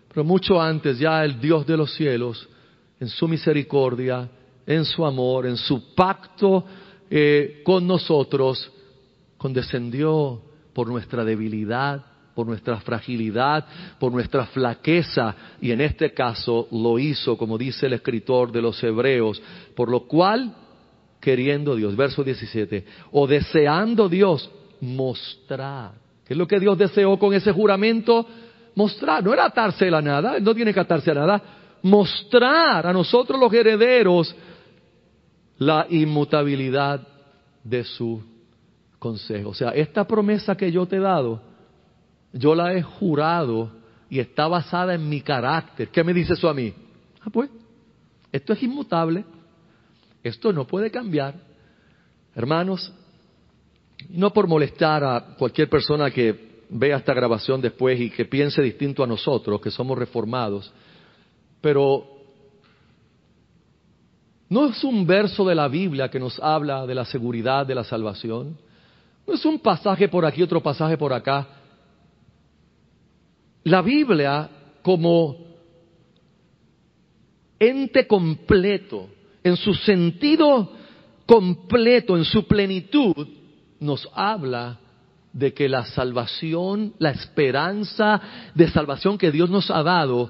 Pero 0.08 0.22
mucho 0.24 0.60
antes 0.60 0.98
ya 0.98 1.24
el 1.24 1.40
Dios 1.40 1.66
de 1.66 1.76
los 1.78 1.94
cielos, 1.94 2.46
en 3.00 3.08
su 3.08 3.26
misericordia, 3.26 4.28
en 4.66 4.84
su 4.84 5.04
amor, 5.04 5.46
en 5.46 5.56
su 5.56 5.94
pacto 5.94 6.64
eh, 7.10 7.62
con 7.64 7.86
nosotros, 7.86 8.70
condescendió 9.36 10.40
por 10.72 10.88
nuestra 10.88 11.24
debilidad, 11.24 12.04
por 12.34 12.46
nuestra 12.46 12.80
fragilidad, 12.80 13.66
por 13.98 14.12
nuestra 14.12 14.46
flaqueza, 14.46 15.34
y 15.60 15.70
en 15.70 15.80
este 15.80 16.14
caso 16.14 16.68
lo 16.70 16.98
hizo, 16.98 17.36
como 17.36 17.58
dice 17.58 17.86
el 17.86 17.94
escritor 17.94 18.50
de 18.52 18.62
los 18.62 18.82
Hebreos, 18.82 19.42
por 19.74 19.90
lo 19.90 20.06
cual, 20.06 20.54
queriendo 21.20 21.76
Dios, 21.76 21.94
verso 21.94 22.24
17, 22.24 22.84
o 23.12 23.26
deseando 23.26 24.08
Dios, 24.08 24.50
mostrar. 24.80 25.92
¿Qué 26.26 26.34
es 26.34 26.38
lo 26.38 26.46
que 26.46 26.60
Dios 26.60 26.78
deseó 26.78 27.18
con 27.18 27.34
ese 27.34 27.52
juramento? 27.52 28.26
mostrar, 28.74 29.22
no 29.22 29.32
era 29.32 29.46
atarse 29.46 29.88
a 29.88 30.00
nada, 30.00 30.38
no 30.40 30.54
tiene 30.54 30.72
que 30.72 30.80
atarse 30.80 31.10
a 31.10 31.14
nada, 31.14 31.42
mostrar 31.82 32.86
a 32.86 32.92
nosotros 32.92 33.38
los 33.38 33.52
herederos 33.52 34.34
la 35.66 35.86
inmutabilidad 35.88 37.06
de 37.62 37.84
su 37.84 38.22
consejo. 38.98 39.50
O 39.50 39.54
sea, 39.54 39.70
esta 39.70 40.06
promesa 40.06 40.56
que 40.56 40.70
yo 40.70 40.86
te 40.86 40.96
he 40.96 41.00
dado, 41.00 41.40
yo 42.32 42.54
la 42.54 42.74
he 42.74 42.82
jurado 42.82 43.70
y 44.08 44.18
está 44.18 44.48
basada 44.48 44.94
en 44.94 45.08
mi 45.08 45.20
carácter. 45.20 45.88
¿Qué 45.88 46.04
me 46.04 46.12
dice 46.12 46.34
eso 46.34 46.48
a 46.48 46.54
mí? 46.54 46.72
Ah, 47.20 47.30
pues, 47.32 47.50
esto 48.30 48.52
es 48.52 48.62
inmutable, 48.62 49.24
esto 50.22 50.52
no 50.52 50.66
puede 50.66 50.90
cambiar. 50.90 51.34
Hermanos, 52.34 52.92
no 54.10 54.32
por 54.32 54.48
molestar 54.48 55.04
a 55.04 55.34
cualquier 55.38 55.68
persona 55.68 56.10
que 56.10 56.52
vea 56.70 56.96
esta 56.96 57.14
grabación 57.14 57.60
después 57.60 58.00
y 58.00 58.10
que 58.10 58.24
piense 58.24 58.62
distinto 58.62 59.04
a 59.04 59.06
nosotros, 59.06 59.60
que 59.60 59.70
somos 59.70 59.98
reformados, 59.98 60.72
pero 61.60 62.21
no 64.52 64.66
es 64.66 64.84
un 64.84 65.06
verso 65.06 65.46
de 65.46 65.54
la 65.54 65.66
Biblia 65.66 66.10
que 66.10 66.20
nos 66.20 66.38
habla 66.38 66.86
de 66.86 66.94
la 66.94 67.06
seguridad 67.06 67.64
de 67.64 67.74
la 67.74 67.84
salvación, 67.84 68.58
no 69.26 69.32
es 69.32 69.42
un 69.46 69.58
pasaje 69.58 70.10
por 70.10 70.26
aquí, 70.26 70.42
otro 70.42 70.62
pasaje 70.62 70.98
por 70.98 71.10
acá. 71.10 71.48
La 73.64 73.80
Biblia 73.80 74.50
como 74.82 75.38
ente 77.58 78.06
completo, 78.06 79.08
en 79.42 79.56
su 79.56 79.72
sentido 79.72 80.70
completo, 81.24 82.14
en 82.18 82.26
su 82.26 82.46
plenitud, 82.46 83.26
nos 83.80 84.06
habla 84.12 84.78
de 85.32 85.54
que 85.54 85.66
la 85.66 85.86
salvación, 85.86 86.92
la 86.98 87.12
esperanza 87.12 88.20
de 88.54 88.68
salvación 88.68 89.16
que 89.16 89.30
Dios 89.30 89.48
nos 89.48 89.70
ha 89.70 89.82
dado 89.82 90.28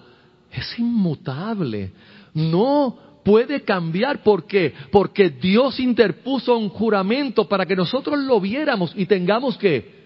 es 0.53 0.79
inmutable. 0.79 1.91
No 2.35 3.12
puede 3.23 3.63
cambiar. 3.63 4.23
¿Por 4.23 4.47
qué? 4.47 4.73
Porque 4.91 5.31
Dios 5.31 5.79
interpuso 5.81 6.57
un 6.57 6.69
juramento 6.69 7.49
para 7.49 7.67
que 7.67 7.77
nosotros 7.77 8.19
lo 8.19 8.41
viéramos 8.41 8.93
y 8.97 9.07
tengamos 9.07 9.57
que 9.57 10.03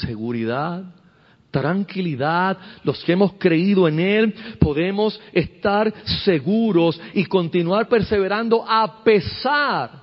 seguridad, 0.00 0.84
tranquilidad, 1.50 2.58
los 2.84 3.02
que 3.04 3.12
hemos 3.12 3.34
creído 3.34 3.88
en 3.88 4.00
Él, 4.00 4.34
podemos 4.58 5.20
estar 5.32 5.92
seguros 6.24 7.00
y 7.14 7.24
continuar 7.24 7.88
perseverando 7.88 8.64
a 8.68 9.02
pesar 9.02 10.02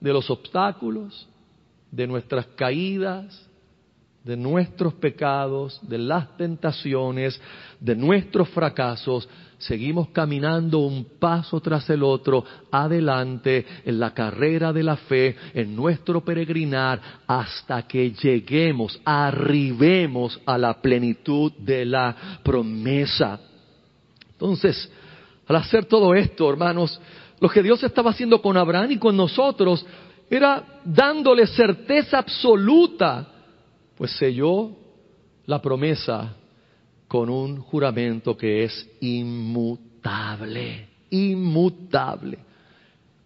de 0.00 0.12
los 0.12 0.30
obstáculos, 0.30 1.28
de 1.90 2.06
nuestras 2.06 2.46
caídas, 2.56 3.49
de 4.24 4.36
nuestros 4.36 4.94
pecados, 4.94 5.80
de 5.82 5.98
las 5.98 6.36
tentaciones, 6.36 7.40
de 7.80 7.96
nuestros 7.96 8.48
fracasos, 8.50 9.28
seguimos 9.58 10.08
caminando 10.08 10.78
un 10.78 11.04
paso 11.18 11.60
tras 11.60 11.88
el 11.90 12.02
otro, 12.02 12.44
adelante 12.70 13.64
en 13.84 13.98
la 13.98 14.12
carrera 14.12 14.72
de 14.72 14.82
la 14.82 14.96
fe, 14.96 15.36
en 15.54 15.74
nuestro 15.74 16.22
peregrinar, 16.22 17.00
hasta 17.26 17.82
que 17.86 18.10
lleguemos, 18.10 19.00
arribemos 19.04 20.40
a 20.44 20.58
la 20.58 20.80
plenitud 20.80 21.52
de 21.58 21.84
la 21.84 22.14
promesa. 22.42 23.40
Entonces, 24.32 24.90
al 25.46 25.56
hacer 25.56 25.86
todo 25.86 26.14
esto, 26.14 26.48
hermanos, 26.48 27.00
lo 27.40 27.48
que 27.48 27.62
Dios 27.62 27.82
estaba 27.82 28.10
haciendo 28.10 28.40
con 28.40 28.56
Abraham 28.56 28.92
y 28.92 28.98
con 28.98 29.16
nosotros 29.16 29.84
era 30.30 30.80
dándole 30.84 31.46
certeza 31.46 32.18
absoluta, 32.18 33.26
pues 34.00 34.12
selló 34.12 34.70
la 35.44 35.60
promesa 35.60 36.34
con 37.06 37.28
un 37.28 37.60
juramento 37.60 38.34
que 38.34 38.64
es 38.64 38.88
inmutable, 39.02 40.88
inmutable. 41.10 42.38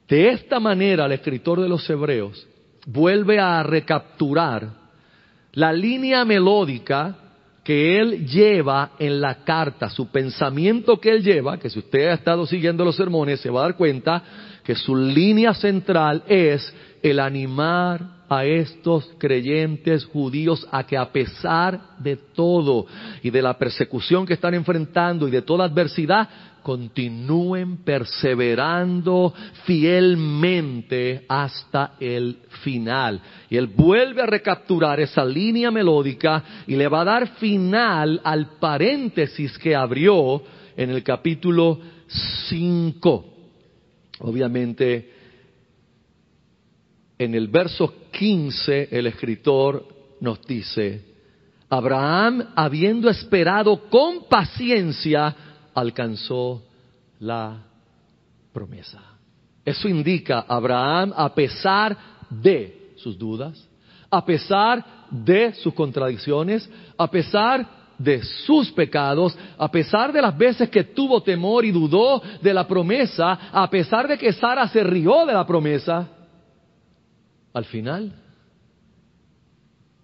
De 0.09 0.31
esta 0.31 0.59
manera 0.59 1.07
el 1.07 1.13
escritor 1.13 1.61
de 1.61 1.69
los 1.69 1.89
Hebreos 1.89 2.45
vuelve 2.87 3.39
a 3.39 3.63
recapturar 3.63 4.69
la 5.53 5.73
línea 5.73 6.25
melódica 6.25 7.19
que 7.63 8.01
él 8.01 8.27
lleva 8.27 8.95
en 8.99 9.21
la 9.21 9.45
carta, 9.45 9.89
su 9.89 10.09
pensamiento 10.09 10.99
que 10.99 11.11
él 11.11 11.23
lleva, 11.23 11.57
que 11.57 11.71
si 11.71 11.79
usted 11.79 12.09
ha 12.09 12.15
estado 12.15 12.47
siguiendo 12.47 12.85
los 12.85 12.97
sermones 12.97 13.39
se 13.39 13.49
va 13.49 13.61
a 13.61 13.69
dar 13.69 13.77
cuenta 13.77 14.25
que 14.65 14.75
su 14.75 14.97
línea 14.97 15.55
central 15.55 16.25
es 16.27 16.75
el 17.05 17.21
animar 17.21 18.25
a 18.31 18.47
estos 18.47 19.13
creyentes 19.19 20.07
judíos 20.07 20.67
a 20.73 20.85
que 20.85 20.97
a 20.97 21.13
pesar 21.13 21.99
de 21.99 22.17
todo 22.17 22.87
y 23.23 23.29
de 23.29 23.43
la 23.43 23.59
persecución 23.59 24.25
que 24.25 24.33
están 24.33 24.55
enfrentando 24.55 25.29
y 25.29 25.31
de 25.31 25.43
toda 25.43 25.67
adversidad, 25.67 26.27
continúen 26.63 27.85
perseverando 27.85 29.35
fielmente 29.65 31.27
hasta 31.29 31.93
el 32.01 32.39
final. 32.63 33.21
Y 33.51 33.59
él 33.59 33.67
vuelve 33.67 34.23
a 34.23 34.27
recapturar 34.27 34.99
esa 34.99 35.27
línea 35.27 35.71
melódica 35.71 36.43
y 36.67 36.75
le 36.75 36.89
va 36.89 37.03
a 37.03 37.05
dar 37.05 37.29
final 37.37 38.19
al 38.25 38.57
paréntesis 38.59 39.59
que 39.59 39.77
abrió 39.77 40.43
en 40.75 40.89
el 40.89 41.03
capítulo 41.03 41.79
5. 42.49 43.27
Obviamente, 44.21 45.14
en 47.25 47.35
el 47.35 47.49
verso 47.49 47.95
15 48.11 48.89
el 48.91 49.07
escritor 49.07 49.87
nos 50.21 50.41
dice, 50.47 51.05
Abraham, 51.69 52.53
habiendo 52.55 53.11
esperado 53.11 53.89
con 53.89 54.25
paciencia, 54.29 55.35
alcanzó 55.75 56.63
la 57.21 57.59
promesa. 58.53 59.01
Eso 59.65 59.89
indica 59.89 60.45
Abraham, 60.47 61.13
a 61.17 61.35
pesar 61.35 61.97
de 62.31 62.93
sus 62.97 63.19
dudas, 63.19 63.67
a 64.11 64.25
pesar 64.25 64.85
de 65.11 65.55
sus 65.55 65.75
contradicciones, 65.75 66.69
a 66.97 67.11
pesar 67.11 67.67
de 67.99 68.23
sus 68.23 68.71
pecados, 68.73 69.37
a 69.57 69.71
pesar 69.71 70.13
de 70.13 70.21
las 70.21 70.37
veces 70.37 70.69
que 70.69 70.85
tuvo 70.85 71.23
temor 71.23 71.65
y 71.65 71.71
dudó 71.71 72.23
de 72.41 72.53
la 72.53 72.67
promesa, 72.67 73.51
a 73.53 73.69
pesar 73.71 74.09
de 74.09 74.19
que 74.19 74.33
Sara 74.33 74.69
se 74.69 74.83
rió 74.83 75.25
de 75.27 75.33
la 75.33 75.47
promesa, 75.47 76.09
al 77.55 77.65
final 77.65 78.13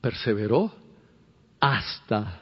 perseveró 0.01 0.73
hasta 1.59 2.41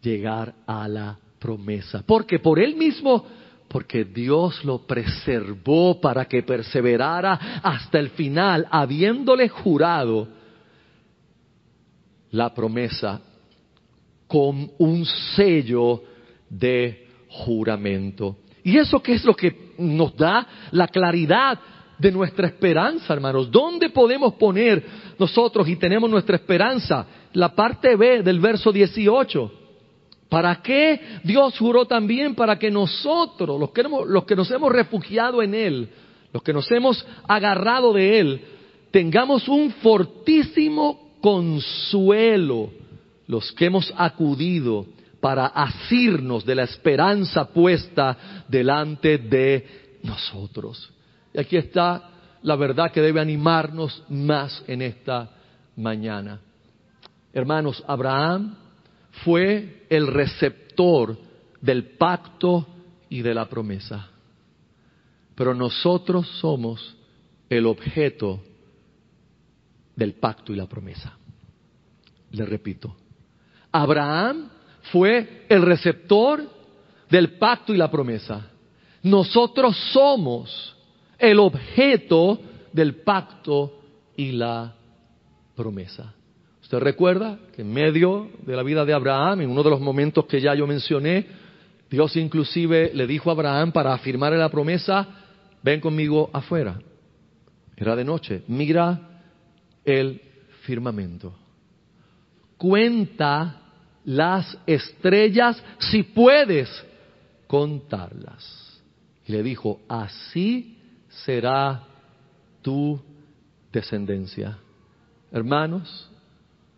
llegar 0.00 0.54
a 0.66 0.86
la 0.86 1.18
promesa. 1.38 2.04
Porque 2.06 2.38
por 2.38 2.60
él 2.60 2.76
mismo, 2.76 3.24
porque 3.66 4.04
Dios 4.04 4.64
lo 4.64 4.86
preservó 4.86 6.00
para 6.00 6.26
que 6.26 6.42
perseverara 6.42 7.60
hasta 7.62 7.98
el 7.98 8.10
final, 8.10 8.68
habiéndole 8.70 9.48
jurado 9.48 10.28
la 12.30 12.52
promesa 12.52 13.20
con 14.26 14.70
un 14.78 15.04
sello 15.34 16.02
de 16.48 17.08
juramento. 17.28 18.36
¿Y 18.62 18.76
eso 18.76 19.02
qué 19.02 19.14
es 19.14 19.24
lo 19.24 19.34
que 19.34 19.72
nos 19.78 20.16
da 20.16 20.46
la 20.72 20.88
claridad 20.88 21.58
de 22.04 22.12
nuestra 22.12 22.46
esperanza, 22.48 23.14
hermanos. 23.14 23.50
¿Dónde 23.50 23.88
podemos 23.88 24.34
poner 24.34 24.84
nosotros 25.18 25.66
y 25.66 25.76
tenemos 25.76 26.10
nuestra 26.10 26.36
esperanza? 26.36 27.06
La 27.32 27.54
parte 27.54 27.96
B 27.96 28.22
del 28.22 28.40
verso 28.40 28.70
18. 28.70 29.50
¿Para 30.28 30.60
qué 30.60 31.00
Dios 31.22 31.58
juró 31.58 31.86
también? 31.86 32.34
Para 32.34 32.58
que 32.58 32.70
nosotros, 32.70 33.58
los 33.58 33.70
que, 33.70 33.82
los 33.82 34.24
que 34.24 34.36
nos 34.36 34.50
hemos 34.50 34.70
refugiado 34.70 35.42
en 35.42 35.54
Él, 35.54 35.88
los 36.30 36.42
que 36.42 36.52
nos 36.52 36.70
hemos 36.70 37.06
agarrado 37.26 37.94
de 37.94 38.20
Él, 38.20 38.40
tengamos 38.90 39.48
un 39.48 39.70
fortísimo 39.70 41.16
consuelo, 41.22 42.68
los 43.26 43.50
que 43.52 43.64
hemos 43.64 43.90
acudido 43.96 44.84
para 45.22 45.46
asirnos 45.46 46.44
de 46.44 46.54
la 46.54 46.64
esperanza 46.64 47.46
puesta 47.46 48.44
delante 48.46 49.16
de 49.16 49.96
nosotros. 50.02 50.93
Y 51.34 51.40
aquí 51.40 51.56
está 51.56 52.10
la 52.42 52.56
verdad 52.56 52.92
que 52.92 53.00
debe 53.00 53.20
animarnos 53.20 54.04
más 54.08 54.62
en 54.68 54.82
esta 54.82 55.30
mañana. 55.76 56.40
Hermanos, 57.32 57.82
Abraham 57.88 58.56
fue 59.24 59.86
el 59.90 60.06
receptor 60.06 61.18
del 61.60 61.96
pacto 61.96 62.66
y 63.08 63.22
de 63.22 63.34
la 63.34 63.48
promesa. 63.48 64.08
Pero 65.34 65.54
nosotros 65.54 66.28
somos 66.40 66.96
el 67.48 67.66
objeto 67.66 68.40
del 69.96 70.14
pacto 70.14 70.52
y 70.52 70.56
la 70.56 70.68
promesa. 70.68 71.16
Le 72.30 72.44
repito, 72.44 72.94
Abraham 73.72 74.50
fue 74.92 75.46
el 75.48 75.62
receptor 75.62 76.48
del 77.10 77.38
pacto 77.38 77.74
y 77.74 77.76
la 77.76 77.90
promesa. 77.90 78.50
Nosotros 79.02 79.76
somos 79.92 80.73
el 81.30 81.38
objeto 81.38 82.40
del 82.72 82.96
pacto 82.96 83.80
y 84.16 84.32
la 84.32 84.74
promesa. 85.54 86.14
¿Usted 86.62 86.78
recuerda 86.78 87.38
que 87.54 87.62
en 87.62 87.72
medio 87.72 88.30
de 88.44 88.56
la 88.56 88.62
vida 88.62 88.84
de 88.84 88.92
Abraham, 88.92 89.42
en 89.42 89.50
uno 89.50 89.62
de 89.62 89.70
los 89.70 89.80
momentos 89.80 90.26
que 90.26 90.40
ya 90.40 90.54
yo 90.54 90.66
mencioné, 90.66 91.26
Dios 91.90 92.16
inclusive 92.16 92.90
le 92.94 93.06
dijo 93.06 93.30
a 93.30 93.34
Abraham 93.34 93.72
para 93.72 93.92
afirmarle 93.92 94.38
la 94.38 94.48
promesa, 94.48 95.06
ven 95.62 95.80
conmigo 95.80 96.30
afuera. 96.32 96.80
Era 97.76 97.94
de 97.96 98.04
noche, 98.04 98.42
mira 98.48 99.22
el 99.84 100.20
firmamento. 100.62 101.34
Cuenta 102.56 103.60
las 104.04 104.56
estrellas 104.66 105.62
si 105.78 106.02
puedes 106.02 106.68
contarlas. 107.46 108.80
Y 109.26 109.32
le 109.32 109.42
dijo, 109.42 109.80
así 109.88 110.78
será 111.24 111.82
tu 112.62 113.00
descendencia. 113.72 114.58
Hermanos, 115.30 116.10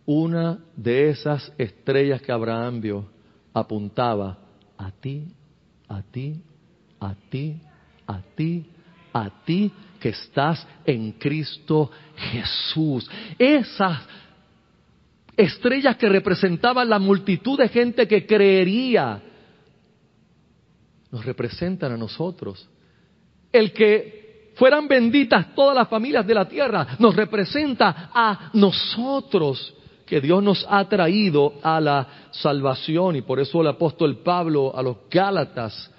una 0.05 0.59
de 0.75 1.09
esas 1.09 1.51
estrellas 1.57 2.21
que 2.21 2.31
Abraham 2.31 2.81
vio 2.81 3.09
apuntaba 3.53 4.37
a 4.77 4.91
ti, 4.91 5.27
a 5.87 6.01
ti, 6.01 6.41
a 6.99 7.15
ti, 7.29 7.59
a 8.05 8.21
ti, 8.35 8.65
a 9.13 9.29
ti 9.45 9.71
que 9.99 10.09
estás 10.09 10.65
en 10.85 11.13
Cristo 11.13 11.89
Jesús. 12.15 13.09
Esas 13.37 14.01
estrellas 15.35 15.97
que 15.97 16.09
representaban 16.09 16.89
la 16.89 16.99
multitud 16.99 17.57
de 17.57 17.69
gente 17.69 18.07
que 18.07 18.25
creería, 18.25 19.21
nos 21.11 21.25
representan 21.25 21.93
a 21.93 21.97
nosotros. 21.97 22.67
El 23.51 23.71
que 23.71 24.26
fueran 24.57 24.87
benditas 24.87 25.53
todas 25.55 25.75
las 25.75 25.87
familias 25.87 26.25
de 26.25 26.33
la 26.33 26.47
tierra 26.47 26.87
nos 26.99 27.15
representa 27.15 28.09
a 28.13 28.49
nosotros 28.53 29.73
que 30.05 30.19
Dios 30.19 30.41
nos 30.41 30.65
ha 30.69 30.87
traído 30.87 31.55
a 31.61 31.79
la 31.79 32.07
salvación 32.31 33.17
y 33.17 33.21
por 33.21 33.39
eso 33.39 33.61
el 33.61 33.67
apóstol 33.67 34.17
Pablo 34.17 34.75
a 34.75 34.81
los 34.81 34.97
Gálatas, 35.11 35.91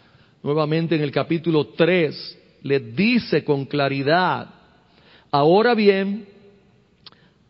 nuevamente 0.42 0.96
en 0.96 1.02
el 1.02 1.12
capítulo 1.12 1.68
3, 1.68 2.38
le 2.62 2.80
dice 2.80 3.44
con 3.44 3.66
claridad, 3.66 4.48
ahora 5.30 5.74
bien, 5.74 6.26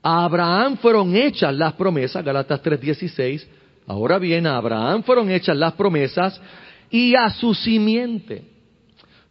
a 0.03 0.25
Abraham 0.25 0.77
fueron 0.79 1.17
hechas 1.17 1.55
las 1.55 1.73
promesas, 1.75 2.25
Gálatas 2.25 2.61
3:16, 2.63 3.47
ahora 3.87 4.19
bien, 4.19 4.47
a 4.47 4.57
Abraham 4.57 5.03
fueron 5.05 5.31
hechas 5.31 5.57
las 5.57 5.73
promesas 5.73 6.41
y 6.91 7.15
a 7.15 7.31
su 7.31 7.55
simiente. 7.55 8.45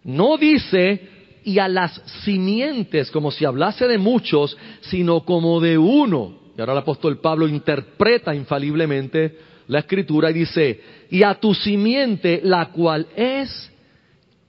No 0.04 0.38
dice 0.38 1.16
y 1.48 1.60
a 1.60 1.70
las 1.70 2.02
simientes 2.26 3.10
como 3.10 3.32
si 3.32 3.45
hablase 3.45 3.88
de 3.88 3.98
muchos, 3.98 4.58
sino 4.82 5.22
como 5.24 5.62
de 5.62 5.78
uno 5.78 6.48
y 6.58 6.60
ahora 6.60 6.74
el 6.74 6.80
apóstol 6.80 7.20
Pablo 7.20 7.48
interpreta 7.48 8.36
infaliblemente 8.36 9.38
la 9.68 9.80
escritura 9.80 10.30
y 10.32 10.34
dice, 10.34 10.82
y 11.10 11.24
a 11.24 11.36
tu 11.36 11.54
simiente, 11.54 12.41
la 12.43 12.66
cual 12.66 13.08
es 13.16 13.72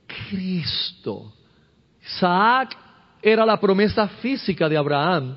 Cristo. 0.06 1.34
Isaac 2.02 2.76
era 3.22 3.46
la 3.46 3.60
promesa 3.60 4.08
física 4.08 4.68
de 4.68 4.76
Abraham, 4.76 5.36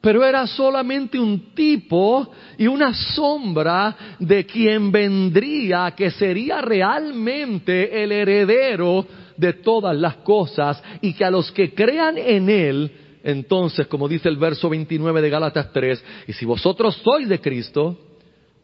pero 0.00 0.22
era 0.22 0.46
solamente 0.46 1.18
un 1.18 1.54
tipo 1.54 2.30
y 2.56 2.66
una 2.66 2.94
sombra 2.94 3.96
de 4.18 4.46
quien 4.46 4.92
vendría, 4.92 5.92
que 5.96 6.10
sería 6.10 6.60
realmente 6.60 8.02
el 8.02 8.12
heredero 8.12 9.06
de 9.40 9.54
todas 9.54 9.96
las 9.96 10.16
cosas 10.16 10.82
y 11.00 11.14
que 11.14 11.24
a 11.24 11.30
los 11.30 11.50
que 11.50 11.74
crean 11.74 12.18
en 12.18 12.50
él 12.50 12.92
entonces, 13.22 13.86
como 13.86 14.08
dice 14.08 14.28
el 14.28 14.36
verso 14.36 14.68
29 14.70 15.20
de 15.20 15.30
Gálatas 15.30 15.72
3, 15.72 16.04
y 16.28 16.32
si 16.32 16.46
vosotros 16.46 16.96
sois 17.04 17.28
de 17.28 17.40
Cristo, 17.40 17.98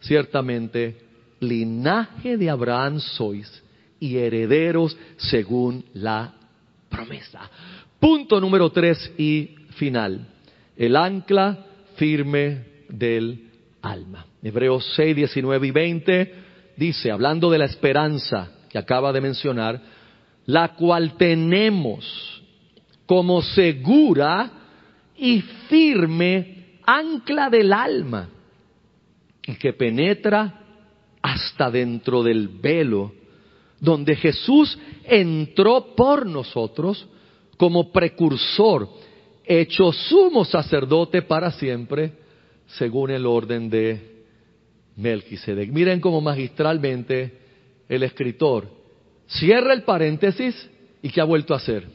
ciertamente 0.01 0.97
linaje 1.41 2.37
de 2.37 2.49
Abraham 2.49 3.01
sois 3.01 3.63
y 4.01 4.17
herederos 4.17 4.97
según 5.19 5.85
la 5.95 6.35
promesa. 6.89 7.51
Punto 8.01 8.41
número 8.41 8.71
3 8.71 9.15
y 9.19 9.51
final. 9.77 10.27
El 10.77 10.97
ancla 10.97 11.67
firme 11.97 12.65
del 12.89 13.51
alma. 13.83 14.27
Hebreos 14.43 14.91
6, 14.97 15.17
19 15.17 15.67
y 15.67 15.71
20 15.71 16.35
dice, 16.77 17.11
hablando 17.11 17.51
de 17.51 17.59
la 17.59 17.65
esperanza 17.67 18.53
que 18.71 18.79
acaba 18.79 19.13
de 19.13 19.21
mencionar, 19.21 19.96
la 20.47 20.75
cual 20.75 21.17
tenemos 21.17 22.43
como 23.05 23.43
segura 23.43 24.51
y 25.17 25.41
firme 25.69 26.79
ancla 26.85 27.51
del 27.51 27.73
alma 27.73 28.29
y 29.45 29.55
que 29.57 29.73
penetra 29.73 30.63
hasta 31.23 31.71
dentro 31.71 32.23
del 32.23 32.49
velo, 32.49 33.13
donde 33.81 34.15
Jesús 34.17 34.79
entró 35.05 35.95
por 35.97 36.27
nosotros 36.27 37.07
como 37.57 37.91
precursor, 37.91 38.89
hecho 39.45 39.93
sumo 39.93 40.45
sacerdote 40.45 41.23
para 41.23 41.51
siempre, 41.53 42.13
según 42.67 43.11
el 43.11 43.27
orden 43.27 43.71
de 43.71 44.25
Melquisedec. 44.97 45.71
Miren 45.73 46.01
cómo 46.01 46.21
magistralmente 46.21 47.39
el 47.89 48.03
escritor 48.03 48.76
cierra 49.27 49.73
el 49.73 49.83
paréntesis 49.83 50.71
y 51.03 51.11
que 51.11 51.21
ha 51.21 51.25
vuelto 51.25 51.55
a 51.55 51.59
hacer 51.59 51.87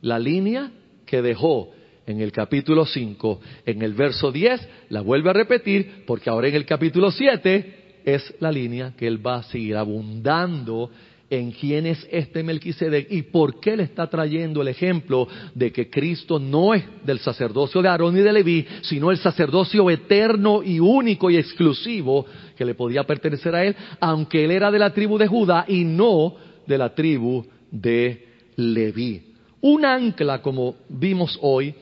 la 0.00 0.18
línea 0.18 0.70
que 1.06 1.22
dejó 1.22 1.70
en 2.06 2.20
el 2.20 2.32
capítulo 2.32 2.84
5, 2.84 3.40
en 3.66 3.82
el 3.82 3.94
verso 3.94 4.32
10, 4.32 4.68
la 4.88 5.00
vuelve 5.00 5.30
a 5.30 5.34
repetir 5.34 6.04
porque 6.06 6.30
ahora 6.30 6.48
en 6.48 6.54
el 6.54 6.66
capítulo 6.66 7.10
7 7.10 8.00
es 8.04 8.34
la 8.40 8.50
línea 8.50 8.94
que 8.96 9.06
él 9.06 9.24
va 9.24 9.36
a 9.36 9.42
seguir 9.44 9.76
abundando 9.76 10.90
en 11.30 11.52
quién 11.52 11.86
es 11.86 12.06
este 12.10 12.42
Melquisedec 12.42 13.10
y 13.10 13.22
por 13.22 13.58
qué 13.58 13.74
le 13.74 13.84
está 13.84 14.06
trayendo 14.06 14.60
el 14.60 14.68
ejemplo 14.68 15.26
de 15.54 15.72
que 15.72 15.88
Cristo 15.88 16.38
no 16.38 16.74
es 16.74 16.84
del 17.06 17.20
sacerdocio 17.20 17.80
de 17.80 17.88
Aarón 17.88 18.18
y 18.18 18.20
de 18.20 18.32
Leví, 18.32 18.66
sino 18.82 19.10
el 19.10 19.16
sacerdocio 19.16 19.88
eterno 19.88 20.62
y 20.62 20.78
único 20.78 21.30
y 21.30 21.38
exclusivo 21.38 22.26
que 22.54 22.66
le 22.66 22.74
podía 22.74 23.04
pertenecer 23.04 23.54
a 23.54 23.64
él, 23.64 23.74
aunque 23.98 24.44
él 24.44 24.50
era 24.50 24.70
de 24.70 24.78
la 24.78 24.92
tribu 24.92 25.16
de 25.16 25.26
Judá 25.26 25.64
y 25.66 25.84
no 25.84 26.36
de 26.66 26.78
la 26.78 26.94
tribu 26.94 27.44
de 27.70 28.28
Leví. 28.56 29.22
Un 29.60 29.84
ancla, 29.84 30.42
como 30.42 30.76
vimos 30.88 31.38
hoy, 31.40 31.74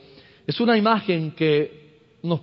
es 0.45 0.59
una 0.59 0.77
imagen 0.77 1.31
que 1.31 1.99
nos 2.23 2.41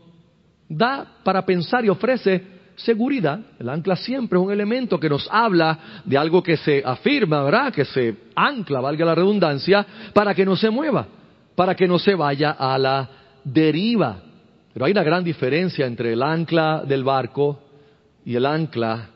da 0.68 1.06
para 1.22 1.44
pensar 1.44 1.84
y 1.84 1.88
ofrece 1.88 2.58
seguridad. 2.76 3.40
El 3.58 3.68
ancla 3.68 3.96
siempre 3.96 4.38
es 4.38 4.44
un 4.44 4.52
elemento 4.52 4.98
que 4.98 5.08
nos 5.08 5.28
habla 5.30 6.02
de 6.04 6.16
algo 6.16 6.42
que 6.42 6.56
se 6.56 6.82
afirma, 6.84 7.42
¿verdad? 7.42 7.72
Que 7.72 7.84
se 7.84 8.14
ancla, 8.34 8.80
valga 8.80 9.04
la 9.04 9.14
redundancia, 9.14 9.86
para 10.12 10.34
que 10.34 10.44
no 10.44 10.56
se 10.56 10.70
mueva, 10.70 11.06
para 11.54 11.74
que 11.74 11.86
no 11.86 11.98
se 11.98 12.14
vaya 12.14 12.52
a 12.52 12.78
la 12.78 13.08
deriva. 13.44 14.22
Pero 14.72 14.86
hay 14.86 14.92
una 14.92 15.02
gran 15.02 15.24
diferencia 15.24 15.86
entre 15.86 16.12
el 16.12 16.22
ancla 16.22 16.84
del 16.86 17.04
barco 17.04 17.60
y 18.24 18.36
el 18.36 18.46
ancla 18.46 19.10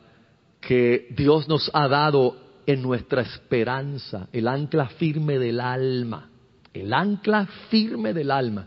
que 0.59 1.07
Dios 1.11 1.47
nos 1.47 1.69
ha 1.73 1.87
dado 1.87 2.35
en 2.65 2.81
nuestra 2.81 3.21
esperanza, 3.21 4.27
el 4.31 4.47
ancla 4.47 4.87
firme 4.87 5.37
del 5.37 5.59
alma, 5.59 6.29
el 6.73 6.93
ancla 6.93 7.45
firme 7.69 8.13
del 8.13 8.31
alma. 8.31 8.65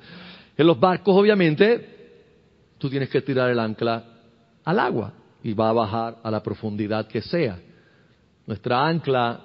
En 0.57 0.67
los 0.67 0.79
barcos, 0.79 1.15
obviamente, 1.15 1.97
tú 2.79 2.89
tienes 2.89 3.09
que 3.09 3.21
tirar 3.21 3.51
el 3.51 3.59
ancla 3.59 4.05
al 4.65 4.79
agua 4.79 5.13
y 5.43 5.53
va 5.53 5.71
a 5.71 5.73
bajar 5.73 6.19
a 6.23 6.31
la 6.31 6.43
profundidad 6.43 7.07
que 7.07 7.23
sea. 7.23 7.59
Nuestra 8.47 8.87
ancla 8.87 9.41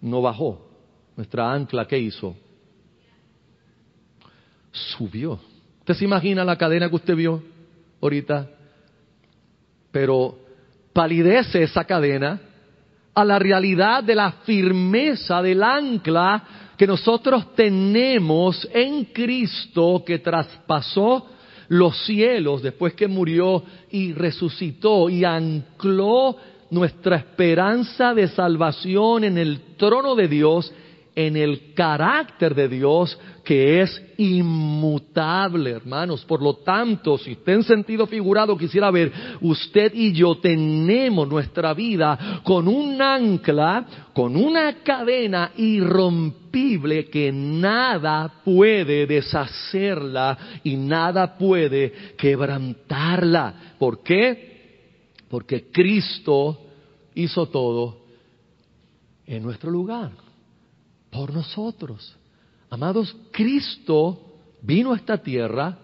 no 0.00 0.22
bajó. 0.22 0.68
Nuestra 1.16 1.52
ancla, 1.52 1.86
¿qué 1.86 1.98
hizo? 1.98 2.36
Subió. 4.72 5.40
¿Usted 5.80 5.94
se 5.94 6.04
imagina 6.04 6.44
la 6.44 6.56
cadena 6.56 6.88
que 6.88 6.96
usted 6.96 7.14
vio 7.14 7.42
ahorita? 8.00 8.48
Pero 9.90 10.38
palidece 10.92 11.62
esa 11.62 11.84
cadena 11.84 12.40
a 13.20 13.24
la 13.24 13.38
realidad 13.38 14.02
de 14.02 14.14
la 14.14 14.32
firmeza 14.32 15.42
del 15.42 15.62
ancla 15.62 16.42
que 16.76 16.86
nosotros 16.86 17.54
tenemos 17.54 18.66
en 18.72 19.06
Cristo 19.06 20.02
que 20.06 20.18
traspasó 20.20 21.26
los 21.68 22.04
cielos 22.04 22.62
después 22.62 22.94
que 22.94 23.06
murió 23.06 23.62
y 23.90 24.12
resucitó 24.12 25.10
y 25.10 25.24
ancló 25.24 26.36
nuestra 26.70 27.16
esperanza 27.16 28.14
de 28.14 28.28
salvación 28.28 29.24
en 29.24 29.38
el 29.38 29.76
trono 29.76 30.14
de 30.14 30.28
Dios, 30.28 30.72
en 31.14 31.36
el 31.36 31.74
carácter 31.74 32.54
de 32.54 32.68
Dios 32.68 33.18
que 33.44 33.80
es 33.80 34.02
inmutable, 34.16 35.70
hermanos. 35.70 36.24
Por 36.24 36.40
lo 36.42 36.54
tanto, 36.54 37.18
si 37.18 37.32
usted 37.32 37.54
en 37.54 37.62
sentido 37.64 38.06
figurado 38.06 38.56
quisiera 38.56 38.90
ver, 38.90 39.12
usted 39.40 39.92
y 39.94 40.12
yo 40.12 40.36
tenemos 40.36 41.28
nuestra 41.28 41.74
vida 41.74 42.40
con 42.44 42.68
un 42.68 43.00
ancla, 43.02 43.86
con 44.12 44.36
una 44.36 44.82
cadena 44.82 45.52
irrompible 45.56 47.06
que 47.06 47.32
nada 47.32 48.32
puede 48.44 49.06
deshacerla 49.06 50.38
y 50.62 50.76
nada 50.76 51.36
puede 51.36 52.14
quebrantarla. 52.16 53.74
¿Por 53.78 54.02
qué? 54.02 54.50
Porque 55.28 55.70
Cristo 55.70 56.66
hizo 57.14 57.46
todo 57.46 57.98
en 59.26 59.42
nuestro 59.42 59.70
lugar, 59.70 60.10
por 61.10 61.32
nosotros. 61.32 62.16
Amados, 62.70 63.14
Cristo 63.32 64.36
vino 64.62 64.92
a 64.92 64.96
esta 64.96 65.18
tierra 65.18 65.78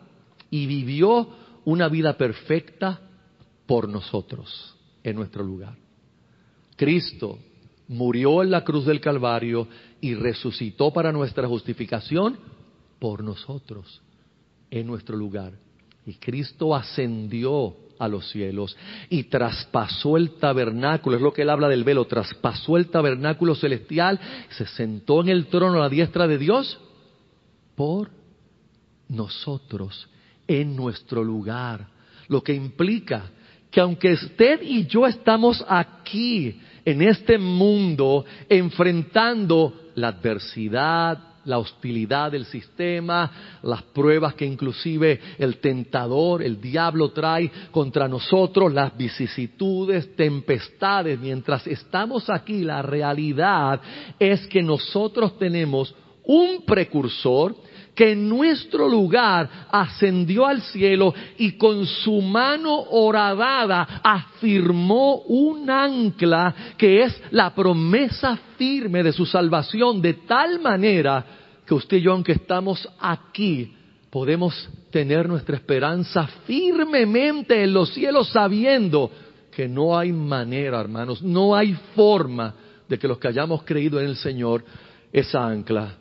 y 0.50 0.66
vivió 0.66 1.28
una 1.64 1.88
vida 1.88 2.16
perfecta 2.16 3.00
por 3.66 3.88
nosotros, 3.88 4.76
en 5.02 5.16
nuestro 5.16 5.42
lugar. 5.42 5.76
Cristo 6.76 7.38
murió 7.88 8.42
en 8.42 8.50
la 8.50 8.64
cruz 8.64 8.86
del 8.86 9.00
Calvario 9.00 9.66
y 10.00 10.14
resucitó 10.14 10.92
para 10.92 11.12
nuestra 11.12 11.48
justificación 11.48 12.38
por 12.98 13.22
nosotros, 13.22 14.00
en 14.70 14.86
nuestro 14.86 15.16
lugar. 15.16 15.54
Y 16.04 16.14
Cristo 16.14 16.74
ascendió 16.74 17.76
a 17.98 18.08
los 18.08 18.30
cielos 18.30 18.76
y 19.08 19.24
traspasó 19.24 20.16
el 20.16 20.32
tabernáculo, 20.32 21.16
es 21.16 21.22
lo 21.22 21.32
que 21.32 21.42
él 21.42 21.50
habla 21.50 21.68
del 21.68 21.84
velo, 21.84 22.04
traspasó 22.06 22.76
el 22.76 22.88
tabernáculo 22.88 23.54
celestial, 23.54 24.18
se 24.50 24.66
sentó 24.66 25.20
en 25.22 25.28
el 25.28 25.46
trono 25.46 25.78
a 25.78 25.82
la 25.82 25.88
diestra 25.88 26.26
de 26.26 26.38
Dios 26.38 26.78
por 27.74 28.10
nosotros, 29.08 30.08
en 30.48 30.74
nuestro 30.76 31.22
lugar, 31.22 31.86
lo 32.28 32.42
que 32.42 32.54
implica 32.54 33.30
que 33.70 33.80
aunque 33.80 34.12
usted 34.12 34.62
y 34.62 34.86
yo 34.86 35.06
estamos 35.06 35.64
aquí 35.68 36.60
en 36.84 37.02
este 37.02 37.36
mundo 37.36 38.24
enfrentando 38.48 39.90
la 39.96 40.08
adversidad, 40.08 41.35
la 41.46 41.58
hostilidad 41.58 42.32
del 42.32 42.44
sistema, 42.44 43.58
las 43.62 43.82
pruebas 43.82 44.34
que 44.34 44.44
inclusive 44.44 45.20
el 45.38 45.58
tentador, 45.58 46.42
el 46.42 46.60
diablo 46.60 47.10
trae 47.10 47.50
contra 47.70 48.08
nosotros, 48.08 48.72
las 48.72 48.96
vicisitudes, 48.96 50.14
tempestades. 50.14 51.18
Mientras 51.18 51.66
estamos 51.66 52.28
aquí, 52.28 52.62
la 52.62 52.82
realidad 52.82 53.80
es 54.18 54.46
que 54.46 54.62
nosotros 54.62 55.38
tenemos 55.38 55.94
un 56.24 56.64
precursor 56.64 57.54
que 57.96 58.12
en 58.12 58.28
nuestro 58.28 58.88
lugar 58.88 59.48
ascendió 59.70 60.46
al 60.46 60.60
cielo 60.60 61.14
y 61.38 61.52
con 61.52 61.86
su 61.86 62.20
mano 62.20 62.78
horadada 62.90 64.00
afirmó 64.04 65.22
un 65.22 65.68
ancla 65.70 66.54
que 66.76 67.02
es 67.02 67.20
la 67.30 67.54
promesa 67.54 68.38
firme 68.58 69.02
de 69.02 69.12
su 69.12 69.24
salvación, 69.24 70.02
de 70.02 70.12
tal 70.12 70.60
manera 70.60 71.24
que 71.66 71.74
usted 71.74 71.96
y 71.96 72.02
yo, 72.02 72.12
aunque 72.12 72.32
estamos 72.32 72.86
aquí, 73.00 73.74
podemos 74.10 74.68
tener 74.90 75.26
nuestra 75.26 75.56
esperanza 75.56 76.26
firmemente 76.46 77.64
en 77.64 77.72
los 77.72 77.94
cielos 77.94 78.28
sabiendo 78.28 79.10
que 79.50 79.68
no 79.68 79.98
hay 79.98 80.12
manera, 80.12 80.78
hermanos, 80.80 81.22
no 81.22 81.56
hay 81.56 81.72
forma 81.94 82.54
de 82.86 82.98
que 82.98 83.08
los 83.08 83.18
que 83.18 83.28
hayamos 83.28 83.62
creído 83.62 83.98
en 83.98 84.06
el 84.06 84.16
Señor, 84.16 84.62
esa 85.10 85.46
ancla, 85.46 85.94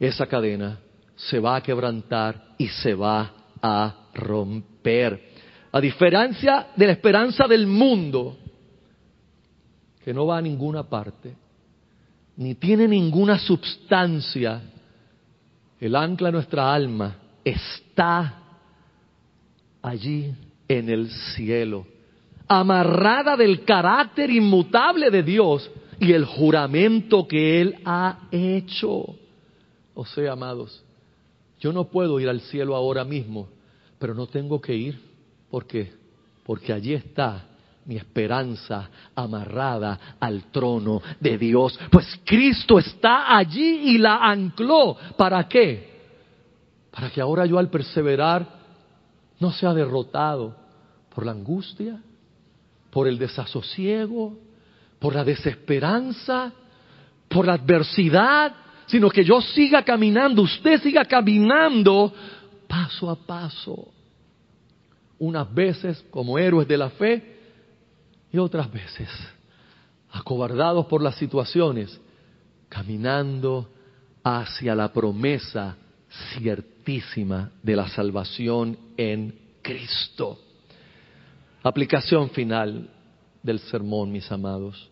esa 0.00 0.26
cadena, 0.26 0.80
se 1.28 1.38
va 1.38 1.56
a 1.56 1.62
quebrantar 1.62 2.54
y 2.58 2.68
se 2.68 2.94
va 2.94 3.32
a 3.60 3.94
romper. 4.14 5.30
A 5.70 5.80
diferencia 5.80 6.68
de 6.76 6.86
la 6.86 6.92
esperanza 6.92 7.46
del 7.46 7.66
mundo, 7.66 8.36
que 10.04 10.12
no 10.12 10.26
va 10.26 10.38
a 10.38 10.42
ninguna 10.42 10.82
parte, 10.82 11.36
ni 12.36 12.54
tiene 12.56 12.88
ninguna 12.88 13.38
substancia, 13.38 14.60
el 15.80 15.96
ancla 15.96 16.28
de 16.28 16.32
nuestra 16.32 16.72
alma 16.72 17.16
está 17.44 18.40
allí 19.80 20.32
en 20.68 20.88
el 20.88 21.10
cielo, 21.10 21.86
amarrada 22.48 23.36
del 23.36 23.64
carácter 23.64 24.30
inmutable 24.30 25.10
de 25.10 25.22
Dios 25.22 25.70
y 26.00 26.12
el 26.12 26.24
juramento 26.24 27.28
que 27.28 27.60
Él 27.60 27.76
ha 27.84 28.28
hecho. 28.30 29.16
O 29.94 30.04
sea, 30.04 30.32
amados, 30.32 30.82
yo 31.62 31.72
no 31.72 31.84
puedo 31.84 32.18
ir 32.18 32.28
al 32.28 32.40
cielo 32.40 32.74
ahora 32.74 33.04
mismo, 33.04 33.46
pero 33.96 34.14
no 34.14 34.26
tengo 34.26 34.60
que 34.60 34.74
ir. 34.74 35.00
¿Por 35.48 35.64
qué? 35.64 35.92
Porque 36.42 36.72
allí 36.72 36.92
está 36.92 37.46
mi 37.84 37.96
esperanza 37.96 38.90
amarrada 39.14 40.16
al 40.18 40.50
trono 40.50 41.00
de 41.20 41.38
Dios. 41.38 41.78
Pues 41.88 42.20
Cristo 42.24 42.80
está 42.80 43.36
allí 43.36 43.94
y 43.94 43.98
la 43.98 44.16
ancló. 44.16 44.96
¿Para 45.16 45.46
qué? 45.46 46.00
Para 46.90 47.10
que 47.10 47.20
ahora 47.20 47.46
yo 47.46 47.60
al 47.60 47.70
perseverar 47.70 48.44
no 49.38 49.52
sea 49.52 49.72
derrotado 49.72 50.56
por 51.14 51.24
la 51.24 51.30
angustia, 51.30 52.02
por 52.90 53.06
el 53.06 53.18
desasosiego, 53.20 54.36
por 54.98 55.14
la 55.14 55.22
desesperanza, 55.22 56.52
por 57.28 57.46
la 57.46 57.52
adversidad, 57.52 58.52
sino 58.92 59.08
que 59.08 59.24
yo 59.24 59.40
siga 59.40 59.82
caminando, 59.82 60.42
usted 60.42 60.78
siga 60.82 61.02
caminando 61.06 62.12
paso 62.68 63.08
a 63.08 63.16
paso. 63.16 63.90
Unas 65.18 65.52
veces 65.54 66.04
como 66.10 66.38
héroes 66.38 66.68
de 66.68 66.76
la 66.76 66.90
fe 66.90 67.38
y 68.30 68.36
otras 68.36 68.70
veces 68.70 69.08
acobardados 70.10 70.84
por 70.84 71.00
las 71.00 71.14
situaciones, 71.14 71.98
caminando 72.68 73.66
hacia 74.22 74.74
la 74.74 74.92
promesa 74.92 75.74
ciertísima 76.34 77.50
de 77.62 77.74
la 77.74 77.88
salvación 77.88 78.76
en 78.98 79.34
Cristo. 79.62 80.38
Aplicación 81.62 82.28
final 82.28 82.90
del 83.42 83.58
sermón, 83.58 84.12
mis 84.12 84.30
amados. 84.30 84.90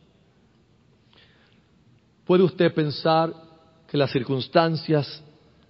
¿Puede 2.24 2.44
usted 2.44 2.72
pensar 2.72 3.49
que 3.90 3.98
las 3.98 4.12
circunstancias 4.12 5.20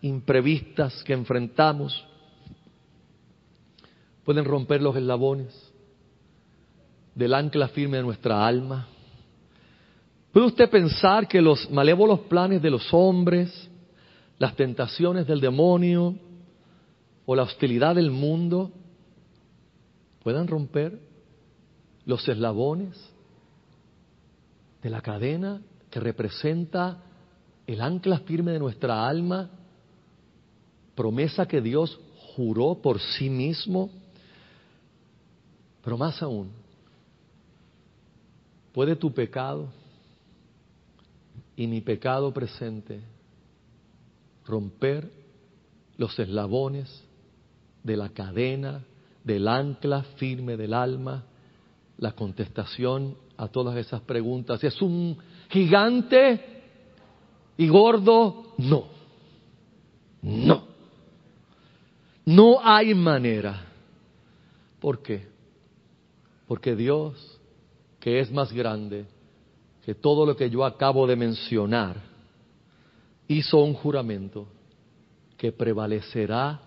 imprevistas 0.02 1.02
que 1.04 1.14
enfrentamos 1.14 2.04
pueden 4.26 4.44
romper 4.44 4.82
los 4.82 4.94
eslabones 4.94 5.72
del 7.14 7.32
ancla 7.32 7.68
firme 7.68 7.96
de 7.96 8.02
nuestra 8.02 8.46
alma. 8.46 8.88
¿Puede 10.32 10.48
usted 10.48 10.68
pensar 10.68 11.26
que 11.26 11.40
los 11.40 11.70
malévolos 11.70 12.20
planes 12.20 12.60
de 12.60 12.68
los 12.68 12.92
hombres, 12.92 13.70
las 14.38 14.54
tentaciones 14.54 15.26
del 15.26 15.40
demonio 15.40 16.14
o 17.24 17.34
la 17.34 17.44
hostilidad 17.44 17.94
del 17.94 18.10
mundo 18.10 18.70
puedan 20.22 20.46
romper 20.46 21.00
los 22.04 22.28
eslabones 22.28 23.02
de 24.82 24.90
la 24.90 25.00
cadena 25.00 25.62
que 25.90 26.00
representa 26.00 27.06
el 27.72 27.80
ancla 27.80 28.18
firme 28.20 28.50
de 28.50 28.58
nuestra 28.58 29.08
alma, 29.08 29.48
promesa 30.96 31.46
que 31.46 31.60
Dios 31.60 32.00
juró 32.34 32.74
por 32.74 32.98
sí 32.98 33.30
mismo, 33.30 33.90
pero 35.82 35.96
más 35.96 36.20
aún, 36.20 36.50
¿puede 38.72 38.96
tu 38.96 39.12
pecado 39.14 39.68
y 41.54 41.68
mi 41.68 41.80
pecado 41.80 42.34
presente 42.34 43.02
romper 44.46 45.08
los 45.96 46.18
eslabones 46.18 47.04
de 47.84 47.96
la 47.96 48.08
cadena, 48.08 48.84
del 49.22 49.46
ancla 49.46 50.02
firme 50.16 50.56
del 50.56 50.74
alma? 50.74 51.24
La 51.98 52.12
contestación 52.12 53.16
a 53.36 53.46
todas 53.46 53.76
esas 53.76 54.00
preguntas 54.00 54.64
es 54.64 54.82
un 54.82 55.16
gigante 55.50 56.59
y 57.60 57.68
gordo, 57.68 58.54
no. 58.56 58.86
No. 60.22 60.64
No 62.24 62.58
hay 62.64 62.94
manera. 62.94 63.66
¿Por 64.80 65.02
qué? 65.02 65.26
Porque 66.48 66.74
Dios, 66.74 67.38
que 67.98 68.20
es 68.20 68.32
más 68.32 68.50
grande 68.50 69.04
que 69.84 69.94
todo 69.94 70.24
lo 70.24 70.36
que 70.36 70.48
yo 70.48 70.64
acabo 70.64 71.06
de 71.06 71.16
mencionar, 71.16 72.00
hizo 73.28 73.58
un 73.58 73.74
juramento 73.74 74.46
que 75.36 75.52
prevalecerá 75.52 76.62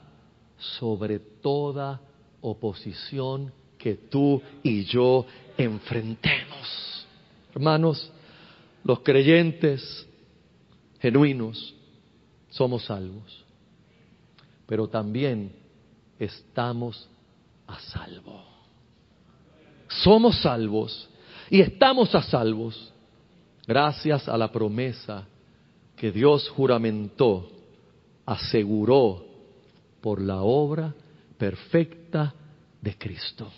sobre 0.78 1.18
toda 1.18 2.02
oposición 2.42 3.52
que 3.80 3.96
tú 3.96 4.40
y 4.62 4.84
yo 4.84 5.26
enfrentemos. 5.58 7.08
Hermanos, 7.56 8.12
los 8.84 9.00
creyentes 9.00 10.08
genuinos, 11.04 11.76
somos 12.50 12.86
salvos. 12.86 13.44
Pero 14.66 14.88
también 14.88 15.52
estamos 16.18 17.10
a 17.68 17.78
salvo. 17.78 18.42
Somos 19.90 20.42
salvos 20.42 21.10
y 21.50 21.60
estamos 21.60 22.16
a 22.16 22.24
salvos 22.24 22.94
gracias 23.68 24.30
a 24.30 24.38
la 24.38 24.50
promesa 24.50 25.28
que 25.98 26.10
Dios 26.10 26.48
juramentó, 26.50 27.52
aseguró 28.26 29.26
por 30.00 30.22
la 30.22 30.42
obra 30.42 30.96
perfecta 31.38 32.34
de 32.82 32.98
Cristo. 32.98 33.52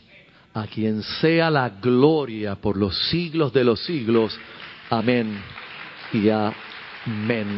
A 0.51 0.65
quien 0.65 1.03
sea 1.21 1.51
la 1.51 1.69
gloria 1.69 2.55
por 2.55 2.75
los 2.75 3.09
siglos 3.09 3.53
de 3.53 3.63
los 3.63 3.85
siglos. 3.85 4.35
Amén 4.89 5.37
y 6.11 6.29
amén. 7.05 7.49